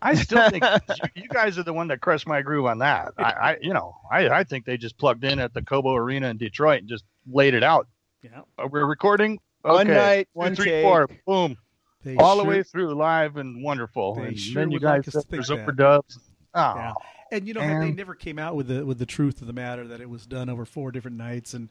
I 0.06 0.14
still 0.14 0.48
think 0.50 0.64
you, 1.16 1.22
you 1.22 1.28
guys 1.28 1.58
are 1.58 1.62
the 1.62 1.72
one 1.72 1.88
that 1.88 2.00
crushed 2.00 2.26
my 2.26 2.42
groove 2.42 2.66
on 2.66 2.78
that. 2.78 3.12
I, 3.18 3.22
I 3.22 3.56
you 3.60 3.72
know, 3.74 3.96
I, 4.10 4.28
I 4.28 4.44
think 4.44 4.64
they 4.64 4.76
just 4.76 4.96
plugged 4.98 5.24
in 5.24 5.38
at 5.38 5.52
the 5.54 5.62
Cobo 5.62 5.94
Arena 5.94 6.28
in 6.28 6.36
Detroit 6.36 6.80
and 6.80 6.88
just 6.88 7.04
laid 7.30 7.54
it 7.54 7.62
out. 7.62 7.88
Yeah, 8.22 8.40
Uh, 8.58 8.68
We're 8.70 8.86
recording. 8.86 9.38
One 9.62 9.88
night, 9.88 10.28
Two, 10.32 10.38
one 10.38 10.54
three, 10.54 10.66
take. 10.66 10.84
four, 10.84 11.08
boom, 11.26 11.56
they 12.04 12.16
all 12.16 12.36
the 12.36 12.44
way 12.44 12.62
through, 12.62 12.94
live 12.94 13.36
and 13.36 13.62
wonderful. 13.64 14.18
And 14.20 14.38
sure 14.38 14.62
then 14.62 14.70
you 14.70 14.76
would 14.76 14.82
like 14.82 15.04
guys 15.04 15.08
us 15.08 15.12
to 15.14 15.20
said 15.22 15.30
there's 15.30 15.48
think 15.48 15.66
that. 15.66 15.76
overdubs. 15.76 16.18
Oh, 16.54 16.74
Yeah. 16.76 16.92
And 17.32 17.48
you 17.48 17.54
know, 17.54 17.60
had 17.60 17.82
they 17.82 17.90
never 17.90 18.14
came 18.14 18.38
out 18.38 18.54
with 18.54 18.68
the 18.68 18.86
with 18.86 18.98
the 19.00 19.06
truth 19.06 19.40
of 19.40 19.48
the 19.48 19.52
matter 19.52 19.84
that 19.88 20.00
it 20.00 20.08
was 20.08 20.24
done 20.26 20.48
over 20.48 20.64
four 20.64 20.92
different 20.92 21.16
nights, 21.16 21.54
and 21.54 21.68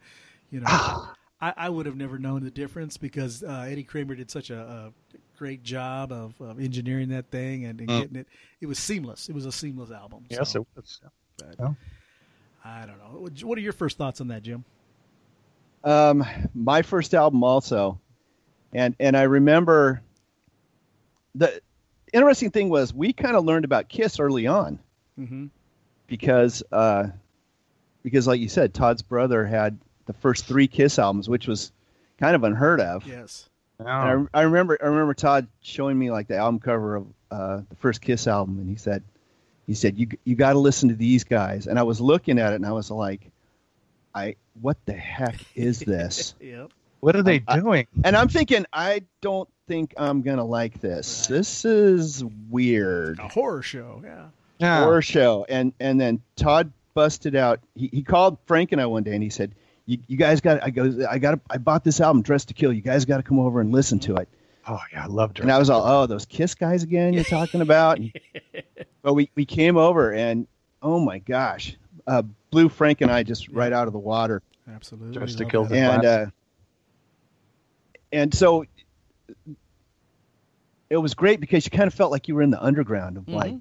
you 0.50 0.60
know, 0.60 0.66
I, 0.68 1.54
I 1.56 1.68
would 1.70 1.86
have 1.86 1.96
never 1.96 2.18
known 2.18 2.44
the 2.44 2.50
difference 2.50 2.98
because 2.98 3.42
uh, 3.42 3.66
Eddie 3.66 3.82
Kramer 3.84 4.14
did 4.14 4.30
such 4.30 4.50
a, 4.50 4.60
a 4.60 4.92
great 5.36 5.62
job 5.62 6.12
of, 6.12 6.34
of 6.40 6.58
engineering 6.60 7.08
that 7.10 7.30
thing 7.30 7.64
and, 7.66 7.80
and 7.80 7.88
Mm. 7.88 8.00
getting 8.00 8.16
it. 8.16 8.26
It 8.60 8.66
was 8.66 8.78
seamless. 8.78 9.28
It 9.28 9.34
was 9.34 9.46
a 9.46 9.52
seamless 9.52 9.90
album. 9.90 10.24
yes, 10.30 10.54
it 10.54 10.64
was. 10.74 11.00
yeah 11.58 11.68
I 12.64 12.84
don't 12.86 12.98
know. 12.98 13.20
What- 13.20 13.42
What 13.44 13.58
are 13.58 13.60
your 13.60 13.72
first 13.72 13.96
thoughts 13.98 14.20
on 14.20 14.28
that, 14.28 14.42
Jim? 14.42 14.64
Um, 15.84 16.24
my 16.54 16.82
first 16.82 17.14
album 17.14 17.44
also, 17.44 18.00
and 18.72 18.96
and 18.98 19.16
I 19.16 19.22
remember 19.22 20.02
the 21.34 21.60
interesting 22.12 22.50
thing 22.50 22.68
was 22.70 22.92
we 22.92 23.12
kind 23.12 23.36
of 23.36 23.44
learned 23.44 23.64
about 23.64 23.88
Kiss 23.88 24.18
early 24.18 24.46
on 24.46 24.78
Mm-hmm. 25.18 25.46
because 26.08 26.62
uh, 26.72 27.08
because 28.02 28.26
like 28.26 28.40
you 28.40 28.48
said, 28.48 28.74
Todd's 28.74 29.02
brother 29.02 29.46
had 29.46 29.78
the 30.06 30.12
first 30.14 30.46
three 30.46 30.66
Kiss 30.66 30.98
albums, 30.98 31.28
which 31.28 31.46
was 31.46 31.70
kind 32.18 32.34
of 32.34 32.42
unheard 32.44 32.80
of. 32.80 33.06
Yes. 33.06 33.48
And 33.78 33.88
I, 33.88 34.24
I 34.32 34.42
remember 34.42 34.78
I 34.82 34.86
remember 34.86 35.14
Todd 35.14 35.46
showing 35.60 35.98
me 35.98 36.10
like 36.10 36.28
the 36.28 36.36
album 36.36 36.60
cover 36.60 36.96
of 36.96 37.06
uh, 37.30 37.60
the 37.68 37.76
first 37.76 38.00
Kiss 38.00 38.26
album, 38.26 38.58
and 38.58 38.68
he 38.68 38.76
said 38.76 39.02
he 39.66 39.74
said 39.74 39.98
you 39.98 40.08
you 40.24 40.34
got 40.34 40.54
to 40.54 40.58
listen 40.58 40.88
to 40.88 40.94
these 40.94 41.24
guys, 41.24 41.66
and 41.66 41.78
I 41.78 41.82
was 41.82 42.00
looking 42.00 42.38
at 42.38 42.52
it 42.52 42.56
and 42.56 42.66
I 42.66 42.72
was 42.72 42.90
like, 42.90 43.30
I 44.14 44.36
what 44.60 44.78
the 44.86 44.94
heck 44.94 45.36
is 45.54 45.80
this? 45.80 46.34
Yep. 46.40 46.70
What 47.00 47.14
are 47.14 47.22
they 47.22 47.40
doing? 47.40 47.86
and 48.04 48.16
I'm 48.16 48.28
thinking 48.28 48.64
I 48.72 49.02
don't 49.20 49.48
think 49.68 49.92
I'm 49.98 50.22
gonna 50.22 50.44
like 50.44 50.80
this. 50.80 51.26
This 51.26 51.64
is 51.66 52.24
weird 52.50 53.18
A 53.18 53.28
horror 53.28 53.62
show. 53.62 54.00
Yeah. 54.02 54.26
Yeah. 54.58 54.84
horror 54.84 55.02
show, 55.02 55.44
and 55.48 55.74
and 55.78 56.00
then 56.00 56.22
Todd 56.36 56.72
busted 56.94 57.36
out. 57.36 57.60
He, 57.74 57.88
he 57.92 58.02
called 58.02 58.38
Frank 58.46 58.72
and 58.72 58.80
I 58.80 58.86
one 58.86 59.02
day, 59.02 59.12
and 59.12 59.22
he 59.22 59.28
said. 59.28 59.52
You, 59.86 59.98
you 60.08 60.16
guys 60.16 60.40
got 60.40 60.62
I 60.62 60.70
go 60.70 61.06
I 61.08 61.18
got 61.18 61.38
I 61.48 61.58
bought 61.58 61.84
this 61.84 62.00
album 62.00 62.22
Dressed 62.22 62.48
to 62.48 62.54
Kill. 62.54 62.72
You 62.72 62.80
guys 62.82 63.04
got 63.04 63.18
to 63.18 63.22
come 63.22 63.38
over 63.38 63.60
and 63.60 63.70
listen 63.72 63.98
to 64.00 64.16
it. 64.16 64.28
oh 64.66 64.80
yeah, 64.92 65.04
I 65.04 65.06
loved 65.06 65.38
her. 65.38 65.42
And 65.42 65.52
I 65.52 65.58
was 65.58 65.70
all, 65.70 65.84
oh, 65.86 66.06
those 66.06 66.26
Kiss 66.26 66.54
guys 66.54 66.82
again 66.82 67.12
you're 67.14 67.24
talking 67.38 67.60
about? 67.60 67.98
But 69.02 69.14
we, 69.14 69.30
we 69.36 69.44
came 69.44 69.76
over 69.76 70.12
and, 70.12 70.48
oh 70.82 70.98
my 70.98 71.18
gosh, 71.20 71.76
uh, 72.08 72.22
blew 72.50 72.68
Frank 72.68 73.02
and 73.02 73.10
I 73.10 73.22
just 73.22 73.48
right 73.50 73.72
out 73.72 73.86
of 73.86 73.92
the 73.92 74.00
water. 74.00 74.42
Absolutely. 74.68 75.24
Just 75.24 75.38
to 75.38 75.44
kill 75.44 75.62
that. 75.66 75.70
the- 75.70 75.78
And, 75.78 76.04
uh, 76.04 76.26
and 78.10 78.34
so 78.34 78.64
it 80.90 80.96
was 80.96 81.14
great 81.14 81.38
because 81.40 81.64
you 81.64 81.70
kind 81.70 81.86
of 81.86 81.94
felt 81.94 82.10
like 82.10 82.26
you 82.26 82.34
were 82.34 82.42
in 82.42 82.50
the 82.50 82.60
underground 82.60 83.16
of 83.16 83.28
like, 83.28 83.54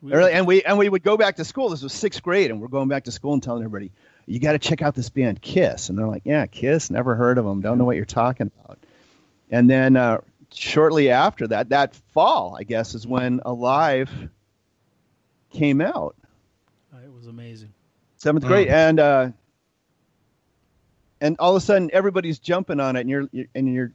We- 0.00 0.12
and 0.32 0.46
we, 0.46 0.62
and 0.62 0.78
we 0.78 0.88
would 0.88 1.02
go 1.02 1.18
back 1.18 1.36
to 1.36 1.44
school. 1.44 1.68
This 1.68 1.82
was 1.82 1.92
sixth 1.92 2.22
grade 2.22 2.50
and 2.50 2.58
we're 2.60 2.68
going 2.68 2.88
back 2.88 3.04
to 3.04 3.12
school 3.12 3.34
and 3.34 3.42
telling 3.42 3.62
everybody, 3.64 3.92
you 4.26 4.40
got 4.40 4.52
to 4.52 4.58
check 4.58 4.82
out 4.82 4.94
this 4.94 5.08
band 5.08 5.40
Kiss. 5.40 5.88
And 5.88 5.98
they're 5.98 6.08
like, 6.08 6.22
yeah, 6.24 6.46
Kiss, 6.46 6.90
never 6.90 7.14
heard 7.14 7.38
of 7.38 7.44
them. 7.44 7.60
Don't 7.60 7.78
know 7.78 7.84
what 7.84 7.96
you're 7.96 8.04
talking 8.04 8.50
about. 8.58 8.78
And 9.50 9.70
then, 9.70 9.96
uh, 9.96 10.18
shortly 10.52 11.10
after 11.10 11.46
that, 11.48 11.68
that 11.68 11.94
fall, 12.12 12.56
I 12.58 12.64
guess, 12.64 12.94
is 12.94 13.06
when 13.06 13.40
Alive 13.44 14.10
came 15.50 15.80
out, 15.80 16.16
It 16.92 17.12
was 17.12 17.26
amazing. 17.26 17.72
seventh 18.16 18.44
grade, 18.46 18.68
and 18.68 18.98
uh, 19.00 19.30
and 21.20 21.36
all 21.38 21.56
of 21.56 21.62
a 21.62 21.64
sudden 21.64 21.90
everybody's 21.92 22.38
jumping 22.38 22.80
on 22.80 22.96
it, 22.96 23.00
and 23.00 23.10
you're, 23.10 23.28
you're 23.32 23.46
and 23.54 23.72
you're. 23.72 23.92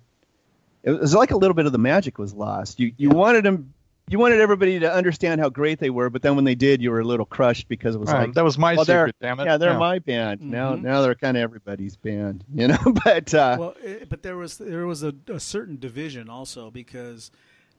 It 0.84 0.92
was 0.92 1.14
like 1.14 1.32
a 1.32 1.38
little 1.38 1.54
bit 1.54 1.66
of 1.68 1.72
the 1.72 1.78
magic 1.78 2.18
was 2.18 2.34
lost. 2.34 2.80
You 2.80 2.94
you 2.98 3.10
wanted 3.10 3.44
them, 3.46 3.74
you 4.10 4.20
wanted 4.20 4.40
everybody 4.42 4.80
to 4.80 4.92
understand 4.92 5.40
how 5.40 5.50
great 5.50 5.80
they 5.80 5.90
were, 5.90 6.10
but 6.10 6.22
then 6.22 6.36
when 6.36 6.44
they 6.44 6.56
did, 6.56 6.82
you 6.82 6.92
were 6.92 7.00
a 7.00 7.04
little 7.06 7.26
crushed 7.26 7.68
because 7.70 7.96
it 7.96 8.00
was 8.00 8.12
Right, 8.12 8.26
like 8.28 8.34
that 8.34 8.44
was 8.44 8.58
my 8.58 8.76
well, 8.76 8.84
secret. 8.86 9.16
Damn 9.22 9.40
it. 9.40 9.46
yeah, 9.46 9.58
they're 9.58 9.78
my 9.78 10.00
band 10.00 10.42
now. 10.42 10.76
Mhm. 10.76 10.82
Now 10.82 11.02
they're 11.02 11.16
kind 11.16 11.38
of 11.38 11.44
everybody's 11.44 11.96
band, 11.96 12.44
you 12.54 12.68
know. 12.68 12.78
but 13.06 13.34
uh, 13.34 13.56
well, 13.60 13.76
it, 13.82 14.10
but 14.10 14.22
there 14.24 14.36
was 14.38 14.58
there 14.58 14.86
was 14.86 15.04
a, 15.04 15.14
a 15.28 15.40
certain 15.40 15.78
division 15.80 16.30
also 16.30 16.70
because 16.72 17.32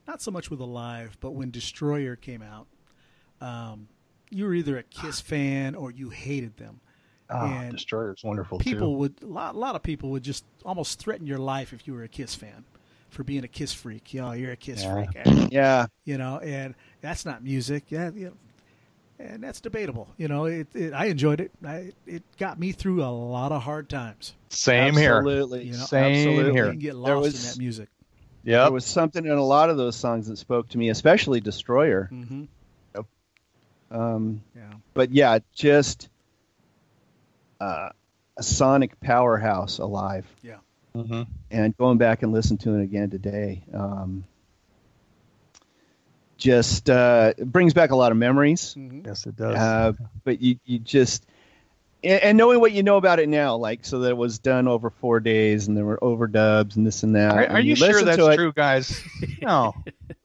not 0.09 0.23
so 0.23 0.31
much 0.31 0.51
with 0.51 0.61
Alive, 0.61 1.17
but 1.21 1.33
when 1.33 1.51
Destroyer 1.51 2.17
came 2.17 2.43
out, 2.43 2.67
um, 3.41 3.89
you 4.31 4.45
were 4.47 4.55
either 4.55 4.79
a 4.79 4.83
Kiss 4.83 5.21
fan 5.21 5.75
or 5.75 5.91
you 5.91 6.09
hated 6.11 6.57
them. 6.57 6.81
Oh, 7.31 7.47
and 7.47 7.73
Destroyer's 7.73 8.23
wonderful 8.25 8.59
people 8.59 8.93
too. 8.93 8.99
would 8.99 9.15
a 9.23 9.27
lot, 9.27 9.55
a 9.55 9.59
lot 9.59 9.75
of 9.77 9.83
people 9.83 10.11
would 10.11 10.23
just 10.23 10.45
almost 10.65 10.99
threaten 10.99 11.27
your 11.27 11.39
life 11.39 11.73
if 11.73 11.87
you 11.87 11.95
were 11.95 12.03
a 12.05 12.09
Kiss 12.09 12.35
fan 12.35 12.65
for 13.13 13.23
being 13.25 13.45
a 13.45 13.49
Kiss 13.49 13.73
freak. 13.73 14.13
You 14.15 14.23
know, 14.23 14.33
you're 14.33 14.53
a 14.53 14.57
Kiss 14.57 14.83
Yeah. 14.83 14.95
freak. 15.07 15.49
yeah, 15.53 15.87
You 16.05 16.19
know, 16.19 16.39
and 16.39 16.75
that's 17.01 17.25
not 17.25 17.43
music. 17.45 17.85
Yeah, 17.91 18.11
you 18.15 18.27
know, 18.27 18.33
and 19.19 19.43
that's 19.43 19.61
debatable. 19.61 20.09
You 20.17 20.29
know, 20.29 20.47
it, 20.47 20.67
it, 20.75 20.93
I 20.93 21.07
enjoyed 21.07 21.41
it. 21.41 21.53
I, 21.65 21.93
it 22.07 22.23
got 22.39 22.59
me 22.59 22.73
through 22.73 23.03
a 23.05 23.13
lot 23.13 23.53
of 23.53 23.63
hard 23.63 23.89
times. 23.89 24.35
Same 24.49 24.97
here. 24.97 25.17
absolutely, 25.19 25.65
You 25.65 25.73
know, 25.73 25.85
Same 25.85 26.13
absolutely. 26.17 26.53
here. 26.53 26.65
You 26.67 26.71
can 26.73 26.79
get 26.81 26.93
There 26.93 27.15
lost 27.17 27.23
was- 27.23 27.45
in 27.45 27.51
that 27.51 27.59
music. 27.59 27.89
Yeah, 28.45 28.63
there 28.65 28.73
was 28.73 28.85
something 28.85 29.25
in 29.25 29.31
a 29.31 29.45
lot 29.45 29.71
of 29.71 29.77
those 29.77 29.95
songs 29.95 30.27
that 30.27 30.37
spoke 30.37 30.69
to 30.71 30.79
me, 30.79 30.89
especially 30.89 31.41
Destroyer. 31.41 32.07
hmm 32.11 32.45
Um, 33.91 34.43
Yeah. 34.57 34.73
but 34.95 35.13
yeah, 35.13 35.39
just 35.55 36.09
uh, 37.61 37.91
a 38.37 38.43
sonic 38.43 38.99
powerhouse 39.01 39.79
alive. 39.79 40.27
Yeah. 40.43 40.57
Mhm. 40.97 41.27
And 41.51 41.77
going 41.77 41.99
back 41.99 42.23
and 42.23 42.33
listening 42.33 42.59
to 42.59 42.75
it 42.75 42.83
again 42.83 43.11
today, 43.11 43.63
um, 43.73 44.25
just 46.37 46.91
uh, 46.91 47.33
brings 47.39 47.73
back 47.73 47.91
a 47.91 47.97
lot 47.97 48.11
of 48.13 48.19
memories. 48.19 48.75
hmm 48.75 49.01
Yes, 49.05 49.27
it 49.27 49.37
does. 49.37 49.57
Uh, 49.57 49.93
but 50.25 50.41
you, 50.41 50.57
you 50.65 50.79
just 50.79 51.25
and, 52.05 52.21
and 52.23 52.39
knowing 52.39 52.61
what 52.61 52.73
you 52.73 52.83
know 52.83 52.97
about 52.97 53.21
it 53.21 53.29
now, 53.29 53.57
like 53.57 53.85
so 53.85 54.01
that 54.01 54.11
it 54.11 54.17
was 54.17 54.39
done 54.39 54.67
over 54.69 54.91
four 54.91 55.21
days 55.21 55.69
and 55.69 55.77
there 55.77 55.85
were 55.85 55.99
overdubs 56.03 56.77
and 56.77 56.87
this 56.87 57.03
and 57.05 57.15
that. 57.17 57.33
are, 57.33 57.41
and 57.43 57.53
are 57.57 57.61
you 57.61 57.77
sure 57.77 58.03
that's 58.03 58.17
to 58.19 58.31
it- 58.31 58.37
true, 58.37 58.53
guys? 58.53 59.03
No. 59.41 59.75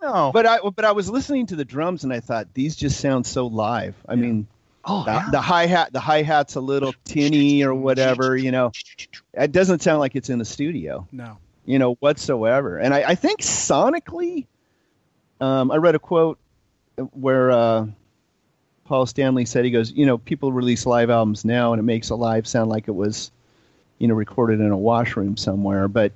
No. 0.01 0.31
But 0.33 0.45
I 0.45 0.59
but 0.59 0.85
I 0.85 0.91
was 0.91 1.09
listening 1.09 1.47
to 1.47 1.55
the 1.55 1.65
drums 1.65 2.03
and 2.03 2.13
I 2.13 2.19
thought 2.19 2.53
these 2.53 2.75
just 2.75 2.99
sound 2.99 3.25
so 3.25 3.47
live. 3.47 3.95
I 4.07 4.13
Yeah. 4.13 4.21
mean, 4.21 4.47
oh, 4.87 5.03
the, 5.03 5.11
yeah. 5.11 5.29
the 5.31 5.41
hi 5.41 5.65
hat 5.65 5.93
the 5.93 5.99
hi 5.99 6.23
hat's 6.23 6.55
a 6.55 6.61
little 6.61 6.93
tinny 7.05 7.63
or 7.63 7.73
whatever. 7.73 8.35
You 8.35 8.51
know, 8.51 8.71
it 9.33 9.51
doesn't 9.51 9.81
sound 9.81 9.99
like 9.99 10.15
it's 10.15 10.29
in 10.29 10.39
the 10.39 10.45
studio. 10.45 11.07
No. 11.11 11.37
You 11.65 11.79
know 11.79 11.95
whatsoever. 11.95 12.77
And 12.77 12.93
I, 12.93 13.03
I 13.09 13.15
think 13.15 13.41
sonically, 13.41 14.47
um, 15.41 15.69
I 15.69 15.75
read 15.77 15.95
a 15.95 15.99
quote 15.99 16.39
where 17.11 17.51
uh, 17.51 17.87
Paul 18.85 19.05
Stanley 19.05 19.45
said 19.45 19.65
he 19.65 19.71
goes, 19.71 19.91
you 19.91 20.05
know, 20.05 20.17
people 20.17 20.51
release 20.51 20.85
live 20.85 21.09
albums 21.09 21.43
now 21.43 21.73
and 21.73 21.79
it 21.79 21.83
makes 21.83 22.09
a 22.09 22.15
live 22.15 22.47
sound 22.47 22.69
like 22.69 22.87
it 22.87 22.95
was, 22.95 23.31
you 23.99 24.07
know, 24.07 24.13
recorded 24.15 24.61
in 24.61 24.71
a 24.71 24.77
washroom 24.77 25.35
somewhere. 25.35 25.87
But 25.87 26.13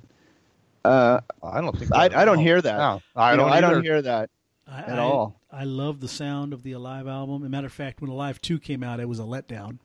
uh, 0.84 1.20
I 1.42 1.60
don't 1.60 1.78
think. 1.78 1.92
I, 1.92 2.04
I 2.14 2.24
don't 2.24 2.38
hear 2.38 2.60
that. 2.60 2.76
No, 2.78 3.02
I 3.14 3.32
You 3.32 3.36
know, 3.36 3.44
don't. 3.44 3.52
I 3.52 3.60
don't 3.60 3.82
hear 3.82 4.02
that. 4.02 4.30
I, 4.66 4.80
At 4.82 4.98
I- 4.98 5.02
all. 5.02 5.40
I 5.50 5.64
love 5.64 6.00
the 6.00 6.08
sound 6.08 6.52
of 6.52 6.62
the 6.62 6.72
Alive 6.72 7.06
album. 7.06 7.42
As 7.42 7.46
a 7.46 7.50
matter 7.50 7.66
of 7.66 7.72
fact, 7.72 8.00
when 8.00 8.10
Alive 8.10 8.40
2 8.40 8.58
came 8.58 8.82
out, 8.82 9.00
it 9.00 9.08
was 9.08 9.18
a 9.18 9.24
letdown. 9.24 9.78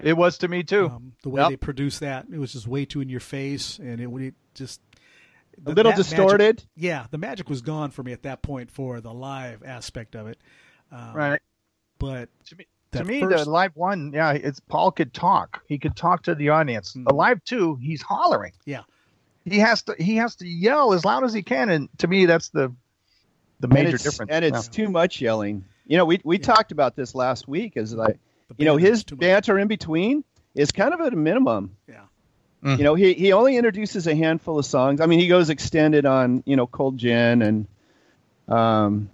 It 0.00 0.16
was 0.16 0.38
to 0.38 0.48
me 0.48 0.62
too. 0.64 0.86
Um, 0.88 1.12
the 1.22 1.28
way 1.28 1.42
Yep. 1.42 1.50
they 1.50 1.56
produced 1.56 2.00
that, 2.00 2.26
it 2.32 2.38
was 2.38 2.52
just 2.52 2.66
way 2.66 2.84
too 2.84 3.00
in 3.00 3.08
your 3.08 3.20
face, 3.20 3.78
and 3.78 4.00
it, 4.00 4.08
it 4.22 4.34
just 4.54 4.80
A 5.64 5.68
little 5.68 5.84
that 5.92 5.98
magic- 5.98 6.06
distorted. 6.16 6.64
yeah, 6.74 7.06
the 7.12 7.18
magic 7.18 7.48
was 7.48 7.62
gone 7.62 7.90
for 7.92 8.02
me 8.02 8.12
at 8.12 8.22
that 8.22 8.42
point 8.42 8.72
for 8.72 9.00
the 9.00 9.12
live 9.14 9.62
aspect 9.64 10.16
of 10.16 10.26
it. 10.26 10.38
Um, 10.90 11.12
right. 11.14 11.40
But 12.00 12.28
To 12.46 12.56
me- 12.56 12.66
That 12.90 13.06
me, 13.06 13.20
first- 13.20 13.44
the 13.44 13.50
live 13.50 13.76
one, 13.76 14.12
yeah, 14.12 14.32
it's 14.32 14.58
Paul 14.58 14.90
could 14.90 15.14
talk. 15.14 15.62
He 15.68 15.78
could 15.78 15.94
talk 15.94 16.24
to 16.24 16.34
the 16.34 16.48
audience. 16.48 16.94
Mhm. 16.94 17.06
The 17.06 17.14
live 17.14 17.42
two, 17.44 17.76
he's 17.76 18.02
hollering. 18.02 18.52
Yeah. 18.64 18.82
He 19.44 19.58
has 19.60 19.82
to 19.82 19.94
he 19.98 20.16
has 20.16 20.34
to 20.36 20.48
yell 20.48 20.92
as 20.92 21.04
loud 21.04 21.22
as 21.22 21.32
he 21.32 21.42
can, 21.42 21.68
and 21.70 21.88
to 21.98 22.08
me, 22.08 22.26
that's 22.26 22.48
the 22.48 22.74
the 23.68 23.74
and 23.76 23.84
major 23.84 23.94
it's, 23.96 24.04
difference. 24.04 24.30
And 24.30 24.44
it's 24.44 24.68
too 24.68 24.88
much 24.88 25.20
yelling. 25.20 25.64
You 25.86 25.96
know, 25.96 26.04
we 26.04 26.20
we 26.24 26.36
Yeah. 26.38 26.44
talked 26.44 26.72
about 26.72 26.96
this 26.96 27.14
last 27.14 27.48
week. 27.48 27.72
Is 27.76 27.94
like 27.94 28.18
you 28.58 28.64
know 28.64 28.76
his 28.76 29.04
banter 29.04 29.58
in 29.58 29.68
between 29.68 30.24
is 30.54 30.70
kind 30.72 30.92
of 30.94 31.00
at 31.00 31.12
a 31.12 31.16
minimum. 31.16 31.76
Yeah. 31.88 32.00
Mm. 32.62 32.78
You 32.78 32.84
know, 32.84 32.94
he 32.94 33.12
he 33.14 33.32
only 33.32 33.56
introduces 33.56 34.06
a 34.06 34.14
handful 34.14 34.58
of 34.58 34.64
songs. 34.66 35.00
I 35.00 35.06
mean, 35.06 35.18
he 35.18 35.28
goes 35.28 35.50
extended 35.50 36.06
on 36.06 36.42
you 36.46 36.56
know 36.56 36.66
Cold 36.66 36.96
Gin 36.98 37.42
and 37.42 37.66
um, 38.48 39.10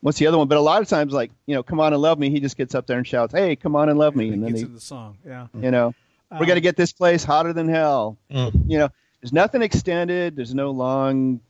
what's 0.00 0.18
the 0.18 0.26
other 0.26 0.38
one? 0.38 0.48
But 0.48 0.58
a 0.58 0.62
lot 0.62 0.82
of 0.82 0.88
times, 0.88 1.12
like 1.12 1.30
you 1.46 1.54
know, 1.54 1.62
Come 1.62 1.80
on 1.80 1.92
and 1.92 2.00
Love 2.02 2.18
Me, 2.18 2.30
he 2.30 2.40
just 2.40 2.56
gets 2.56 2.74
up 2.74 2.86
there 2.86 2.98
and 2.98 3.06
shouts, 3.06 3.32
"Hey, 3.32 3.56
come 3.56 3.76
on 3.76 3.88
and 3.88 3.98
love 3.98 4.14
me," 4.16 4.28
It 4.28 4.34
and 4.34 4.42
then 4.42 4.50
gets 4.50 4.62
he, 4.62 4.66
the 4.68 4.80
song. 4.80 5.16
Yeah. 5.26 5.46
you 5.58 5.70
know, 5.70 5.94
we're 6.30 6.38
Um, 6.38 6.46
gonna 6.46 6.60
get 6.60 6.76
this 6.76 6.92
place 6.92 7.24
hotter 7.24 7.52
than 7.52 7.68
hell. 7.68 8.16
Mm. 8.30 8.70
You 8.70 8.78
know, 8.78 8.88
there's 9.20 9.32
nothing 9.32 9.62
extended. 9.62 10.36
There's 10.36 10.54
no 10.54 10.70
long 10.70 11.40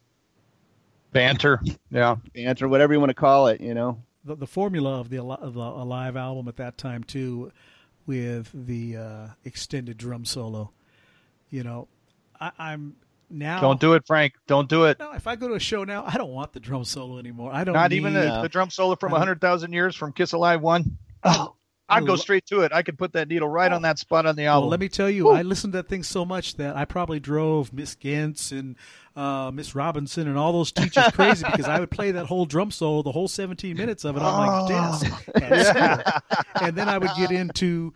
banter. 1.15 1.61
Yeah. 1.91 2.17
banter, 2.35 2.69
whatever 2.69 2.93
you 2.93 3.01
want 3.01 3.11
to 3.11 3.15
call 3.15 3.47
it. 3.47 3.61
You 3.63 3.73
know. 3.73 4.03
the, 4.25 4.35
the 4.37 4.47
formula 4.47 5.01
of 5.01 5.09
the, 5.09 5.17
Al- 5.19 5.33
of 5.33 5.55
the 5.55 5.61
Alive 5.61 6.17
album 6.17 6.49
at 6.49 6.57
that 6.57 6.77
time 6.77 7.03
too, 7.05 7.51
with 8.07 8.51
the 8.53 8.97
uh, 8.99 9.27
extended 9.45 9.97
drum 9.97 10.27
solo. 10.27 10.73
You 11.49 11.63
know, 11.63 11.89
I, 12.39 12.51
I'm 12.59 12.97
now 13.31 13.61
Don't 13.61 13.81
do 13.81 13.95
it, 13.95 14.07
Frank. 14.07 14.35
Don't 14.47 14.69
do 14.69 14.85
it. 14.85 14.99
No, 14.99 15.13
if 15.13 15.27
I 15.27 15.37
go 15.37 15.49
to 15.49 15.55
a 15.55 15.61
show 15.61 15.85
now, 15.85 16.05
I 16.07 16.17
don't 16.19 16.31
want 16.33 16.53
the 16.53 16.61
drum 16.61 16.85
solo 16.85 17.19
anymore. 17.19 17.51
I 17.53 17.65
don't 17.65 17.75
Not 17.75 17.91
need, 17.91 17.97
even 17.97 18.13
the, 18.13 18.41
the 18.43 18.49
drum 18.49 18.71
solo 18.71 18.97
from 18.97 19.13
Uh, 19.13 19.17
100,000 19.17 19.73
Years 19.73 19.97
from 19.97 20.13
Kiss 20.13 20.33
Alive 20.33 20.61
1. 20.61 20.99
Oh, 21.25 21.55
I'd 21.89 22.07
go 22.07 22.17
straight 22.17 22.47
to 22.47 22.61
it. 22.61 22.73
I 22.73 22.83
could 22.83 22.97
put 22.99 23.13
that 23.13 23.29
needle 23.29 23.49
right 23.49 23.71
on 23.71 23.83
that 23.83 23.99
spot 23.99 24.25
on 24.27 24.37
the 24.37 24.45
Well, 24.45 24.55
album. 24.55 24.71
let 24.71 24.81
me 24.81 24.89
tell 24.89 25.11
you, 25.11 25.29
I 25.31 25.43
listened 25.43 25.73
to 25.75 25.79
that 25.79 25.89
thing 25.89 26.03
so 26.03 26.25
much 26.25 26.57
that 26.57 26.77
I 26.77 26.85
probably 26.87 27.21
drove 27.21 27.73
Miss 27.73 27.95
Gentz 27.95 28.53
and 28.53 28.77
uh, 29.15 29.51
Miss 29.53 29.75
Robinson 29.75 30.27
and 30.27 30.39
all 30.39 30.53
those 30.53 30.73
teachers 30.73 31.05
crazy 31.13 31.45
because 31.51 31.67
I 31.69 31.79
would 31.81 31.91
play 31.91 32.11
that 32.13 32.27
whole 32.27 32.47
drum 32.47 32.71
solo, 32.71 33.03
the 33.03 33.13
whole 33.13 33.29
17 33.29 33.77
minutes 33.77 34.05
of 34.05 34.17
it 34.17 34.23
on 34.23 34.47
my 34.47 34.69
desk, 34.69 35.07
and 36.61 36.77
then 36.77 36.89
I 36.89 36.99
would 36.99 37.11
get 37.17 37.31
into 37.31 37.93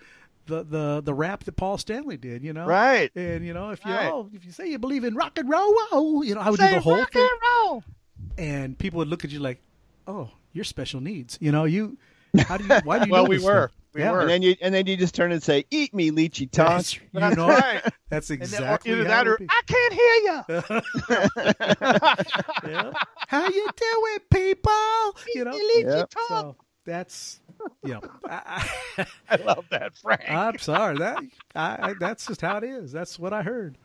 the, 0.46 0.62
the 0.64 1.02
the 1.04 1.12
rap 1.12 1.44
that 1.44 1.56
Paul 1.56 1.76
Stanley 1.76 2.16
did, 2.16 2.42
you 2.42 2.52
know, 2.54 2.64
Right. 2.66 3.10
And 3.14 3.44
you 3.44 3.52
know, 3.52 3.70
if 3.70 3.84
you 3.84 3.92
Right. 3.92 4.10
oh, 4.10 4.30
if 4.32 4.44
you 4.46 4.52
say 4.52 4.68
you 4.70 4.78
believe 4.78 5.04
in 5.04 5.14
rock 5.14 5.38
and 5.38 5.48
roll, 5.48 5.74
whoa, 5.74 6.22
you 6.22 6.34
know, 6.34 6.40
I 6.40 6.48
would 6.50 6.58
do 6.58 6.66
Say 6.66 6.74
the 6.74 6.80
whole 6.80 6.96
rock 6.98 7.12
thing, 7.12 7.22
and 7.22 7.40
roll. 7.70 7.84
and 8.38 8.78
people 8.78 8.98
would 8.98 9.08
look 9.08 9.24
at 9.24 9.30
you 9.30 9.40
like, 9.40 9.60
oh, 10.06 10.30
you're 10.52 10.64
special 10.64 11.00
needs, 11.00 11.36
you 11.40 11.52
know, 11.52 11.64
you. 11.64 11.98
How 12.40 12.56
do 12.56 12.64
you? 12.64 12.70
Why 12.84 12.98
do 13.00 13.06
you? 13.06 13.12
Well, 13.18 13.24
know 13.24 13.28
we 13.28 13.38
were. 13.38 13.68
stuff? 13.68 13.72
We 13.94 14.00
Yeah. 14.02 14.12
were. 14.12 14.20
And 14.20 14.30
then 14.30 14.42
you 14.42 14.54
and 14.60 14.74
then 14.74 14.86
you 14.86 14.96
just 14.96 15.14
turn 15.14 15.32
and 15.32 15.42
say, 15.42 15.64
"Eat 15.70 15.94
me, 15.94 16.10
Leechy 16.10 16.50
Tonk." 16.50 16.68
That's, 16.76 16.94
you 16.96 17.00
That's 17.14 17.36
know, 17.36 17.48
right. 17.48 17.82
that's 18.10 18.28
And 18.30 18.40
then, 18.40 18.48
exactly 18.48 18.92
either 18.92 19.04
how 19.04 19.24
that 19.24 19.26
it 19.26 19.30
or 19.30 19.38
be. 19.38 19.46
I 19.48 19.62
can't 19.66 19.92
hear 19.94 20.14
you. 20.24 20.44
Yeah. 22.68 22.92
How 23.28 23.48
you 23.48 23.68
doing, 23.76 24.18
people? 24.30 25.16
You 25.34 25.44
know, 25.44 25.56
Yep. 25.56 26.12
so 26.28 26.56
that's 26.84 27.40
yeah. 27.84 27.94
know, 27.94 28.00
I, 28.28 28.68
I 29.30 29.36
love 29.36 29.64
that, 29.70 29.96
Frank. 29.96 30.22
I, 30.28 30.48
I'm 30.48 30.58
sorry 30.58 30.98
that 30.98 31.18
I, 31.54 31.90
I 31.90 31.94
that's 31.98 32.26
just 32.26 32.40
how 32.40 32.56
it 32.58 32.64
is. 32.64 32.92
That's 32.92 33.18
what 33.18 33.32
I 33.32 33.42
heard. 33.42 33.78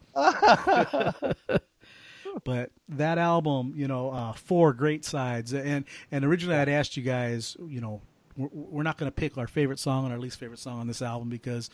but 2.44 2.72
that 2.90 3.18
album, 3.18 3.74
you 3.76 3.88
know, 3.88 4.12
uh, 4.12 4.34
four 4.34 4.74
great 4.74 5.06
sides, 5.06 5.54
and 5.54 5.86
and 6.12 6.26
originally 6.26 6.58
I'd 6.58 6.70
asked 6.70 6.98
you 6.98 7.04
guys, 7.04 7.56
you 7.68 7.82
know, 7.82 8.02
we're, 8.38 8.50
we're 8.52 8.84
not 8.84 8.98
going 8.98 9.12
to 9.12 9.16
pick 9.16 9.38
our 9.38 9.48
favorite 9.48 9.80
song 9.80 10.06
and 10.06 10.14
our 10.14 10.20
least 10.20 10.40
favorite 10.40 10.60
song 10.60 10.80
on 10.80 10.88
this 10.88 11.02
album 11.02 11.30
because, 11.30 11.70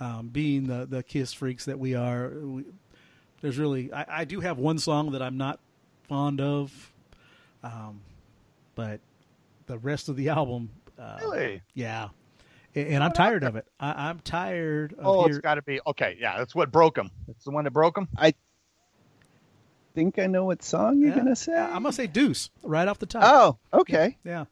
um, 0.00 0.28
being 0.28 0.66
the 0.66 0.86
the 0.86 1.02
Kiss 1.02 1.32
freaks 1.32 1.64
that 1.66 1.78
we 1.78 1.94
are, 1.94 2.30
we, 2.30 2.64
there's 3.40 3.58
really 3.58 3.92
I, 3.92 4.20
I 4.20 4.24
do 4.24 4.40
have 4.40 4.58
one 4.58 4.78
song 4.78 5.12
that 5.12 5.22
I'm 5.22 5.36
not 5.36 5.58
fond 6.08 6.40
of, 6.40 6.92
um, 7.62 8.00
but 8.74 9.00
the 9.66 9.78
rest 9.78 10.08
of 10.08 10.16
the 10.16 10.28
album, 10.28 10.70
uh, 10.98 11.16
really? 11.20 11.62
yeah. 11.74 12.08
And 12.74 12.88
and 12.88 13.02
I'm 13.04 13.12
tired 13.12 13.42
of 13.42 13.56
it. 13.56 13.66
I, 13.80 14.08
I'm 14.10 14.18
tired 14.20 14.92
of 14.92 14.98
Oh, 15.06 15.20
hear- 15.24 15.28
it's 15.30 15.38
got 15.38 15.54
to 15.54 15.62
be. 15.62 15.80
Okay, 15.86 16.18
yeah, 16.20 16.36
that's 16.38 16.54
what 16.54 16.70
broke 16.70 16.98
him. 16.98 17.10
It's 17.28 17.44
the 17.44 17.50
one 17.50 17.64
that 17.64 17.70
broke 17.72 17.96
him. 17.96 18.06
I 18.16 18.34
think 19.94 20.18
I 20.18 20.26
know 20.26 20.44
what 20.44 20.62
song 20.62 20.98
you're 21.00 21.08
Yeah. 21.10 21.16
gonna 21.16 21.36
say? 21.36 21.54
I'm 21.54 21.82
gonna 21.82 21.92
say 21.92 22.06
Deuce 22.06 22.50
right 22.62 22.86
off 22.86 22.98
the 22.98 23.06
top. 23.06 23.22
Oh, 23.24 23.78
okay. 23.80 24.18
Yeah, 24.24 24.44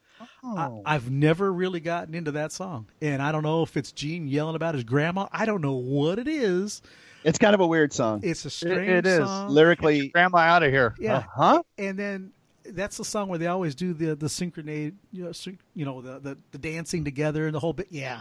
Oh. 0.43 0.83
I, 0.87 0.95
I've 0.95 1.11
never 1.11 1.53
really 1.53 1.81
gotten 1.81 2.15
into 2.15 2.33
that 2.33 2.53
song, 2.53 2.87
and 3.01 3.21
I 3.23 3.33
don't 3.33 3.43
know 3.43 3.63
if 3.63 3.77
it's 3.77 3.93
Gene 3.93 4.29
yelling 4.29 4.57
about 4.57 4.75
his 4.75 4.85
grandma. 4.85 5.27
I 5.33 5.47
don't 5.47 5.61
know 5.61 5.75
what 5.75 6.19
it 6.19 6.29
is. 6.29 6.83
It's 7.25 7.39
kind 7.39 7.55
of 7.55 7.61
a 7.61 7.67
weird 7.67 7.93
song. 7.93 8.21
It's 8.23 8.45
a 8.45 8.51
strange 8.51 8.89
it 8.91 9.07
is. 9.07 9.19
song. 9.27 9.49
Lyrically, 9.49 10.09
Grandma 10.09 10.39
out 10.39 10.63
of 10.63 10.71
here. 10.71 10.95
Yeah. 10.99 11.25
huh? 11.35 11.63
and 11.79 11.99
then 11.99 12.33
that's 12.67 12.97
the 12.99 13.05
song 13.05 13.29
where 13.29 13.39
they 13.39 13.47
always 13.47 13.75
do 13.75 13.93
the 13.95 14.15
the 14.15 14.27
synchronate, 14.27 14.93
you 15.13 15.25
know, 15.25 15.33
syn- 15.33 15.59
you 15.75 15.85
know 15.87 16.01
the, 16.03 16.19
the 16.21 16.39
the 16.53 16.59
dancing 16.59 17.05
together 17.05 17.47
and 17.47 17.55
the 17.55 17.61
whole 17.61 17.73
bit. 17.73 17.89
Yeah, 17.91 18.21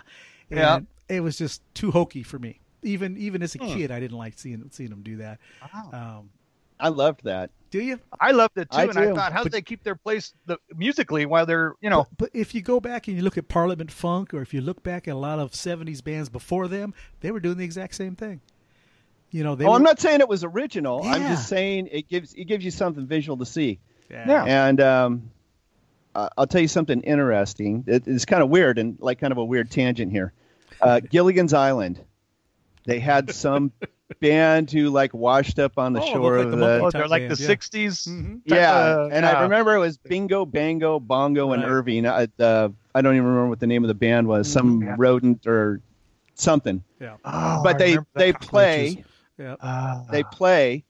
and 0.50 0.60
Yeah. 0.60 0.80
It 1.10 1.20
was 1.20 1.38
just 1.38 1.62
too 1.74 1.92
hokey 1.92 2.24
for 2.24 2.40
me. 2.40 2.60
Even 2.82 3.18
even 3.18 3.44
as 3.44 3.56
a 3.56 3.60
Hmm. 3.60 3.68
kid, 3.74 3.92
I 3.92 4.00
didn't 4.00 4.18
like 4.18 4.40
seeing 4.40 4.66
seeing 4.72 4.90
them 4.90 5.02
do 5.04 5.18
that. 5.18 5.40
Um, 5.92 6.30
I 6.84 6.90
loved 6.90 7.24
that. 7.24 7.50
do 7.72 7.82
you? 7.82 8.00
I 8.20 8.32
loved 8.32 8.58
it 8.58 8.70
too, 8.70 8.78
I 8.78 8.84
and 8.84 9.00
I 9.00 9.14
thought, 9.14 9.32
how 9.32 9.40
But- 9.40 9.52
did 9.52 9.52
they 9.54 9.62
keep 9.62 9.84
their 9.84 9.96
place 9.96 10.34
the, 10.46 10.58
musically 10.76 11.26
while 11.26 11.46
they're, 11.46 11.74
you 11.82 11.90
know, 11.90 12.08
But 12.18 12.30
if 12.34 12.54
you 12.54 12.62
go 12.62 12.80
back 12.80 13.08
and 13.08 13.18
you 13.18 13.24
look 13.24 13.38
at 13.38 13.48
Parliament 13.48 13.92
Funk, 13.92 14.34
or 14.34 14.42
if 14.42 14.54
you 14.54 14.62
look 14.62 14.84
back 14.84 15.08
at 15.08 15.14
a 15.14 15.18
lot 15.18 15.40
of 15.40 15.54
'70s 15.54 16.04
bands 16.04 16.30
before 16.30 16.68
them, 16.68 16.94
they 17.22 17.32
were 17.32 17.40
doing 17.40 17.58
the 17.58 17.64
exact 17.64 17.96
same 17.96 18.16
thing. 18.16 18.42
You 19.32 19.44
know, 19.44 19.56
they 19.56 19.66
oh, 19.66 19.70
were, 19.70 19.76
I'm 19.78 19.84
not 19.84 20.00
saying 20.00 20.20
it 20.20 20.30
was 20.30 20.44
original. 20.44 21.02
I'm 21.04 21.22
just 21.24 21.48
saying 21.48 21.90
it 21.92 22.08
gives 22.08 22.34
it 22.36 22.46
gives 22.46 22.64
you 22.64 22.70
something 22.70 23.08
visual 23.08 23.38
to 23.38 23.46
see. 23.46 23.80
Yeah. 24.10 24.44
And 24.46 24.80
um, 24.80 25.32
I'll 26.14 26.48
tell 26.48 26.62
you 26.62 26.68
something 26.68 27.02
interesting. 27.02 27.84
It, 27.88 28.08
it's 28.08 28.26
kind 28.26 28.44
of 28.44 28.50
weird 28.50 28.78
and 28.78 28.98
like 29.00 29.20
kind 29.20 29.32
of 29.32 29.38
a 29.38 29.46
weird 29.46 29.72
tangent 29.72 30.12
here. 30.12 30.34
Uh, 30.80 31.00
Gilligan's 31.00 31.54
Island. 31.54 32.00
They 32.86 33.00
had 33.00 33.34
some 33.34 33.72
band 34.20 34.72
who 34.72 34.90
like 34.90 35.14
washed 35.14 35.60
up 35.60 35.78
on 35.78 35.94
the 35.94 36.02
Oh, 36.02 36.06
shore 36.14 36.38
like 36.38 36.46
of 36.46 36.52
the 36.52 36.58
the. 36.58 36.80
Oh, 36.84 36.90
they're 36.92 37.08
like 37.08 37.24
band, 37.28 37.38
the 37.38 37.44
yeah. 37.44 37.50
'60s. 37.50 38.08
Mhm. 38.08 38.42
yeah, 38.46 38.72
uh, 38.74 39.10
and 39.12 39.24
yeah. 39.24 39.32
I 39.40 39.44
remember 39.44 39.76
it 39.76 39.80
was 39.80 39.98
Bingo, 39.98 40.46
Bango, 40.46 41.00
Bongo, 41.00 41.52
and 41.54 41.64
Irving. 41.64 42.08
I, 42.08 42.28
uh, 42.40 42.70
I 42.96 43.02
don't 43.02 43.16
even 43.16 43.28
remember 43.28 43.50
what 43.50 43.60
the 43.60 43.68
name 43.68 43.84
of 43.84 43.88
the 43.88 43.94
band 43.94 44.28
was. 44.28 44.52
Some 44.52 44.82
Yeah. 44.82 44.96
rodent 44.98 45.48
or 45.48 45.82
something. 46.36 46.84
Yeah. 47.00 47.18
Oh, 47.26 47.62
but 47.64 47.76
I 47.76 47.80
they 47.80 47.98
they 48.16 48.34
play 48.34 49.04
Yeah. 49.38 49.56
Ah. 49.62 50.06
they 50.12 50.24
play 50.24 50.84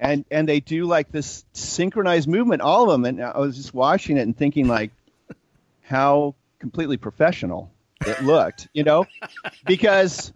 and 0.00 0.24
and 0.30 0.48
they 0.48 0.60
do 0.60 0.84
like 0.86 1.10
this 1.12 1.44
synchronized 1.52 2.28
movement 2.28 2.60
all 2.60 2.84
of 2.84 2.90
them 2.90 3.04
and 3.04 3.22
i 3.24 3.38
was 3.38 3.54
just 3.56 3.72
watching 3.72 4.16
it 4.16 4.22
and 4.22 4.36
thinking 4.36 4.66
like 4.66 4.90
how 5.82 6.34
completely 6.58 6.96
professional 6.96 7.70
it 8.04 8.22
looked 8.24 8.66
you 8.74 8.82
know 8.82 9.06
because 9.66 10.32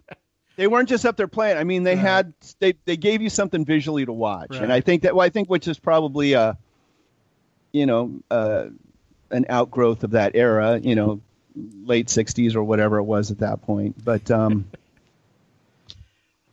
they 0.59 0.67
weren't 0.67 0.89
just 0.89 1.05
up 1.05 1.15
there 1.15 1.27
playing 1.27 1.57
i 1.57 1.63
mean 1.63 1.83
they 1.83 1.95
Right. 1.95 2.01
had 2.01 2.33
they 2.59 2.73
they 2.85 2.97
gave 2.97 3.21
you 3.21 3.29
something 3.29 3.63
visually 3.63 4.05
to 4.05 4.11
watch 4.13 4.55
and 4.57 4.71
i 4.73 4.81
think 4.81 5.03
that 5.03 5.15
well, 5.15 5.25
i 5.25 5.29
think 5.29 5.49
which 5.49 5.67
is 5.69 5.79
probably 5.79 6.33
a 6.33 6.57
you 7.71 7.85
know 7.85 8.19
uh 8.29 8.65
an 9.31 9.45
outgrowth 9.49 10.03
of 10.03 10.11
that 10.11 10.35
era 10.35 10.77
you 10.83 10.95
know 10.95 11.21
late 11.85 12.07
60s 12.07 12.55
or 12.55 12.63
whatever 12.63 12.97
it 12.97 13.03
was 13.03 13.31
at 13.31 13.39
that 13.39 13.61
point 13.61 13.95
but 14.03 14.29
um 14.29 14.65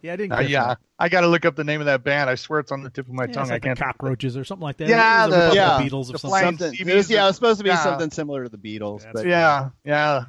Yeah, 0.02 0.12
I 0.12 0.16
didn't. 0.16 0.32
Uh, 0.34 0.40
yeah, 0.42 0.66
that. 0.68 0.78
I 1.00 1.08
got 1.08 1.22
to 1.22 1.26
look 1.26 1.44
up 1.44 1.56
the 1.56 1.64
name 1.64 1.80
of 1.80 1.86
that 1.86 2.04
band. 2.04 2.30
I 2.30 2.36
swear 2.36 2.60
it's 2.60 2.70
on 2.70 2.82
the 2.84 2.90
tip 2.90 3.08
of 3.08 3.12
my 3.14 3.24
Yeah, 3.24 3.32
tongue. 3.32 3.42
it's 3.44 3.50
I 3.50 3.54
like 3.54 3.62
the 3.62 3.68
can't. 3.70 3.78
cockroaches 3.78 4.36
or 4.36 4.44
something 4.44 4.62
like 4.62 4.76
that. 4.76 4.88
Yeah, 4.88 5.24
It 5.24 5.26
was 5.28 5.34
a 5.34 5.38
the- 5.38 5.48
off 5.48 5.54
yeah, 5.54 5.80
Beatles 5.88 6.14
or 6.14 6.18
something. 6.18 6.40
something 6.58 6.74
it 6.88 6.94
was, 6.94 7.10
yeah 7.10 7.24
it 7.24 7.26
was 7.28 7.34
supposed 7.34 7.58
to 7.58 7.64
be 7.64 7.70
yeah. 7.70 7.82
something 7.82 8.10
similar 8.12 8.44
to 8.44 8.48
the 8.48 8.58
beatles 8.58 9.02
That's 9.02 9.12
but 9.14 9.26
Yeah, 9.26 9.70
yeah. 9.84 10.26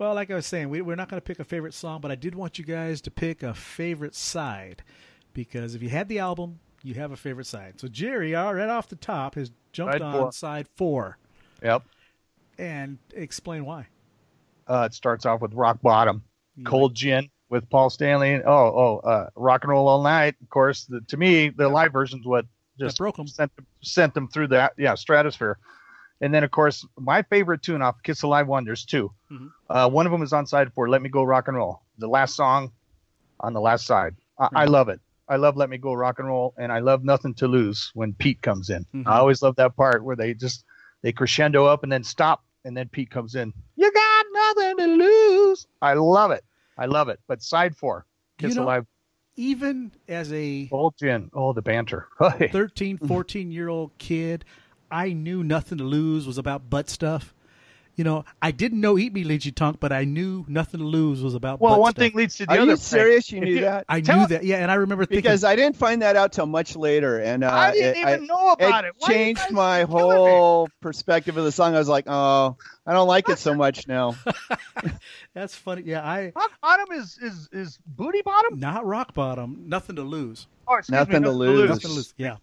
Well, 0.00 0.14
like 0.14 0.30
I 0.30 0.34
was 0.34 0.46
saying, 0.46 0.70
we, 0.70 0.80
we're 0.80 0.94
not 0.94 1.10
going 1.10 1.20
to 1.20 1.24
pick 1.24 1.40
a 1.40 1.44
favorite 1.44 1.74
song, 1.74 2.00
but 2.00 2.10
I 2.10 2.14
did 2.14 2.34
want 2.34 2.58
you 2.58 2.64
guys 2.64 3.02
to 3.02 3.10
pick 3.10 3.42
a 3.42 3.52
favorite 3.52 4.14
side 4.14 4.82
because 5.34 5.74
if 5.74 5.82
you 5.82 5.90
had 5.90 6.08
the 6.08 6.18
album, 6.18 6.58
you 6.82 6.94
have 6.94 7.12
a 7.12 7.18
favorite 7.18 7.46
side. 7.46 7.78
So 7.78 7.86
Jerry, 7.86 8.34
uh, 8.34 8.50
right 8.50 8.70
off 8.70 8.88
the 8.88 8.96
top, 8.96 9.34
has 9.34 9.50
jumped 9.72 9.92
Side 9.96 10.00
on 10.02 10.12
four. 10.14 10.32
side 10.32 10.66
four, 10.74 11.18
Yep. 11.62 11.82
and 12.56 12.96
explain 13.12 13.66
why. 13.66 13.88
Uh, 14.66 14.84
it 14.86 14.94
starts 14.94 15.26
off 15.26 15.42
with 15.42 15.52
Rock 15.52 15.82
Bottom, 15.82 16.22
Cold 16.64 16.94
Gin 16.94 17.28
with 17.50 17.68
Paul 17.68 17.90
Stanley. 17.90 18.32
and- 18.32 18.44
Oh, 18.46 19.00
oh, 19.04 19.06
uh, 19.06 19.28
Rock 19.36 19.64
and 19.64 19.70
Roll 19.70 19.86
All 19.86 20.02
Night. 20.02 20.34
Of 20.40 20.48
course, 20.48 20.86
the, 20.86 21.02
to 21.08 21.18
me, 21.18 21.50
the 21.50 21.68
live 21.68 21.92
version's 21.92 22.24
what 22.24 22.46
just 22.78 22.96
broke 22.96 23.18
'em. 23.18 23.26
sent 23.26 23.54
them, 23.54 23.66
sent 23.82 24.14
them 24.14 24.28
through 24.28 24.46
that 24.48 24.72
yeah 24.78 24.94
stratosphere. 24.94 25.58
And 26.22 26.34
then, 26.34 26.44
of 26.44 26.50
course, 26.50 26.86
my 26.98 27.22
favorite 27.22 27.62
tune 27.62 27.80
off 27.82 28.02
Kiss 28.02 28.22
Alive 28.22 28.46
One. 28.46 28.64
There's 28.64 28.84
2 28.84 29.10
Mhm. 29.30 29.50
Uh, 29.68 29.88
one 29.88 30.06
of 30.06 30.12
them 30.12 30.22
is 30.22 30.32
on 30.32 30.46
side 30.46 30.72
four. 30.74 30.88
Let 30.88 31.00
Me 31.02 31.08
Go 31.08 31.22
Rock 31.24 31.48
and 31.48 31.56
Roll. 31.56 31.80
The 31.98 32.08
last 32.08 32.34
song 32.36 32.72
on 33.40 33.52
the 33.54 33.60
last 33.60 33.86
side. 33.86 34.16
I, 34.38 34.48
I 34.54 34.64
love 34.66 34.88
it. 34.88 35.00
I 35.28 35.36
love 35.36 35.56
Let 35.56 35.70
Me 35.70 35.78
Go 35.78 35.94
Rock 35.94 36.18
and 36.18 36.26
Roll, 36.28 36.52
and 36.58 36.72
I 36.72 36.80
love 36.80 37.04
Nothing 37.04 37.34
to 37.34 37.46
Lose 37.48 37.90
when 37.94 38.12
Pete 38.14 38.42
comes 38.42 38.68
in. 38.68 38.84
Mhm. 38.94 39.06
I 39.06 39.18
always 39.18 39.40
love 39.42 39.56
that 39.56 39.76
part 39.76 40.02
where 40.04 40.16
they 40.16 40.34
just 40.34 40.64
they 41.02 41.12
crescendo 41.12 41.64
up 41.66 41.82
and 41.84 41.90
then 41.92 42.04
stop, 42.04 42.44
and 42.64 42.76
then 42.76 42.88
Pete 42.88 43.10
comes 43.10 43.34
in. 43.34 43.54
You 43.76 43.90
got 43.92 44.26
nothing 44.32 44.76
to 44.78 44.86
lose. 44.96 45.66
I 45.80 45.94
love 45.94 46.30
it. 46.32 46.44
I 46.76 46.86
love 46.86 47.08
it. 47.08 47.20
But 47.28 47.42
side 47.42 47.74
four, 47.76 48.04
You 48.40 48.48
Kiss 48.48 48.56
know- 48.56 48.64
Alive, 48.64 48.86
Even 49.36 49.92
as 50.08 50.30
a 50.34 50.68
Old 50.70 50.96
Gin. 50.98 51.30
Oh, 51.32 51.54
the 51.54 51.62
banter. 51.62 52.08
13, 52.20 52.98
14 52.98 53.50
year 53.50 53.68
old 53.68 53.96
kid, 53.96 54.44
I 54.90 55.12
knew 55.12 55.42
Nothing 55.44 55.78
to 55.78 55.84
Lose 55.84 56.26
was 56.26 56.38
about 56.38 56.68
butt 56.70 56.88
stuff. 56.90 57.34
You 57.96 58.04
know, 58.04 58.24
I 58.40 58.50
didn't 58.50 58.80
know 58.80 58.96
Eat 58.96 59.12
Me 59.12 59.24
Lynchy 59.24 59.54
Tonk, 59.54 59.78
but 59.78 59.92
I 59.92 60.04
knew 60.04 60.46
Nothing 60.48 60.80
to 60.80 60.86
Lose 60.86 61.22
was 61.22 61.34
about 61.34 61.60
well, 61.60 61.72
butt 61.74 61.80
one 61.80 61.90
stuff. 61.92 62.02
thing 62.02 62.12
leads 62.14 62.36
to 62.36 62.46
the 62.46 62.52
Are 62.52 62.54
other. 62.54 62.62
you 62.62 62.66
Frank. 62.76 62.80
serious? 62.80 63.30
You 63.32 63.40
knew 63.40 63.60
that? 63.60 63.84
I 63.90 64.00
Tell- 64.00 64.20
knew 64.20 64.26
that, 64.28 64.44
yeah, 64.44 64.56
and 64.58 64.70
I 64.70 64.74
remember 64.74 65.04
thinking, 65.04 65.18
Because 65.18 65.44
I 65.44 65.54
didn't 65.54 65.76
find 65.76 66.00
that 66.00 66.16
out 66.16 66.32
till 66.32 66.46
much 66.46 66.76
later, 66.76 67.18
and 67.18 67.44
uh, 67.44 67.50
I 67.52 67.72
didn't 67.72 67.96
it, 67.96 68.08
even 68.08 68.26
know 68.26 68.52
about 68.52 68.84
it. 68.86 68.94
Why 68.98 69.06
are 69.06 69.10
changed 69.12 69.50
my 69.50 69.84
killing 69.84 70.08
me? 70.24 70.30
whole 70.30 70.68
perspective 70.80 71.36
of 71.36 71.44
the 71.44 71.52
song. 71.52 71.74
I 71.74 71.78
was 71.78 71.88
like, 71.88 72.04
oh, 72.06 72.56
I 72.86 72.92
don't 72.94 73.08
like 73.08 73.28
it 73.28 73.38
so 73.38 73.54
much 73.64 73.86
now. 73.86 74.16
that's 75.34 75.54
funny. 75.54 75.82
Yeah, 75.84 76.02
I 76.02 76.32
Rock 76.34 76.52
bottom 76.62 76.92
is 76.92 77.18
is 77.20 77.48
is 77.52 77.78
booty 77.86 78.22
bottom. 78.22 78.58
not 78.58 78.86
rock 78.86 79.12
bottom, 79.14 79.64
Nothing 79.66 79.96
to 79.96 80.02
Lose. 80.02 80.46
Oh, 80.66 80.80
Nothing 80.88 81.22
me, 81.22 81.28
to 81.28 81.32
lose. 81.32 81.68
Nothing 81.68 81.90
to 81.90 81.96
Lose. 81.96 82.14
Yeah, 82.16 82.36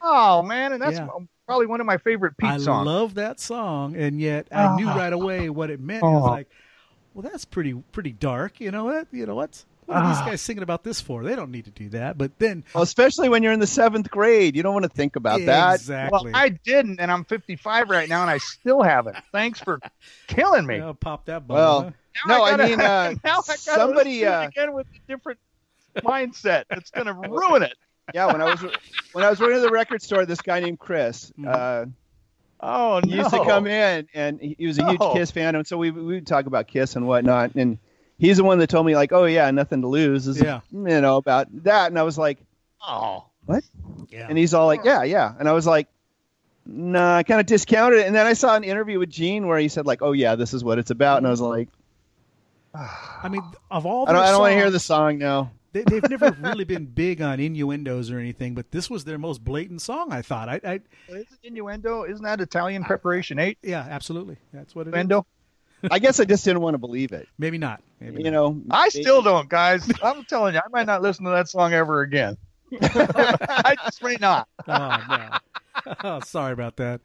Oh 0.00 0.42
man, 0.42 0.72
and 0.72 0.82
that's 0.82 0.96
Yeah. 0.98 1.08
Probably 1.46 1.66
one 1.66 1.80
of 1.80 1.86
my 1.86 1.96
favorite 1.98 2.36
Pete 2.36 2.50
I 2.50 2.58
songs. 2.58 2.86
love 2.86 3.14
that 3.14 3.40
song, 3.40 3.96
and 3.96 4.20
yet 4.20 4.46
I 4.52 4.76
knew 4.76 4.88
Oh. 4.88 4.96
right 4.96 5.12
away 5.12 5.48
what 5.50 5.70
it 5.70 5.80
meant. 5.80 6.02
I 6.02 6.06
was 6.08 6.22
Oh. 6.22 6.26
like, 6.30 6.48
well, 7.14 7.22
that's 7.22 7.44
pretty 7.44 7.72
pretty 7.92 8.12
dark. 8.12 8.60
You 8.60 8.70
know 8.70 8.84
what? 8.84 9.06
You 9.12 9.26
know 9.26 9.34
what's 9.34 9.64
what 9.86 9.98
are 9.98 10.08
these 10.08 10.18
Ah. 10.18 10.26
guys 10.26 10.40
singing 10.40 10.64
about 10.64 10.82
this 10.82 11.00
for? 11.00 11.22
They 11.22 11.36
don't 11.36 11.52
need 11.52 11.66
to 11.66 11.70
do 11.70 11.88
that. 11.90 12.18
But 12.18 12.36
then 12.40 12.64
Well, 12.74 12.82
especially 12.82 13.28
when 13.28 13.44
you're 13.44 13.52
in 13.52 13.60
the 13.60 13.68
seventh 13.68 14.10
grade, 14.10 14.56
you 14.56 14.64
don't 14.64 14.72
want 14.74 14.82
to 14.82 14.88
think 14.88 15.14
about 15.14 15.40
that. 15.46 15.74
exactly. 15.76 16.32
Well, 16.32 16.36
I 16.36 16.48
didn't, 16.48 16.98
and 16.98 17.10
I'm 17.12 17.24
55 17.24 17.88
right 17.88 18.08
now, 18.08 18.22
and 18.22 18.30
I 18.30 18.38
still 18.38 18.82
haven't. 18.82 19.16
Thanks 19.30 19.60
for 19.60 19.78
killing 20.26 20.66
me. 20.66 20.78
Yeah, 20.78 20.92
pop 20.98 21.26
that 21.26 21.46
button. 21.46 21.62
Well, 21.62 21.82
huh? 21.82 21.90
Now 22.26 22.36
No, 22.38 22.42
I 22.42 22.50
gotta- 22.50 22.64
mean, 22.64 22.80
uh, 22.80 23.10
now 23.24 23.38
I 23.38 23.42
gotta 23.46 23.58
somebody, 23.58 23.94
listen 24.22 24.32
to 24.32 24.38
it 24.40 24.44
uh, 24.44 24.48
again 24.48 24.72
with 24.72 24.86
a 24.88 24.98
different 25.06 25.38
mindset. 25.98 26.64
It's 26.70 26.90
gonna 26.90 27.12
ruin 27.28 27.62
it. 27.62 27.74
Yeah, 28.14 28.26
when 28.26 28.40
I 28.40 28.44
was 28.50 28.60
when 29.12 29.24
I 29.24 29.30
was 29.30 29.40
working 29.40 29.56
at 29.56 29.62
the 29.62 29.70
record 29.70 30.00
store, 30.02 30.24
this 30.26 30.40
guy 30.40 30.60
named 30.60 30.78
Chris 30.78 31.32
Mhm. 31.38 31.48
uh, 31.48 31.86
Oh 32.60 33.00
he 33.04 33.16
used 33.16 33.30
to 33.30 33.44
come 33.44 33.66
in, 33.66 34.08
and 34.14 34.40
he 34.40 34.54
he 34.58 34.66
was 34.66 34.78
a 34.78 34.88
huge 34.88 35.00
No. 35.00 35.12
Kiss 35.12 35.30
fan, 35.30 35.54
and 35.54 35.66
so 35.66 35.76
we 35.76 35.90
we 35.90 36.02
would 36.14 36.26
talk 36.26 36.46
about 36.46 36.68
Kiss 36.68 36.96
and 36.96 37.06
whatnot. 37.06 37.54
And 37.54 37.78
he's 38.18 38.38
the 38.38 38.44
one 38.44 38.58
that 38.60 38.68
told 38.68 38.86
me 38.86 38.94
like, 38.94 39.12
"Oh 39.12 39.24
yeah, 39.24 39.50
nothing 39.50 39.82
to 39.82 39.88
lose," 39.88 40.26
is 40.26 40.40
Yeah. 40.40 40.60
you 40.72 41.00
know 41.00 41.16
about 41.16 41.48
that. 41.64 41.88
And 41.88 41.98
I 41.98 42.02
was 42.02 42.16
like, 42.16 42.38
Oh, 42.86 43.24
what?" 43.44 43.62
yeah. 44.08 44.26
and 44.28 44.38
he's 44.38 44.54
all 44.54 44.66
like, 44.66 44.84
"Yeah, 44.84 45.02
yeah," 45.02 45.34
and 45.38 45.48
I 45.48 45.52
was 45.52 45.66
like. 45.66 45.88
No, 46.68 47.12
I 47.14 47.22
kind 47.22 47.38
of 47.38 47.46
discounted 47.46 48.00
it, 48.00 48.06
and 48.08 48.16
then 48.16 48.26
I 48.26 48.32
saw 48.32 48.56
an 48.56 48.64
interview 48.64 48.98
with 48.98 49.08
Gene 49.08 49.46
where 49.46 49.56
he 49.56 49.68
said 49.68 49.86
like, 49.86 50.02
"Oh 50.02 50.10
yeah, 50.10 50.34
this 50.34 50.52
is 50.52 50.64
what 50.64 50.80
it's 50.80 50.90
about," 50.90 51.18
and 51.18 51.26
I 51.28 51.30
was 51.30 51.40
like, 51.40 51.68
I 52.74 53.28
mean, 53.28 53.40
of 53.70 53.86
all 53.86 54.08
"I 54.08 54.12
don't, 54.12 54.22
I 54.22 54.30
don't 54.32 54.40
want 54.40 54.50
to 54.52 54.58
hear 54.58 54.70
the 54.72 54.80
song 54.80 55.16
now." 55.18 55.52
They, 55.76 55.82
they've 56.00 56.10
never 56.10 56.30
really 56.40 56.64
been 56.64 56.86
big 56.86 57.20
on 57.20 57.38
innuendos 57.38 58.10
or 58.10 58.18
anything, 58.18 58.54
but 58.54 58.70
this 58.70 58.88
was 58.88 59.04
their 59.04 59.18
most 59.18 59.44
blatant 59.44 59.82
song. 59.82 60.12
I 60.12 60.22
thought. 60.22 60.48
I, 60.48 60.60
I 60.64 60.80
isn't 61.08 61.26
innuendo? 61.42 62.04
Isn't 62.04 62.24
that 62.24 62.40
Italian 62.40 62.84
preparation 62.84 63.38
eight? 63.38 63.58
yeah, 63.62 63.86
absolutely. 63.88 64.38
That's 64.52 64.74
what 64.74 64.86
it 64.86 64.90
is. 64.90 64.94
Innuendo. 64.94 65.26
I 65.90 65.98
guess 65.98 66.18
I 66.18 66.24
just 66.24 66.44
didn't 66.44 66.62
want 66.62 66.74
to 66.74 66.78
believe 66.78 67.12
it. 67.12 67.28
Maybe 67.38 67.58
not. 67.58 67.82
Maybe 68.00 68.22
You 68.22 68.30
not. 68.30 68.32
know, 68.32 68.62
I 68.70 68.88
still 68.88 69.20
don't, 69.22 69.48
guys. 69.48 69.88
I'm 70.02 70.24
telling 70.24 70.54
you, 70.54 70.60
I 70.60 70.68
might 70.70 70.86
not 70.86 71.02
listen 71.02 71.24
to 71.26 71.30
that 71.32 71.48
song 71.48 71.74
ever 71.74 72.00
again. 72.00 72.36
I 72.82 73.76
just 73.84 74.02
may 74.02 74.16
not. 74.18 74.48
Oh, 74.66 75.04
no. 75.08 75.94
oh, 76.04 76.20
sorry 76.20 76.52
about 76.52 76.76
that. 76.76 77.02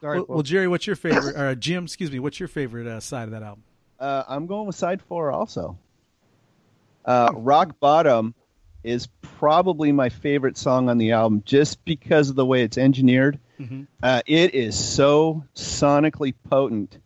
Sorry, 0.00 0.18
well, 0.20 0.26
well, 0.28 0.42
Jerry, 0.42 0.68
what's 0.68 0.86
your 0.86 0.96
favorite? 0.96 1.36
Or 1.36 1.48
uh, 1.48 1.54
Jim, 1.56 1.84
excuse 1.84 2.10
me. 2.10 2.18
What's 2.20 2.38
your 2.38 2.48
favorite 2.48 2.86
uh, 2.86 3.00
side 3.00 3.24
of 3.24 3.30
that 3.32 3.42
album? 3.42 3.64
Uh, 3.98 4.22
I'm 4.28 4.46
going 4.46 4.66
with 4.66 4.76
side 4.76 5.02
four 5.02 5.32
also. 5.32 5.78
Uh, 7.06 7.30
Rock 7.34 7.78
Bottom 7.80 8.34
is 8.82 9.08
probably 9.22 9.92
my 9.92 10.08
favorite 10.08 10.56
song 10.58 10.88
on 10.88 10.98
the 10.98 11.12
album 11.12 11.42
just 11.46 11.84
because 11.84 12.28
of 12.30 12.36
the 12.36 12.44
way 12.44 12.62
it's 12.62 12.76
engineered. 12.78 13.38
Mhm. 13.60 13.86
Uh, 14.02 14.22
it 14.26 14.54
is 14.54 14.76
so 14.78 15.44
sonically 15.54 16.34
potent. 16.50 16.98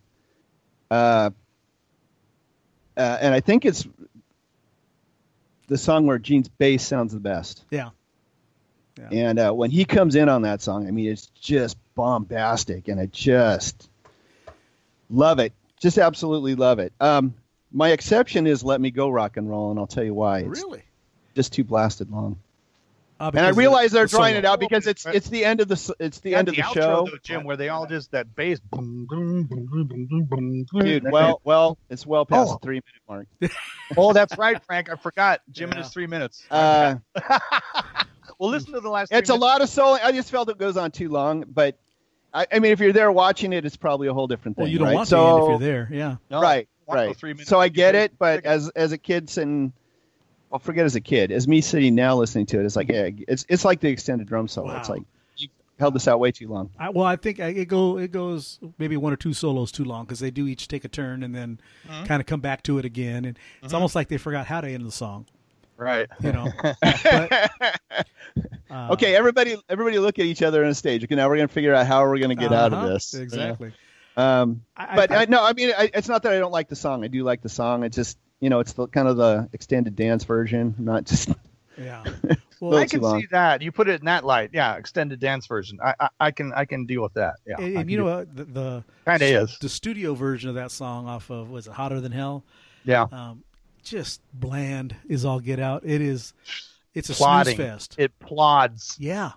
Uh, 0.91 1.31
uh, 2.97 3.19
and 3.21 3.33
I 3.35 3.41
think 3.41 3.65
it's 3.65 3.87
the 5.69 5.79
song 5.79 6.07
where 6.07 6.19
Gene's 6.19 6.49
bass 6.49 6.85
sounds 6.85 7.13
the 7.13 7.21
best. 7.21 7.65
Yeah. 7.71 7.91
And 9.11 9.39
uh, 9.39 9.53
when 9.53 9.71
he 9.71 9.87
comes 9.87 10.15
in 10.15 10.29
on 10.29 10.43
that 10.43 10.61
song, 10.61 10.87
I 10.87 10.91
mean, 10.91 11.11
it's 11.11 11.27
just 11.41 11.79
bombastic, 11.95 12.89
and 12.89 13.01
I 13.01 13.07
just 13.07 13.89
love 15.09 15.39
it. 15.39 15.55
Just 15.81 15.97
absolutely 15.97 16.55
love 16.55 16.81
it. 16.81 16.93
Um, 17.01 17.35
my 17.73 17.91
exception 17.91 18.47
is 18.47 18.63
"Let 18.65 18.81
Me 18.81 18.91
Go, 18.91 19.09
Rock 19.11 19.37
and 19.37 19.49
Roll," 19.49 19.71
and 19.71 19.79
I'll 19.79 19.87
tell 19.87 20.05
you 20.05 20.15
why. 20.15 20.41
It's 20.41 20.63
Really? 20.63 20.83
just 21.35 21.53
too 21.53 21.65
blasted 21.65 22.11
long. 22.11 22.39
Uh, 23.21 23.31
And 23.35 23.45
I 23.45 23.51
realize 23.51 23.93
they're 23.93 24.05
the 24.07 24.09
drawing 24.11 24.31
solo. 24.33 24.39
it 24.39 24.45
out 24.47 24.61
because 24.61 24.87
it's 24.87 25.05
it's 25.05 25.29
the 25.29 25.45
end 25.45 25.61
of 25.61 25.69
the 25.69 25.95
it's 26.01 26.21
the 26.21 26.31
Yeah, 26.31 26.39
end 26.39 26.49
of 26.49 26.57
the 26.57 26.63
outro, 26.63 26.75
show, 26.75 27.07
though, 27.11 27.19
Jim, 27.23 27.45
where 27.45 27.57
they 27.59 27.69
all 27.69 27.85
just 27.87 28.13
that 28.13 28.35
bass. 28.35 28.59
Boom, 28.61 29.05
boom, 29.05 29.43
boom, 29.45 29.67
boom, 29.67 29.87
boom, 29.87 30.07
boom, 30.07 30.25
boom, 30.25 30.67
boom. 30.71 30.83
dude. 30.83 31.05
Well, 31.11 31.41
well, 31.45 31.77
it's 31.91 32.07
well 32.07 32.25
past 32.25 32.49
Oh. 32.51 32.53
the 32.55 32.59
three 32.61 32.81
minute 33.09 33.27
mark. 33.43 33.53
oh, 33.99 34.15
that's 34.15 34.39
right, 34.39 34.63
Frank. 34.65 34.91
I 34.91 34.97
forgot. 34.97 35.43
Jim 35.53 35.69
and 35.71 35.79
his 35.81 35.91
three 35.91 36.07
minutes. 36.07 36.43
Uh, 36.51 36.97
well, 38.39 38.51
listen 38.51 38.73
to 38.73 38.81
the 38.81 38.89
last. 38.89 39.13
it's 39.13 39.29
three 39.29 39.37
a 39.37 39.39
lot 39.39 39.61
of 39.61 39.69
solo. 39.69 39.99
I 40.03 40.13
just 40.13 40.31
felt 40.31 40.49
it 40.49 40.57
goes 40.59 40.77
on 40.79 40.91
too 40.91 41.11
long, 41.11 41.45
but 41.47 41.79
I, 42.33 42.47
I 42.53 42.59
mean, 42.59 42.73
if 42.73 42.81
you're 42.81 42.93
there 42.93 43.13
watching 43.13 43.53
it, 43.53 43.65
it's 43.67 43.77
probably 43.77 44.09
a 44.09 44.15
whole 44.15 44.29
different 44.29 44.57
thing. 44.57 44.65
Well, 44.65 44.73
you 44.73 44.79
don't 44.79 44.89
right? 44.89 44.95
want 44.95 45.09
so, 45.09 45.19
to 45.19 45.31
end 45.33 45.43
if 45.43 45.49
you're 45.49 45.59
there. 45.73 45.89
Yeah. 45.93 46.17
No, 46.31 46.41
right, 46.41 46.57
want 46.57 46.69
to 46.69 46.80
go 46.80 46.80
right. 46.95 47.17
three 47.17 47.33
minutes. 47.33 47.49
So 47.49 47.61
I 47.61 47.69
get 47.69 47.95
it, 47.95 48.19
but 48.19 48.45
as 48.45 48.69
as 48.71 48.93
a 48.93 48.99
kid 48.99 49.31
sitting, 49.31 49.73
well, 50.51 50.59
forget 50.59 50.85
as 50.85 50.97
a 50.97 51.01
kid, 51.01 51.33
as 51.33 51.47
me 51.47 51.61
sitting 51.61 51.95
now 51.95 52.17
listening 52.17 52.47
to 52.47 52.61
it, 52.61 52.67
it's 52.67 52.77
like 52.77 52.89
yeah, 52.89 53.11
it's 53.29 53.47
it's 53.49 53.65
like 53.65 53.81
the 53.81 53.89
extended 53.89 54.27
drum 54.29 54.49
solo. 54.49 54.77
It's 54.77 54.89
like 54.89 55.03
you 55.37 55.49
held 55.79 55.95
this 55.95 56.09
out 56.09 56.21
way 56.21 56.33
too 56.33 56.49
long. 56.49 56.71
I, 56.79 56.91
well, 56.91 57.07
I 57.07 57.17
think 57.17 57.41
I, 57.41 57.49
it 57.49 57.69
go 57.69 57.99
it 57.99 58.13
goes 58.13 58.59
maybe 58.79 58.97
one 58.97 59.13
or 59.13 59.17
two 59.17 59.33
solos 59.33 59.71
too 59.73 59.85
long 59.85 60.05
because 60.05 60.21
they 60.21 60.31
do 60.31 60.47
each 60.47 60.69
take 60.69 60.85
a 60.85 60.89
turn 60.89 61.23
and 61.23 61.35
then 61.35 61.61
Mm-hmm. 61.89 62.05
kind 62.05 62.21
of 62.21 62.27
come 62.27 62.41
back 62.41 62.63
to 62.65 62.79
it 62.79 62.85
again, 62.85 63.25
and 63.25 63.39
it's 63.63 63.75
almost 63.75 63.95
like 63.95 64.09
they 64.09 64.19
forgot 64.19 64.47
how 64.47 64.61
to 64.61 64.69
end 64.69 64.87
the 64.87 64.93
song. 64.93 65.27
right. 65.77 66.07
You 66.23 66.33
know. 66.33 66.53
but, 66.83 67.51
uh, 68.71 68.89
okay, 68.93 69.17
everybody, 69.17 69.57
everybody, 69.69 69.99
look 69.99 70.19
at 70.19 70.27
each 70.27 70.43
other 70.43 70.63
on 70.65 70.71
a 70.71 70.75
stage. 70.75 71.03
Okay, 71.03 71.15
now 71.15 71.29
we're 71.29 71.37
gonna 71.37 71.49
figure 71.49 71.75
out 71.75 71.87
how 71.87 72.03
we're 72.05 72.19
gonna 72.19 72.35
get 72.35 72.53
out 72.53 72.73
of 72.73 72.79
uh-huh, 72.79 72.89
this. 72.89 73.15
Exactly. 73.15 73.73
Um, 74.21 74.63
I- 74.77 74.97
but 74.97 75.11
I- 75.11 75.23
I, 75.23 75.25
no, 75.27 75.45
I 75.45 75.53
mean, 75.53 75.73
I, 75.77 75.91
it's 75.95 76.09
not 76.09 76.23
that 76.25 76.33
I 76.33 76.39
don't 76.39 76.53
like 76.53 76.69
the 76.69 76.77
song. 76.77 77.05
I 77.05 77.09
do 77.09 77.23
like 77.25 77.43
the 77.43 77.49
song. 77.49 77.85
It's 77.85 77.97
just 77.97 78.19
you 78.41 78.49
know, 78.49 78.61
it's 78.61 78.73
the 78.73 78.87
kind 78.89 79.07
of 79.09 79.17
the 79.17 79.49
extended 79.53 79.97
dance 79.97 80.25
version, 80.25 80.75
not 80.79 81.05
just. 81.05 81.31
Yeah. 81.79 82.05
Well, 82.63 82.77
I 82.79 82.85
can 82.85 83.01
long. 83.01 83.19
see 83.23 83.27
that. 83.31 83.63
You 83.63 83.73
put 83.73 83.89
it 83.89 84.01
in 84.01 84.05
that 84.05 84.23
light. 84.23 84.51
Yeah, 84.53 84.75
extended 84.77 85.19
dance 85.19 85.47
version. 85.47 85.79
I 85.83 85.95
I, 85.99 86.09
I 86.21 86.31
can 86.31 86.53
I 86.53 86.67
can 86.67 86.85
deal 86.85 87.01
with 87.03 87.15
that. 87.15 87.37
Yeah. 87.47 87.55
and, 87.59 87.79
and 87.79 87.91
you 87.91 87.97
know 87.97 88.05
what? 88.05 88.37
The, 88.37 88.45
the 88.45 88.85
kind 89.07 89.23
of 89.23 89.29
is. 89.31 89.59
the 89.61 89.71
studio 89.71 90.13
version 90.13 90.51
of 90.51 90.57
that 90.57 90.71
song 90.71 91.07
off 91.09 91.31
of 91.31 91.49
was 91.49 91.67
it 91.69 91.73
Hotter 91.73 92.03
Than 92.03 92.13
Hell? 92.13 92.45
Yeah. 92.85 93.07
Um, 93.11 93.45
just 93.83 94.21
bland 94.35 94.95
is 95.09 95.25
all 95.25 95.41
get 95.41 95.59
out. 95.59 95.85
It 95.87 96.03
is. 96.03 96.35
It's 96.93 97.09
a 97.09 97.15
Plodding. 97.15 97.55
snooze 97.55 97.67
fest. 97.67 97.95
It 97.97 98.19
plods. 98.19 98.95
Yeah, 98.99 99.31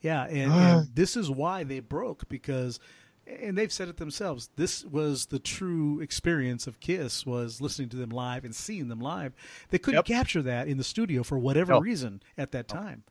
yeah, 0.00 0.24
and, 0.24 0.50
and 0.54 0.88
this 0.94 1.18
is 1.18 1.28
why 1.28 1.64
they 1.64 1.80
broke 1.80 2.26
because, 2.30 2.80
and 3.26 3.56
they've 3.56 3.72
said 3.72 3.88
it 3.88 3.96
themselves. 3.96 4.50
This 4.56 4.84
was 4.84 5.26
the 5.26 5.38
true 5.38 6.00
experience 6.00 6.66
of 6.66 6.80
Kiss 6.80 7.24
was 7.24 7.60
listening 7.60 7.88
to 7.90 7.96
them 7.96 8.10
live 8.10 8.44
and 8.44 8.54
seeing 8.54 8.88
them 8.88 9.00
live. 9.00 9.32
They 9.70 9.78
couldn't 9.78 9.98
Yep. 9.98 10.04
capture 10.06 10.42
that 10.42 10.68
in 10.68 10.76
the 10.78 10.84
studio 10.84 11.22
for 11.22 11.38
whatever 11.38 11.72
No. 11.74 11.80
reason 11.80 12.22
at 12.36 12.52
that 12.52 12.68
time, 12.68 13.04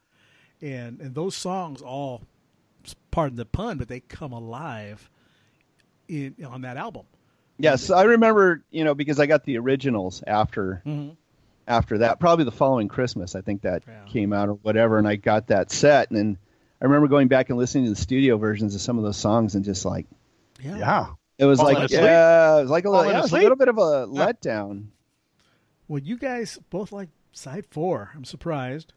and 0.61 0.99
and 1.01 1.15
those 1.15 1.35
songs 1.35 1.81
all, 1.81 2.23
pardon 3.11 3.37
the 3.37 3.45
pun, 3.45 3.77
but 3.77 3.87
they 3.87 3.99
come 4.01 4.31
alive 4.31 5.09
in 6.07 6.35
on 6.45 6.61
that 6.61 6.77
album. 6.77 7.05
Yes, 7.57 7.89
I 7.89 8.03
remember. 8.03 8.63
You 8.71 8.83
know, 8.83 8.93
because 8.95 9.19
I 9.19 9.25
got 9.25 9.43
the 9.45 9.57
originals 9.57 10.23
after 10.27 10.81
Mhm. 10.85 11.15
after 11.67 11.99
that. 11.99 12.19
Probably 12.19 12.43
the 12.45 12.51
following 12.51 12.87
Christmas, 12.87 13.35
I 13.35 13.41
think 13.41 13.61
that 13.61 13.83
Yeah. 13.87 14.03
came 14.05 14.33
out 14.33 14.49
or 14.49 14.55
whatever, 14.55 14.97
and 14.97 15.07
I 15.07 15.15
got 15.15 15.47
that 15.47 15.71
set. 15.71 16.09
And 16.09 16.17
then 16.17 16.37
I 16.83 16.85
remember 16.85 17.07
going 17.07 17.29
back 17.29 17.49
and 17.49 17.57
listening 17.57 17.85
to 17.85 17.89
the 17.91 17.95
studio 17.95 18.37
versions 18.37 18.75
of 18.75 18.81
some 18.81 18.97
of 18.97 19.03
those 19.05 19.17
songs, 19.17 19.55
and 19.55 19.63
just 19.63 19.85
like 19.85 20.05
Yeah. 20.61 20.77
Yeah. 20.77 21.07
it 21.37 21.45
was 21.45 21.59
Falling 21.59 21.75
like 21.75 21.85
asleep? 21.85 22.01
yeah, 22.01 22.57
it 22.57 22.61
was 22.63 22.69
like 22.71 22.85
a 22.85 22.89
little, 22.89 23.05
yeah, 23.11 23.19
it 23.19 23.21
was 23.21 23.31
a 23.31 23.37
little 23.37 23.55
bit 23.55 23.69
of 23.69 23.77
a 23.77 24.05
letdown. 24.07 24.87
Well, 25.87 25.99
you 25.99 26.17
guys 26.17 26.59
both 26.69 26.91
like 26.91 27.09
side 27.31 27.65
four. 27.71 28.11
I'm 28.15 28.25
surprised. 28.25 28.93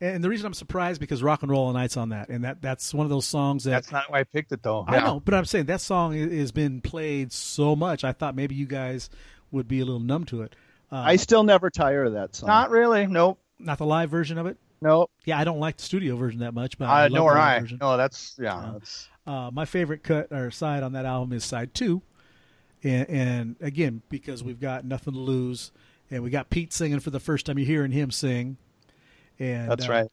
And 0.00 0.22
the 0.24 0.28
reason 0.28 0.46
I'm 0.46 0.54
surprised 0.54 1.00
because 1.00 1.22
Rock 1.22 1.42
and 1.42 1.50
Roll 1.50 1.66
All 1.66 1.72
Night's 1.72 1.96
on 1.96 2.08
that, 2.08 2.28
and 2.28 2.42
that 2.44 2.60
that's 2.60 2.92
one 2.92 3.06
of 3.06 3.10
those 3.10 3.24
songs 3.26 3.64
that 3.64 3.70
That's 3.70 3.92
not 3.92 4.10
why 4.10 4.20
I 4.20 4.24
picked 4.24 4.50
it 4.52 4.62
though. 4.62 4.84
I 4.86 4.96
Yeah. 4.96 5.04
know, 5.04 5.20
but 5.20 5.32
I'm 5.34 5.44
saying 5.44 5.66
that 5.66 5.80
song 5.80 6.12
has 6.14 6.50
been 6.52 6.80
played 6.80 7.32
so 7.32 7.74
much. 7.76 8.02
I 8.04 8.12
thought 8.12 8.34
maybe 8.34 8.54
you 8.56 8.66
guys 8.66 9.08
would 9.52 9.68
be 9.68 9.80
a 9.80 9.84
little 9.84 10.00
numb 10.00 10.24
to 10.26 10.42
it. 10.42 10.56
Uh, 10.90 10.96
I 10.96 11.16
still 11.16 11.42
never 11.44 11.70
tire 11.70 12.04
of 12.04 12.12
that 12.14 12.34
song. 12.34 12.48
Not 12.48 12.70
really. 12.70 13.06
Nope. 13.06 13.38
not 13.58 13.78
the 13.78 13.86
live 13.86 14.10
version 14.10 14.38
of 14.38 14.46
it. 14.46 14.58
Nope. 14.82 15.10
Yeah, 15.24 15.38
I 15.38 15.44
don't 15.44 15.60
like 15.60 15.76
the 15.76 15.82
studio 15.84 16.16
version 16.16 16.40
that 16.40 16.52
much, 16.54 16.76
but 16.76 16.88
I 16.88 17.02
Uh, 17.02 17.02
love 17.04 17.12
nor 17.12 17.32
the 17.32 17.38
live 17.38 17.56
I. 17.56 17.60
version. 17.60 17.78
No, 17.80 17.96
that's 17.96 18.36
yeah. 18.40 18.60
Yeah. 18.64 18.72
That's, 18.74 19.08
Uh, 19.26 19.50
my 19.52 19.64
favorite 19.64 20.02
cut 20.02 20.28
or 20.32 20.50
side 20.50 20.82
on 20.82 20.92
that 20.92 21.04
album 21.06 21.32
is 21.32 21.44
side 21.44 21.72
two, 21.74 22.02
and, 22.82 23.08
and 23.08 23.56
again 23.60 24.02
because 24.08 24.42
we've 24.42 24.60
got 24.60 24.84
nothing 24.84 25.12
to 25.14 25.20
lose, 25.20 25.70
and 26.10 26.22
we 26.24 26.30
got 26.30 26.50
Pete 26.50 26.72
singing 26.72 26.98
for 27.00 27.10
the 27.10 27.20
first 27.20 27.46
time. 27.46 27.58
You're 27.58 27.66
hearing 27.66 27.92
him 27.92 28.10
sing, 28.10 28.56
and 29.38 29.70
That's 29.70 29.88
uh, 29.88 29.92
right. 29.92 30.08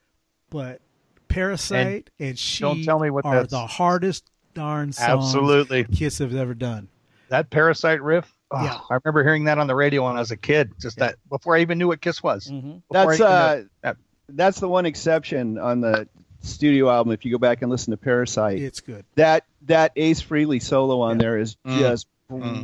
But 0.52 0.82
Parasite 1.28 2.10
and, 2.20 2.38
she 2.38 2.62
don't 2.62 2.84
tell 2.84 3.00
me 3.00 3.10
what 3.10 3.26
are 3.26 3.34
that's- 3.36 3.52
the 3.52 3.66
hardest 3.66 4.30
darn 4.54 4.92
songs 4.92 5.10
Absolutely. 5.10 5.84
Kiss 5.86 6.18
have 6.20 6.34
ever 6.36 6.54
done. 6.54 6.88
That 7.30 7.50
Parasite 7.50 8.02
riff. 8.02 8.32
oh, 8.52 8.64
Yeah. 8.64 8.80
I 8.90 8.98
remember 9.04 9.24
hearing 9.24 9.44
that 9.46 9.58
on 9.60 9.68
the 9.68 9.76
radio 9.76 10.06
when 10.06 10.16
I 10.16 10.20
was 10.20 10.32
a 10.32 10.38
kid. 10.38 10.72
Just 10.82 10.98
that 10.98 11.16
before 11.30 11.56
I 11.56 11.60
even 11.62 11.78
knew 11.78 11.88
what 11.88 12.02
Kiss 12.02 12.22
was. 12.24 12.48
Mhm. 12.48 12.82
That's 12.92 13.22
uh, 13.22 13.64
that- 13.84 13.98
that's 14.36 14.60
the 14.60 14.68
one 14.70 14.86
exception 14.86 15.58
on 15.58 15.82
the 15.82 16.08
studio 16.42 16.90
album. 16.90 17.12
If 17.14 17.26
you 17.26 17.32
go 17.32 17.38
back 17.38 17.62
and 17.62 17.70
listen 17.72 17.92
to 17.92 17.98
Parasite, 17.98 18.60
It's 18.60 18.80
good. 18.82 19.06
that 19.16 19.46
that 19.64 19.92
Ace 19.96 20.22
Frehley 20.22 20.62
solo 20.62 21.02
on 21.02 21.18
there 21.18 21.38
is 21.38 21.56
Mm. 21.66 21.80
just 21.80 22.08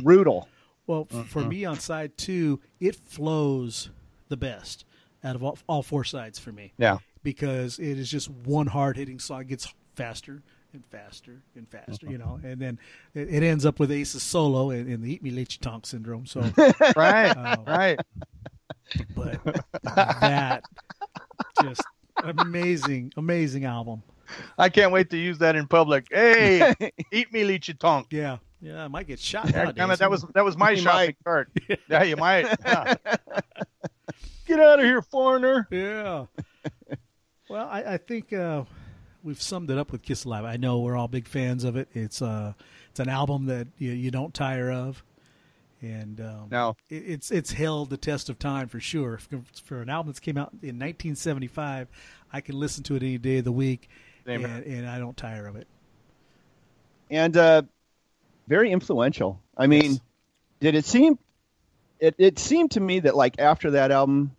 brutal. 0.02 0.48
Well, 0.86 1.08
f- 1.12 1.26
for 1.26 1.42
me 1.42 1.64
on 1.64 1.78
side 1.80 2.16
two, 2.16 2.60
it 2.80 2.94
flows 2.96 3.90
the 4.28 4.36
best 4.36 4.84
out 5.24 5.34
of 5.34 5.42
all, 5.42 5.58
all 5.68 5.82
four 5.82 6.04
sides 6.04 6.38
for 6.38 6.52
me. 6.52 6.72
Yeah. 6.78 6.98
because 7.22 7.80
it 7.80 7.98
is 7.98 8.08
just 8.08 8.30
one 8.30 8.68
hard 8.68 8.96
hitting 8.96 9.18
song. 9.18 9.40
It 9.40 9.48
gets 9.48 9.74
faster 9.96 10.42
and 10.72 10.84
faster 10.92 11.42
and 11.56 11.66
faster, 11.68 12.08
you 12.08 12.18
know, 12.18 12.38
and 12.44 12.60
then 12.60 12.78
it, 13.14 13.28
it 13.28 13.42
ends 13.42 13.66
up 13.66 13.80
with 13.80 13.90
Ace's 13.90 14.22
solo 14.22 14.70
in, 14.70 14.88
in 14.88 15.02
the 15.02 15.12
Eat 15.12 15.22
Me 15.24 15.30
Leche 15.30 15.58
Tonk 15.58 15.86
syndrome. 15.86 16.24
So, 16.26 16.40
right, 16.96 17.36
Oh. 17.36 17.64
right. 17.66 17.98
but 19.16 19.40
that 19.82 20.62
just 21.62 21.82
amazing, 22.22 23.12
amazing 23.16 23.64
album. 23.64 24.02
I 24.58 24.68
can't 24.68 24.92
wait 24.92 25.10
to 25.10 25.16
use 25.16 25.38
that 25.38 25.56
in 25.56 25.66
public. 25.66 26.06
Hey, 26.10 26.74
eat 27.12 27.32
me, 27.32 27.42
Leechy 27.42 27.78
Tonk. 27.78 28.08
Yeah, 28.10 28.38
yeah, 28.60 28.84
I 28.84 28.88
might 28.88 29.06
get 29.06 29.18
shot. 29.20 29.46
Yeah, 29.46 29.64
nowadays. 29.64 29.74
damn 29.76 29.88
that 29.88 30.10
was 30.10 30.24
that 30.34 30.44
was 30.44 30.56
my 30.56 30.70
You 30.70 30.82
shopping 30.82 31.16
cart. 31.24 31.50
Yeah, 31.88 32.02
you 32.02 32.16
might. 32.16 32.46
Yeah. 32.66 32.94
Get 34.46 34.60
out 34.60 34.78
of 34.78 34.84
here, 34.84 35.02
foreigner. 35.02 35.66
Yeah. 35.72 36.26
well, 37.48 37.68
I, 37.68 37.94
I 37.94 37.96
think 37.96 38.32
uh, 38.32 38.62
we've 39.24 39.42
summed 39.42 39.70
it 39.70 39.78
up 39.78 39.90
with 39.90 40.02
Kiss 40.02 40.24
Alive. 40.24 40.44
I 40.44 40.56
know 40.56 40.78
we're 40.78 40.96
all 40.96 41.08
big 41.08 41.26
fans 41.26 41.64
of 41.64 41.76
it. 41.76 41.88
It's 41.92 42.22
uh, 42.22 42.52
it's 42.90 43.00
an 43.00 43.08
album 43.08 43.46
that 43.46 43.66
you, 43.78 43.90
you 43.90 44.10
don't 44.12 44.32
tire 44.32 44.70
of, 44.70 45.02
and 45.90 46.20
um, 46.20 46.48
No. 46.50 46.76
it, 46.88 46.96
it's 47.06 47.30
it's 47.30 47.52
held 47.52 47.90
the 47.90 47.96
test 47.96 48.28
of 48.28 48.38
time 48.38 48.68
for 48.68 48.80
sure. 48.80 49.18
For, 49.18 49.40
for 49.64 49.82
an 49.82 49.88
album 49.88 50.12
that 50.12 50.20
came 50.20 50.36
out 50.38 50.50
in 50.62 50.78
1975, 50.78 51.88
I 52.32 52.40
can 52.40 52.58
listen 52.58 52.82
to 52.84 52.96
it 52.96 53.02
any 53.02 53.18
day 53.18 53.38
of 53.38 53.44
the 53.44 53.52
week, 53.52 53.88
and, 54.26 54.44
and 54.44 54.86
I 54.88 54.98
don't 54.98 55.16
tire 55.16 55.46
of 55.46 55.56
it. 55.56 55.66
and 57.10 57.36
uh, 57.36 57.62
very 58.48 58.70
influential. 58.70 59.40
I 59.56 59.66
mean, 59.66 59.92
Yes. 59.92 60.00
did 60.60 60.74
it 60.74 60.84
seem? 60.84 61.18
It 61.98 62.14
it 62.18 62.38
seemed 62.38 62.72
to 62.72 62.80
me 62.80 63.00
that 63.00 63.16
like 63.16 63.38
after 63.38 63.72
that 63.72 63.90
album, 63.90 64.32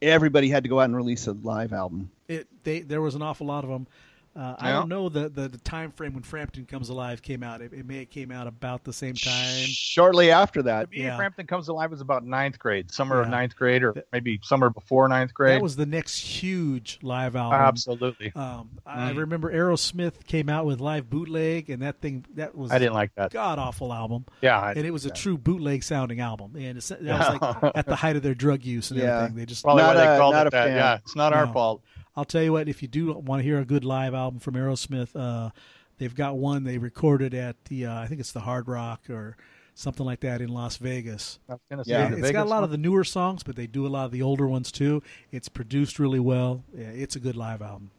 everybody 0.00 0.48
had 0.48 0.62
to 0.64 0.68
go 0.68 0.80
out 0.80 0.84
and 0.84 0.96
release 0.96 1.26
a 1.26 1.32
live 1.32 1.72
album. 1.72 2.10
It 2.28 2.46
they 2.64 2.80
there 2.80 3.00
was 3.02 3.14
an 3.14 3.22
awful 3.22 3.46
lot 3.46 3.64
of 3.64 3.70
them. 3.70 3.86
Uh, 4.34 4.54
I 4.58 4.72
don't 4.72 4.88
know 4.88 5.10
the, 5.10 5.28
the, 5.28 5.46
the 5.48 5.58
time 5.58 5.90
frame 5.90 6.14
when 6.14 6.22
Frampton 6.22 6.64
Comes 6.64 6.88
Alive 6.88 7.20
came 7.20 7.42
out. 7.42 7.60
It, 7.60 7.74
it 7.74 7.84
may 7.86 7.98
have 7.98 8.10
came 8.10 8.32
out 8.32 8.46
about 8.46 8.82
the 8.82 8.92
same 8.92 9.14
time. 9.14 9.66
Shortly 9.66 10.30
after 10.30 10.62
that, 10.62 10.90
Me 10.90 11.02
Yeah. 11.02 11.16
Frampton 11.16 11.46
Comes 11.46 11.68
Alive 11.68 11.90
was 11.90 12.00
about 12.00 12.24
ninth 12.24 12.58
grade, 12.58 12.90
summer 12.90 13.20
of 13.20 13.28
ninth 13.28 13.54
grade, 13.54 13.82
or 13.82 13.94
maybe 14.10 14.40
summer 14.42 14.70
before 14.70 15.06
ninth 15.08 15.34
grade. 15.34 15.56
That 15.56 15.62
was 15.62 15.76
the 15.76 15.84
next 15.84 16.18
huge 16.18 16.98
live 17.02 17.36
album. 17.36 17.60
Absolutely. 17.60 18.32
Um, 18.34 18.70
I 18.86 19.12
Mm. 19.12 19.18
remember 19.18 19.52
Aerosmith 19.52 20.24
came 20.26 20.48
out 20.48 20.64
with 20.64 20.80
live 20.80 21.10
bootleg, 21.10 21.68
and 21.68 21.82
that 21.82 22.00
thing 22.00 22.24
that 22.36 22.54
was 22.54 22.70
I 22.72 22.78
didn't 22.78 22.94
like 22.94 23.14
that. 23.16 23.32
god 23.32 23.58
awful 23.58 23.92
album, 23.92 24.24
Yeah. 24.40 24.58
I, 24.58 24.72
and 24.72 24.86
it 24.86 24.92
was 24.92 25.04
a 25.04 25.10
true 25.10 25.36
bootleg 25.36 25.82
sounding 25.82 26.20
album, 26.20 26.56
and 26.56 26.78
it's, 26.78 26.88
that 26.88 27.02
was 27.02 27.38
like 27.62 27.72
at 27.76 27.84
the 27.86 27.96
height 27.96 28.16
of 28.16 28.22
their 28.22 28.34
drug 28.34 28.64
use 28.64 28.90
and 28.90 28.98
Yeah. 29.00 29.16
everything. 29.18 29.36
They 29.36 29.44
just 29.46 29.62
probably 29.62 29.82
Not 29.82 29.96
why 29.96 30.04
they 30.06 30.14
a- 30.14 30.18
called 30.18 30.34
not 30.34 30.46
it 30.46 30.48
a 30.48 30.50
that. 30.52 30.66
fan. 30.68 30.76
Yeah, 30.76 30.94
it's 31.04 31.16
not 31.16 31.34
our 31.34 31.46
fault. 31.52 31.82
I'll 32.16 32.24
tell 32.24 32.42
you 32.42 32.52
what, 32.52 32.68
if 32.68 32.82
you 32.82 32.88
do 32.88 33.12
want 33.14 33.40
to 33.40 33.44
hear 33.44 33.58
a 33.58 33.64
good 33.64 33.84
live 33.84 34.14
album 34.14 34.38
from 34.40 34.54
Aerosmith, 34.54 35.16
uh, 35.16 35.50
they've 35.98 36.14
got 36.14 36.36
one 36.36 36.64
they 36.64 36.78
recorded 36.78 37.32
at 37.34 37.56
the 37.66 37.86
uh, 37.86 38.00
I 38.00 38.06
think 38.06 38.20
it's 38.20 38.32
the 38.32 38.40
Hard 38.40 38.68
Rock 38.68 39.08
or 39.08 39.36
something 39.74 40.04
like 40.04 40.20
that 40.20 40.42
in 40.42 40.48
Las 40.50 40.76
Vegas. 40.76 41.38
Gonna 41.70 41.84
say 41.84 41.92
Yeah. 41.92 42.10
the 42.10 42.18
It's 42.18 42.30
got 42.30 42.46
a 42.46 42.48
lot 42.50 42.56
one. 42.56 42.64
of 42.64 42.70
the 42.70 42.76
newer 42.76 43.04
songs, 43.04 43.42
but 43.42 43.56
they 43.56 43.66
do 43.66 43.86
a 43.86 43.88
lot 43.88 44.04
of 44.04 44.10
the 44.12 44.20
older 44.20 44.46
ones 44.46 44.70
too. 44.70 45.02
It's 45.30 45.48
produced 45.48 45.98
really 45.98 46.20
well. 46.20 46.62
Yeah, 46.76 46.88
it's 46.88 47.16
a 47.16 47.20
good 47.20 47.36
live 47.36 47.62
album. 47.62 47.90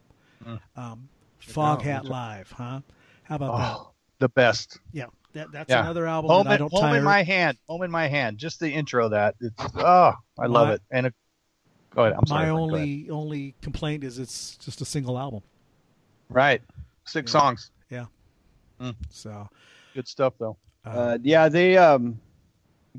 Um, 0.76 1.10
Fog 1.40 1.80
out. 1.80 1.84
Hat 1.84 2.06
Live, 2.06 2.52
huh? 2.52 2.82
How 3.24 3.36
about 3.36 3.58
that? 3.58 3.76
Oh, 3.78 3.92
the 4.20 4.30
best. 4.30 4.80
Yeah, 4.92 5.06
that, 5.34 5.52
that's 5.52 5.70
Yeah. 5.70 5.82
another 5.82 6.06
album 6.06 6.30
Home, 6.32 6.44
that 6.46 6.52
I 6.52 6.54
in, 6.56 6.60
don't 6.60 6.72
home 6.72 6.82
tire. 6.82 6.98
in 6.98 7.04
my 7.04 7.24
hand. 7.24 7.58
Home 7.68 7.82
in 7.84 7.92
my 7.92 8.08
hand. 8.08 8.38
Just 8.38 8.60
the 8.60 8.70
intro. 8.70 9.06
of 9.06 9.12
That 9.12 9.36
it's 9.42 9.56
oh, 9.76 10.14
I 10.40 10.46
love 10.46 10.68
My- 10.68 10.74
it. 10.76 10.82
And 10.92 11.06
it, 11.08 11.14
go 11.96 12.04
ahead. 12.04 12.16
I'm 12.18 12.26
sorry. 12.28 12.46
my 12.48 12.52
Frank, 12.52 12.70
go 12.70 12.76
ahead. 12.76 12.88
only 12.88 13.10
only 13.10 13.56
complaint 13.62 14.04
is 14.04 14.20
it's 14.20 14.58
just 14.58 14.82
a 14.82 14.86
single 14.86 15.18
album. 15.18 15.42
right. 16.30 16.62
Six 17.06 17.34
Yeah. 17.34 17.40
songs. 17.40 17.70
So, 19.10 19.48
Good 19.94 20.08
stuff 20.08 20.34
though. 20.40 20.58
uh, 20.86 21.18
yeah, 21.22 21.48
they 21.48 21.78
um, 21.78 22.20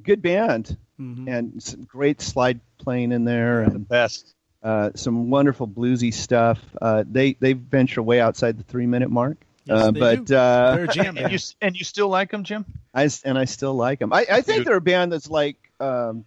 good 0.02 0.22
band 0.22 0.78
mhm. 0.98 1.28
and 1.28 1.62
some 1.62 1.84
great 1.84 2.20
slide 2.22 2.60
playing 2.78 3.12
in 3.12 3.24
there, 3.24 3.64
The 3.66 3.70
and 3.74 3.88
best. 3.88 4.34
uh, 4.62 4.90
some 4.94 5.28
wonderful 5.28 5.68
bluesy 5.68 6.12
stuff. 6.14 6.58
Uh, 6.80 7.04
they 7.10 7.34
they 7.34 7.52
venture 7.52 8.02
way 8.02 8.20
outside 8.20 8.56
the 8.58 8.62
three 8.64 8.86
minute 8.86 9.10
mark, 9.10 9.36
Yes, 9.64 9.76
uh, 9.78 9.90
they 9.90 10.00
but 10.00 10.24
do. 10.24 10.34
uh, 10.36 10.74
they're 10.76 10.84
a 10.84 10.88
jam 10.88 11.18
And 11.18 11.30
you 11.32 11.38
and 11.60 11.76
you 11.76 11.84
still 11.84 12.08
like 12.08 12.30
them, 12.30 12.44
Jim? 12.44 12.64
I 12.94 13.04
s- 13.04 13.22
and 13.24 13.36
I 13.36 13.44
still 13.44 13.74
like 13.74 13.98
them. 13.98 14.12
I, 14.12 14.24
I 14.30 14.40
think 14.40 14.64
they're 14.64 14.76
a 14.76 14.80
band 14.80 15.12
that's 15.12 15.28
like 15.28 15.56
um, 15.80 16.24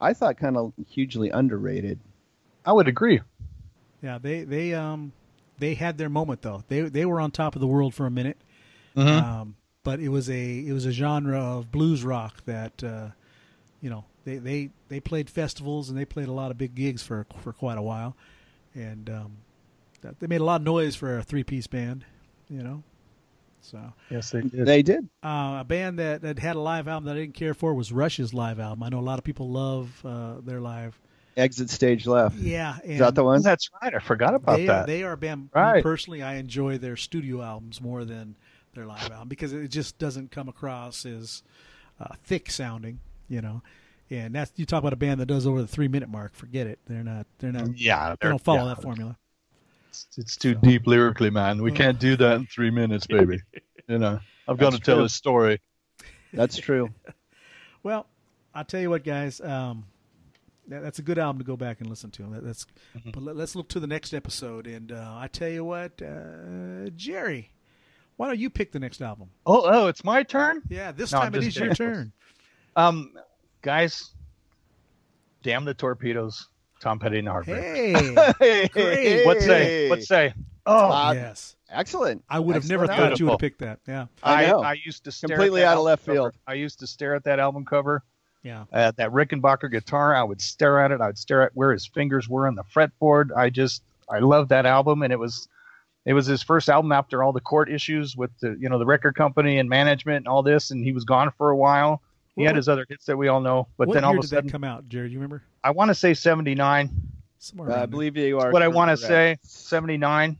I 0.00 0.12
thought 0.12 0.36
kind 0.36 0.56
of 0.56 0.72
hugely 0.88 1.30
underrated. 1.30 1.98
I 2.64 2.72
would 2.72 2.88
agree. 2.88 3.20
Yeah, 4.02 4.18
they 4.18 4.44
they 4.44 4.74
um 4.74 5.12
they 5.58 5.74
had 5.74 5.98
their 5.98 6.08
moment 6.08 6.42
though. 6.42 6.62
They 6.68 6.82
they 6.82 7.04
were 7.04 7.20
on 7.20 7.30
top 7.30 7.54
of 7.56 7.60
the 7.60 7.66
world 7.66 7.94
for 7.94 8.06
a 8.06 8.10
minute. 8.10 8.38
Mhm. 8.96 9.22
Um, 9.22 9.56
but 9.82 10.00
it 10.00 10.08
was 10.08 10.28
a 10.28 10.66
it 10.66 10.72
was 10.72 10.86
a 10.86 10.92
genre 10.92 11.40
of 11.40 11.72
blues 11.72 12.04
rock 12.04 12.44
that 12.44 12.84
uh, 12.84 13.08
you 13.80 13.90
know 13.90 14.04
they, 14.24 14.36
they 14.36 14.70
they 14.88 15.00
played 15.00 15.30
festivals 15.30 15.88
and 15.88 15.98
they 15.98 16.04
played 16.04 16.28
a 16.28 16.32
lot 16.32 16.50
of 16.50 16.58
big 16.58 16.74
gigs 16.74 17.02
for 17.02 17.26
for 17.40 17.52
quite 17.52 17.78
a 17.78 17.82
while, 17.82 18.16
and 18.74 19.08
um, 19.08 19.36
they 20.20 20.26
made 20.26 20.40
a 20.40 20.44
lot 20.44 20.60
of 20.60 20.64
noise 20.64 20.94
for 20.94 21.18
a 21.18 21.22
three 21.22 21.44
piece 21.44 21.66
band. 21.66 22.04
You 22.50 22.62
know, 22.62 22.82
so 23.60 23.92
Yes, 24.10 24.30
they 24.30 24.40
did. 24.42 24.66
They 24.66 24.82
did. 24.82 25.08
uh, 25.22 25.58
a 25.60 25.64
band 25.66 25.98
that, 25.98 26.22
that 26.22 26.38
had 26.38 26.56
a 26.56 26.60
live 26.60 26.88
album 26.88 27.06
that 27.06 27.16
I 27.16 27.20
didn't 27.20 27.34
care 27.34 27.54
for 27.54 27.74
was 27.74 27.92
Rush's 27.92 28.32
live 28.34 28.58
album. 28.60 28.82
I 28.82 28.88
know 28.88 28.98
a 28.98 29.00
lot 29.00 29.18
of 29.18 29.24
people 29.24 29.50
love 29.50 29.90
uh, 30.04 30.34
their 30.44 30.60
live. 30.60 30.98
Exit 31.36 31.70
stage 31.70 32.06
left. 32.06 32.36
Yeah, 32.36 32.78
and 32.82 32.92
Is 32.94 32.98
that 32.98 33.14
the 33.14 33.22
one? 33.22 33.42
That's 33.42 33.68
right. 33.80 33.94
I 33.94 33.98
forgot 34.00 34.34
about 34.34 34.56
they 34.56 34.66
that. 34.66 34.82
Are, 34.82 34.86
they 34.86 35.02
are 35.04 35.12
a 35.12 35.16
band. 35.16 35.50
Right. 35.54 35.82
personally, 35.84 36.20
I 36.22 36.34
enjoy 36.34 36.78
their 36.78 36.96
studio 36.96 37.42
albums 37.42 37.80
more 37.80 38.04
than 38.04 38.34
their 38.74 38.86
live 38.86 39.10
album 39.12 39.28
because 39.28 39.52
it 39.52 39.68
just 39.68 39.98
doesn't 39.98 40.30
come 40.32 40.48
across 40.48 41.06
as 41.06 41.42
uh, 42.00 42.14
thick 42.24 42.50
sounding, 42.50 42.98
you 43.28 43.40
know. 43.40 43.62
And 44.10 44.34
that's 44.34 44.50
you 44.56 44.64
talk 44.66 44.80
about 44.80 44.92
a 44.94 44.96
band 44.96 45.20
that 45.20 45.26
does 45.26 45.46
over 45.46 45.60
the 45.60 45.68
three 45.68 45.86
minute 45.86 46.08
mark. 46.08 46.34
Forget 46.34 46.66
it. 46.66 46.78
They're 46.86 47.04
not. 47.04 47.26
They're 47.38 47.52
not. 47.52 47.78
yeah, 47.78 48.10
They 48.10 48.16
they're- 48.22 48.30
don't 48.30 48.42
follow 48.42 48.66
yeah. 48.66 48.74
that 48.74 48.82
formula. 48.82 49.16
It's, 49.88 50.06
it's 50.16 50.36
too 50.36 50.54
deep 50.54 50.86
lyrically, 50.86 51.30
man. 51.30 51.62
We 51.62 51.72
can't 51.72 51.98
do 51.98 52.16
that 52.16 52.36
in 52.36 52.46
three 52.46 52.70
minutes, 52.70 53.06
baby. 53.06 53.40
You 53.88 53.98
know, 53.98 54.20
I've 54.46 54.58
got 54.58 54.70
to 54.70 54.76
That's 54.76 54.86
tell 54.86 55.02
a 55.02 55.08
story. 55.08 55.60
That's 56.32 56.56
true. 56.56 56.90
Well, 57.84 58.06
I'll 58.54 58.64
tell 58.64 58.80
you 58.80 58.90
what, 58.90 59.04
guys. 59.04 59.40
Um, 59.40 59.86
that, 60.66 60.82
that's 60.82 60.98
a 60.98 61.02
good 61.02 61.16
album 61.16 61.38
to 61.38 61.44
go 61.44 61.56
back 61.56 61.80
and 61.80 61.88
listen 61.88 62.10
to. 62.10 62.24
That, 62.24 62.44
that's. 62.44 62.66
Mm-hmm. 62.96 63.10
But 63.12 63.22
let, 63.22 63.36
us 63.36 63.54
look 63.54 63.68
to 63.68 63.80
the 63.80 63.86
next 63.86 64.12
episode. 64.12 64.66
And 64.66 64.90
uh, 64.90 65.14
I 65.16 65.28
tell 65.28 65.48
you 65.48 65.64
what, 65.64 66.02
uh, 66.02 66.90
Jerry, 66.96 67.52
why 68.16 68.26
don't 68.26 68.38
you 68.38 68.50
pick 68.50 68.72
the 68.72 68.80
next 68.80 69.00
album? 69.00 69.30
Oh, 69.46 69.62
oh, 69.64 69.86
it's 69.86 70.04
my 70.04 70.24
turn. 70.24 70.62
Yeah, 70.68 70.90
this 70.90 71.12
No, 71.12 71.20
time 71.20 71.34
it 71.36 71.44
is 71.44 71.54
just 71.54 71.58
your 71.58 71.74
turn. 71.74 72.12
Um, 72.76 73.12
guys, 73.62 74.10
damn 75.42 75.64
the 75.64 75.72
torpedoes. 75.72 76.48
Tom 76.80 76.98
Petty 76.98 77.18
and 77.18 77.26
the 77.26 77.30
Heartbreakers. 77.32 78.36
Hey. 78.38 78.68
Great. 78.72 79.26
What 79.26 79.40
say? 79.40 79.88
What 79.88 80.02
say? 80.02 80.34
Oh, 80.66 80.90
Uh, 80.92 81.12
yes. 81.14 81.56
Excellent. 81.70 82.24
I 82.30 82.38
would 82.38 82.54
have 82.54 82.68
never 82.68 82.86
thought 82.86 82.98
album. 82.98 83.16
you 83.18 83.24
would 83.26 83.32
have 83.32 83.40
picked 83.40 83.58
that. 83.60 83.80
Yeah. 83.86 84.06
I 84.22 84.44
I, 84.44 84.46
know. 84.48 84.60
I 84.62 84.72
used 84.84 85.04
to 85.04 85.12
stare 85.12 85.28
Completely 85.36 85.62
at 85.62 85.66
that 85.66 85.72
out 85.72 85.78
of 85.78 85.84
left 85.84 86.08
album 86.08 86.16
cover. 86.22 86.30
field. 86.32 86.42
I 86.46 86.54
used 86.54 86.78
to 86.80 86.86
stare 86.86 87.14
at 87.14 87.24
that 87.24 87.38
album 87.38 87.64
cover. 87.64 88.02
Yeah. 88.42 88.64
Uh, 88.72 88.92
that 88.96 89.10
Rickenbacker 89.10 89.70
guitar, 89.70 90.14
I 90.14 90.22
would 90.22 90.40
stare 90.40 90.80
at 90.80 90.92
it. 90.92 91.00
I 91.00 91.08
would 91.08 91.18
stare 91.18 91.42
at 91.42 91.50
where 91.54 91.72
his 91.72 91.86
fingers 91.86 92.28
were 92.28 92.46
on 92.46 92.54
the 92.54 92.62
fretboard. 92.64 93.36
I 93.36 93.50
just, 93.50 93.82
I 94.08 94.20
loved 94.20 94.48
that 94.50 94.64
album, 94.64 95.02
and 95.02 95.12
it 95.12 95.18
was, 95.18 95.48
it 96.06 96.14
was 96.14 96.26
his 96.26 96.42
first 96.42 96.68
album 96.70 96.92
after 96.92 97.22
all 97.22 97.32
the 97.32 97.40
court 97.40 97.70
issues 97.70 98.16
with 98.16 98.30
the, 98.40 98.56
you 98.58 98.68
know, 98.68 98.78
the 98.78 98.86
record 98.86 99.14
company 99.16 99.58
and 99.58 99.68
management 99.68 100.18
and 100.18 100.28
all 100.28 100.42
this, 100.42 100.70
and 100.70 100.82
he 100.84 100.92
was 100.92 101.04
gone 101.04 101.30
for 101.36 101.50
a 101.50 101.56
while. 101.56 102.00
He 102.38 102.44
had 102.44 102.56
his 102.56 102.68
other 102.68 102.86
hits 102.88 103.04
that 103.06 103.16
we 103.16 103.28
all 103.28 103.40
know, 103.40 103.68
but 103.76 103.88
what 103.88 103.94
then 103.94 104.04
all 104.04 104.12
year 104.12 104.18
of 104.20 104.24
a 104.24 104.26
did 104.26 104.30
sudden, 104.30 104.46
that 104.46 104.52
come 104.52 104.64
out, 104.64 104.88
Jared? 104.88 105.10
You 105.12 105.18
remember? 105.18 105.42
I 105.62 105.70
want 105.72 105.88
to 105.88 105.94
say 105.94 106.14
'79. 106.14 106.90
Somewhere 107.38 107.70
Uh, 107.70 107.82
I 107.82 107.86
believe 107.86 108.16
you 108.16 108.38
are. 108.38 108.50
What 108.50 108.62
I 108.62 108.68
want 108.68 108.90
to 108.90 108.96
say 108.96 109.36
'79. 109.42 110.38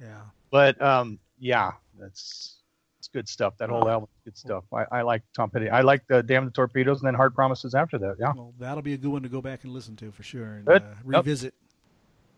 Yeah. 0.00 0.20
But 0.50 0.80
um, 0.80 1.18
yeah, 1.38 1.72
that's 1.98 2.56
it's 2.98 3.08
good 3.08 3.28
stuff. 3.28 3.56
That 3.58 3.68
whole 3.68 3.88
album, 3.88 4.08
is 4.16 4.24
good 4.32 4.38
stuff. 4.38 4.64
I, 4.72 4.84
I 4.98 5.02
like 5.02 5.22
Tom 5.34 5.50
Petty. 5.50 5.68
I 5.70 5.80
like 5.82 6.06
the 6.08 6.22
Damn 6.22 6.44
the 6.44 6.50
Torpedoes, 6.50 7.00
and 7.00 7.06
then 7.06 7.14
Hard 7.14 7.34
Promises 7.34 7.74
after 7.74 7.98
that. 7.98 8.16
Yeah, 8.18 8.32
Well, 8.34 8.54
that'll 8.58 8.82
be 8.82 8.94
a 8.94 8.96
good 8.96 9.10
one 9.10 9.22
to 9.22 9.28
go 9.28 9.40
back 9.40 9.64
and 9.64 9.72
listen 9.72 9.96
to 9.96 10.10
for 10.12 10.22
sure 10.22 10.54
and 10.54 10.64
Good. 10.64 10.82
uh, 10.82 10.86
Yep. 10.88 11.04
revisit. 11.04 11.54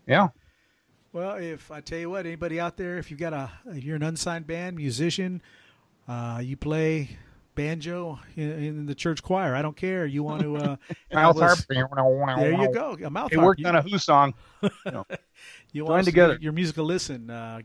yeah. 0.07 0.29
Well, 1.13 1.37
if 1.37 1.71
I 1.73 1.81
tell 1.81 1.99
you 1.99 2.09
what, 2.11 2.25
anybody 2.25 2.61
out 2.61 2.77
there, 2.77 2.97
if 2.99 3.11
you've 3.11 3.19
got 3.19 3.33
a, 3.33 3.51
if 3.67 3.83
you're 3.83 3.97
an 3.97 4.03
unsigned 4.03 4.47
band 4.47 4.77
musician, 4.77 5.43
uh, 6.07 6.41
you 6.43 6.57
play 6.57 7.19
banjo 7.61 8.19
in, 8.37 8.51
in 8.51 8.87
the 8.87 8.95
church 8.95 9.23
choir. 9.23 9.55
I 9.55 9.63
don't 9.63 9.77
care. 9.77 10.07
You 10.07 10.23
want 10.23 10.43
to 10.43 10.57
uh, 10.57 10.77
Mouth 11.13 11.39
harp. 11.39 11.59
There 11.69 12.53
you 12.53 12.73
go. 12.73 12.97
A 13.05 13.11
mouth 13.11 13.31
They 13.31 13.37
harp. 13.37 13.47
worked 13.47 13.61
You- 13.61 13.67
on 13.69 13.77
a 13.77 13.83
Who 13.83 13.99
song. 13.99 14.35
you 14.63 14.71
Join 15.75 15.85
want 15.89 16.05
to 16.05 16.11
together. 16.11 16.35
get 16.35 16.43
your 16.43 16.53
musical 16.53 16.85
listen 16.85 17.31
uh, 17.31 17.61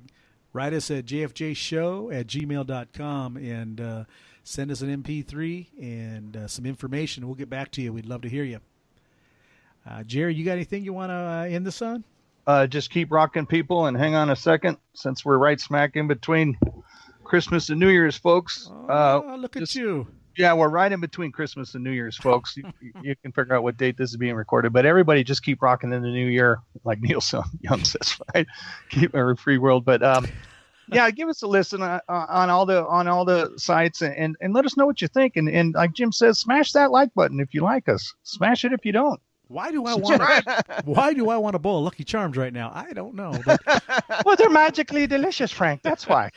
write 0.54 0.74
us 0.74 0.90
at 0.92 1.06
jfjshow 1.06 2.14
at 2.18 2.28
gmail.com 2.28 3.38
and 3.38 3.82
uh, 3.82 4.04
send 4.44 4.72
us 4.72 4.82
an 4.82 5.04
mp3 5.04 5.68
and 5.82 6.38
uh, 6.38 6.48
some 6.48 6.66
information 6.66 7.26
we'll 7.26 7.36
get 7.36 7.50
back 7.50 7.72
to 7.72 7.82
you 7.82 7.92
we'd 7.92 8.06
love 8.06 8.22
to 8.22 8.30
hear 8.30 8.44
you 8.46 8.60
uh, 9.90 10.04
jerry 10.04 10.34
you 10.34 10.46
got 10.46 10.54
anything 10.54 10.84
you 10.86 10.94
want 10.94 11.10
to 11.10 11.16
uh, 11.16 11.44
end 11.50 11.66
this 11.66 11.82
on 11.82 12.04
Uh, 12.48 12.68
just 12.68 12.92
keep 12.92 13.12
rocking, 13.12 13.46
people, 13.48 13.88
and 13.88 13.98
hang 13.98 14.14
on 14.14 14.30
a 14.30 14.36
second, 14.36 14.78
since 14.94 15.26
we're 15.26 15.38
right 15.40 15.60
smack 15.60 15.96
in 15.96 16.08
between 16.08 16.56
Christmas 17.26 17.70
and 17.70 17.80
New 17.80 17.90
Year's, 17.90 18.16
folks. 18.16 18.70
Uh, 18.90 19.22
oh, 19.26 19.36
look 19.38 19.54
just- 19.56 19.76
at 19.76 19.82
you 19.82 20.08
Yeah, 20.38 20.54
we're 20.54 20.70
right 20.70 20.92
in 20.92 21.00
between 21.02 21.32
Christmas 21.32 21.76
and 21.76 21.84
New 21.84 21.92
Year's, 21.92 22.18
folks. 22.18 22.56
You, 22.58 22.66
you 23.02 23.16
can 23.22 23.32
figure 23.32 23.56
out 23.56 23.64
what 23.64 23.78
date 23.78 23.98
this 23.98 24.12
is 24.12 24.18
being 24.18 24.36
recorded, 24.36 24.74
but 24.74 24.86
everybody 24.86 25.24
just 25.24 25.44
keep 25.44 25.62
rocking 25.62 25.92
in 25.94 26.02
the 26.02 26.10
new 26.10 26.28
year, 26.28 26.60
like 26.84 27.00
Neil 27.02 27.22
Young 27.62 27.84
says, 27.84 28.18
right? 28.34 28.46
Keep 28.90 29.16
our 29.16 29.36
free 29.36 29.58
world, 29.58 29.86
but 29.86 30.04
um, 30.04 30.28
yeah, 30.92 31.10
give 31.10 31.30
us 31.30 31.42
a 31.42 31.48
listen 31.48 31.82
on, 31.82 32.00
on 32.10 32.50
all 32.50 32.66
the 32.66 32.86
on 32.86 33.08
all 33.08 33.26
the 33.26 33.54
sites 33.58 34.02
and 34.04 34.36
and 34.40 34.54
let 34.54 34.66
us 34.66 34.78
know 34.78 34.86
what 34.86 35.02
you 35.02 35.08
think. 35.08 35.36
And 35.36 35.50
and 35.50 35.74
like 35.74 35.94
Jim 35.94 36.12
says, 36.12 36.38
smash 36.40 36.74
that 36.74 36.92
like 36.92 37.14
button 37.16 37.40
if 37.40 37.54
you 37.54 37.62
like 37.62 37.90
us. 37.90 38.14
Smash 38.24 38.66
it 38.66 38.74
if 38.74 38.86
you 38.86 38.92
don't. 38.92 39.20
why 39.48 39.72
do 39.72 39.86
i 39.86 39.94
want 39.96 40.22
why 40.86 41.14
do 41.14 41.30
i 41.30 41.38
want 41.38 41.56
a 41.56 41.60
bowl 41.60 41.78
of 41.78 41.84
lucky 41.86 42.04
charms 42.04 42.36
right 42.36 42.52
now 42.54 42.72
i 42.74 42.92
don't 42.94 43.14
know 43.14 43.32
but 43.46 43.60
well, 44.26 44.36
they're 44.36 44.50
magically 44.50 45.06
delicious, 45.08 45.52
Frank. 45.52 45.82
That's 45.84 46.08
why. 46.08 46.32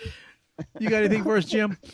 You 0.78 0.88
got 0.90 1.02
anything 1.04 1.22
for 1.22 1.36
us 1.36 1.44
jim 1.44 1.76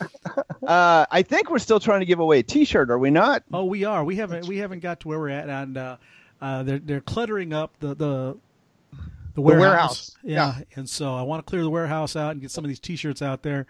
Uh, 0.67 1.05
I 1.11 1.21
think 1.23 1.51
we're 1.51 1.59
still 1.59 1.79
trying 1.79 2.01
to 2.01 2.07
give 2.07 2.21
away 2.21 2.39
a 2.39 2.43
T-shirt, 2.43 2.91
are 2.91 2.99
we 2.99 3.11
not? 3.11 3.43
Oh, 3.53 3.65
we 3.67 3.85
are. 3.85 4.03
We 4.03 4.17
haven't. 4.17 4.47
We 4.49 4.57
haven't 4.57 4.79
got 4.81 5.01
to 5.01 5.09
where 5.09 5.19
we're 5.19 5.29
at, 5.29 5.51
and 5.51 5.77
uh, 5.77 5.97
uh, 6.41 6.63
they're 6.63 6.79
they're 6.79 7.01
cluttering 7.03 7.53
up 7.53 7.75
the 7.81 7.89
the 7.95 8.39
the 9.35 9.41
warehouse. 9.43 9.61
warehouse, 9.61 10.17
Yeah. 10.23 10.61
and 10.75 10.89
so 10.89 11.15
I 11.15 11.21
want 11.21 11.45
to 11.45 11.51
clear 11.51 11.63
the 11.63 11.69
warehouse 11.69 12.17
out 12.17 12.33
and 12.33 12.41
get 12.41 12.51
some 12.51 12.65
of 12.65 12.71
these 12.71 12.81
T-shirts 12.81 13.21
out 13.21 13.43
there. 13.43 13.67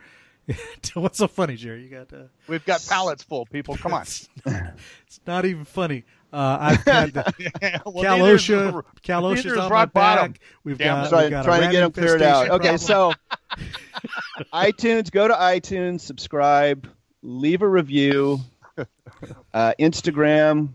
What's 0.94 1.18
so 1.18 1.26
funny, 1.26 1.56
Jerry? 1.56 1.82
You 1.82 1.88
got 1.88 2.12
uh, 2.12 2.24
We've 2.46 2.64
got 2.64 2.86
pallets 2.88 3.24
full, 3.24 3.46
people. 3.46 3.76
Come 3.76 3.92
on. 3.92 4.02
it's 4.46 5.20
not 5.26 5.44
even 5.44 5.64
funny. 5.64 6.04
Uh, 6.34 6.58
I've 6.60 6.84
had 6.84 7.12
the 7.14 7.80
well, 7.86 8.18
neither 8.18 8.34
is- 8.34 8.42
Calosha. 8.42 8.82
Calosha's 9.04 9.52
on 9.52 9.56
my 9.56 9.68
Rock 9.68 9.92
Bottom. 9.92 10.32
back. 10.32 10.40
We've 10.64 10.76
Damn 10.76 10.96
got, 10.96 11.06
it. 11.06 11.08
Try- 11.10 11.22
we've 11.22 11.30
got 11.30 11.44
trying 11.44 11.62
to 11.62 11.70
get 11.70 11.80
them 11.80 11.92
cleared 11.92 12.22
out. 12.22 12.46
infestation 12.46 12.66
Okay, 12.68 12.76
so 12.76 13.12
iTunes, 14.52 15.10
go 15.12 15.28
to 15.28 15.34
iTunes, 15.34 16.00
subscribe, 16.00 16.88
leave 17.22 17.62
a 17.62 17.68
review, 17.68 18.40
uh, 19.54 19.72
Instagram, 19.78 20.70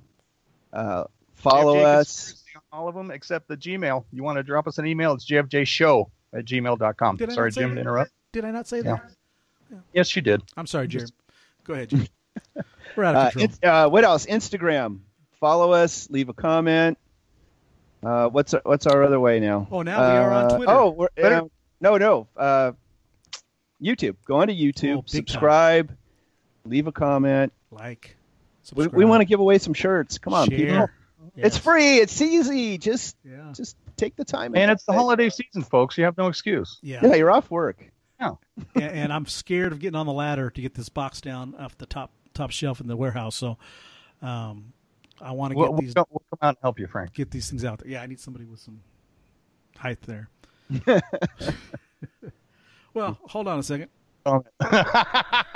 uh, 0.72 1.04
follow 1.36 1.76
JFJ 1.76 1.84
us. 1.86 2.44
All 2.72 2.88
of 2.88 2.96
them 2.96 3.12
except 3.12 3.48
the 3.48 3.58
Gmail. 3.58 4.06
You 4.14 4.24
want 4.24 4.38
to 4.38 4.44
drop 4.44 4.68
us 4.68 4.78
an 4.78 4.86
email? 4.86 5.14
It's 5.14 5.26
jfjshow 5.26 6.06
at 6.34 6.46
gmail.com. 6.46 7.18
Did 7.18 7.32
I 7.32 7.34
Sorry, 7.34 7.52
Jim, 7.52 7.76
to 7.76 7.82
interrupt. 7.82 8.12
Did 8.32 8.46
I 8.46 8.52
not 8.52 8.68
say 8.68 8.78
Yeah. 8.78 9.00
that? 9.72 9.82
Yes, 9.94 10.16
you 10.16 10.22
did. 10.22 10.42
I'm 10.56 10.68
sorry, 10.68 10.88
Jim. 10.88 11.08
Go 11.64 11.74
ahead, 11.74 11.90
Jim. 11.90 12.08
We're 12.96 13.04
out 13.04 13.16
of 13.16 13.28
Uh, 13.28 13.32
control. 13.32 13.72
uh, 13.74 13.90
what 13.90 14.04
else? 14.04 14.26
Instagram. 14.28 15.00
Follow 15.40 15.72
us. 15.72 16.10
Leave 16.10 16.30
a 16.30 16.34
comment. 16.34 16.98
Uh, 18.04 18.28
what's 18.30 18.54
our, 18.54 18.62
what's 18.64 18.88
our 18.88 19.04
other 19.04 19.20
way 19.20 19.40
now? 19.40 19.68
Oh, 19.72 19.82
now 19.82 20.00
we 20.00 20.18
are 20.18 20.32
on 20.32 20.46
Uh, 20.46 20.58
Twitter. 20.58 20.72
Oh, 20.72 20.90
we're, 20.92 21.08
Twitter? 21.10 21.36
uh, 21.36 21.48
no, 21.82 21.98
no. 21.98 22.28
Uh, 22.36 22.72
YouTube. 23.82 24.16
Go 24.26 24.38
on 24.38 24.48
to 24.48 24.54
YouTube. 24.56 24.98
Oh, 24.98 25.02
big 25.02 25.26
time. 25.28 25.28
subscribe. 25.28 25.98
Leave 26.66 26.88
a 26.88 26.92
comment. 26.92 27.52
like, 27.72 28.16
We, 28.76 28.88
we 28.88 29.06
want 29.06 29.22
to 29.22 29.26
give 29.26 29.40
away 29.40 29.58
some 29.58 29.74
shirts. 29.74 30.18
Come 30.18 30.34
on, 30.34 30.50
share. 30.50 30.58
people. 30.58 30.88
It's 31.36 31.58
free. 31.58 31.98
It's 31.98 32.22
easy. 32.22 32.78
Just 32.78 33.16
Yeah. 33.24 33.52
just 33.54 33.78
take 33.96 34.16
the 34.18 34.26
time. 34.26 34.56
And 34.56 34.70
it's 34.72 34.84
the 34.84 34.92
it. 34.94 34.96
holiday 34.96 35.30
season, 35.30 35.64
folks. 35.64 35.98
You 35.98 36.04
have 36.06 36.18
no 36.18 36.28
excuse. 36.28 36.80
Yeah. 36.82 37.00
Yeah, 37.04 37.16
you're 37.16 37.32
off 37.32 37.50
work. 37.50 37.78
and, 38.20 38.38
and 38.76 39.14
I'm 39.14 39.26
scared 39.26 39.72
of 39.72 39.80
getting 39.80 39.96
on 39.96 40.06
the 40.06 40.12
ladder 40.14 40.50
to 40.50 40.62
get 40.62 40.74
this 40.74 40.90
box 40.90 41.22
down 41.22 41.56
off 41.56 41.78
the 41.78 41.86
top 41.86 42.12
top 42.34 42.52
shelf 42.52 42.82
in 42.82 42.88
the 42.88 42.98
warehouse. 42.98 43.36
So, 43.36 43.58
um, 44.22 44.74
I 45.22 45.32
want 45.32 45.52
to 45.52 45.56
get 45.56 45.62
We'll, 45.62 45.72
we'll 45.72 45.82
these 45.82 45.94
come 45.94 46.06
we'll 46.10 46.24
come 46.30 46.40
out 46.42 46.50
and 46.50 46.58
help 46.62 46.80
you, 46.80 46.88
Frank. 46.88 47.14
get 47.14 47.32
these 47.32 47.50
things 47.50 47.66
out 47.66 47.80
there. 47.80 47.90
Yeah, 47.90 48.02
I 48.02 48.06
need 48.06 48.20
somebody 48.20 48.46
with 48.46 48.60
some 48.60 48.82
height 49.78 50.02
there. 50.02 50.30
well, 52.94 53.18
hold 53.24 53.48
on 53.48 53.60
a 53.60 53.64
second. 53.64 53.90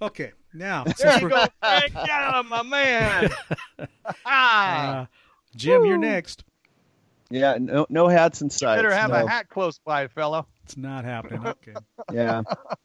Okay, 0.00 0.32
now 0.54 0.84
There 0.84 1.20
you 1.20 1.28
go, 1.28 1.44
Frank. 1.60 1.92
Yeah, 1.92 2.42
my 2.48 2.62
man. 2.62 3.30
ah, 4.24 5.00
uh, 5.00 5.06
Jim, 5.56 5.84
you're 5.84 5.98
next. 5.98 6.44
Yeah, 7.30 7.56
no 7.58 7.84
no 7.90 8.06
hats 8.06 8.40
and 8.40 8.52
sides. 8.52 8.78
better 8.78 8.94
have 8.94 9.10
no. 9.10 9.26
a 9.26 9.28
hat 9.28 9.48
close 9.48 9.80
by, 9.84 10.06
fella. 10.06 10.46
It's 10.68 10.76
not 10.76 11.04
happening. 11.06 11.46
Okay. 11.46 11.72
Yeah. 12.12 12.42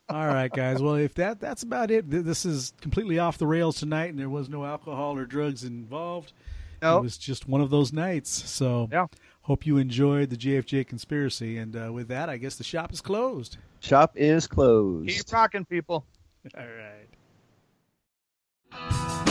All 0.09 0.27
right, 0.27 0.51
guys. 0.51 0.81
Well, 0.81 0.95
if 0.95 1.13
that 1.15 1.39
that's 1.39 1.63
about 1.63 1.91
it. 1.91 2.09
This 2.09 2.45
is 2.45 2.73
completely 2.81 3.19
off 3.19 3.37
the 3.37 3.47
rails 3.47 3.77
tonight, 3.79 4.09
and 4.09 4.19
there 4.19 4.29
was 4.29 4.49
no 4.49 4.65
alcohol 4.65 5.17
or 5.17 5.25
drugs 5.25 5.63
involved. 5.63 6.33
No. 6.81 6.97
It 6.97 7.03
was 7.03 7.17
just 7.17 7.47
one 7.47 7.61
of 7.61 7.69
those 7.69 7.93
nights. 7.93 8.29
So, 8.29 8.89
Yeah. 8.91 9.07
hope 9.43 9.65
you 9.65 9.77
enjoyed 9.77 10.29
the 10.29 10.35
JFJ 10.35 10.85
conspiracy. 10.87 11.57
And 11.57 11.73
uh, 11.75 11.93
with 11.93 12.09
that, 12.09 12.27
I 12.29 12.35
guess 12.35 12.55
the 12.57 12.65
shop 12.65 12.91
is 12.91 12.99
closed. 12.99 13.55
Shop 13.79 14.11
is 14.15 14.45
closed. 14.45 15.07
Keep 15.09 15.31
rocking, 15.31 15.63
people. 15.63 16.05
All 16.57 16.65
right. 18.73 19.22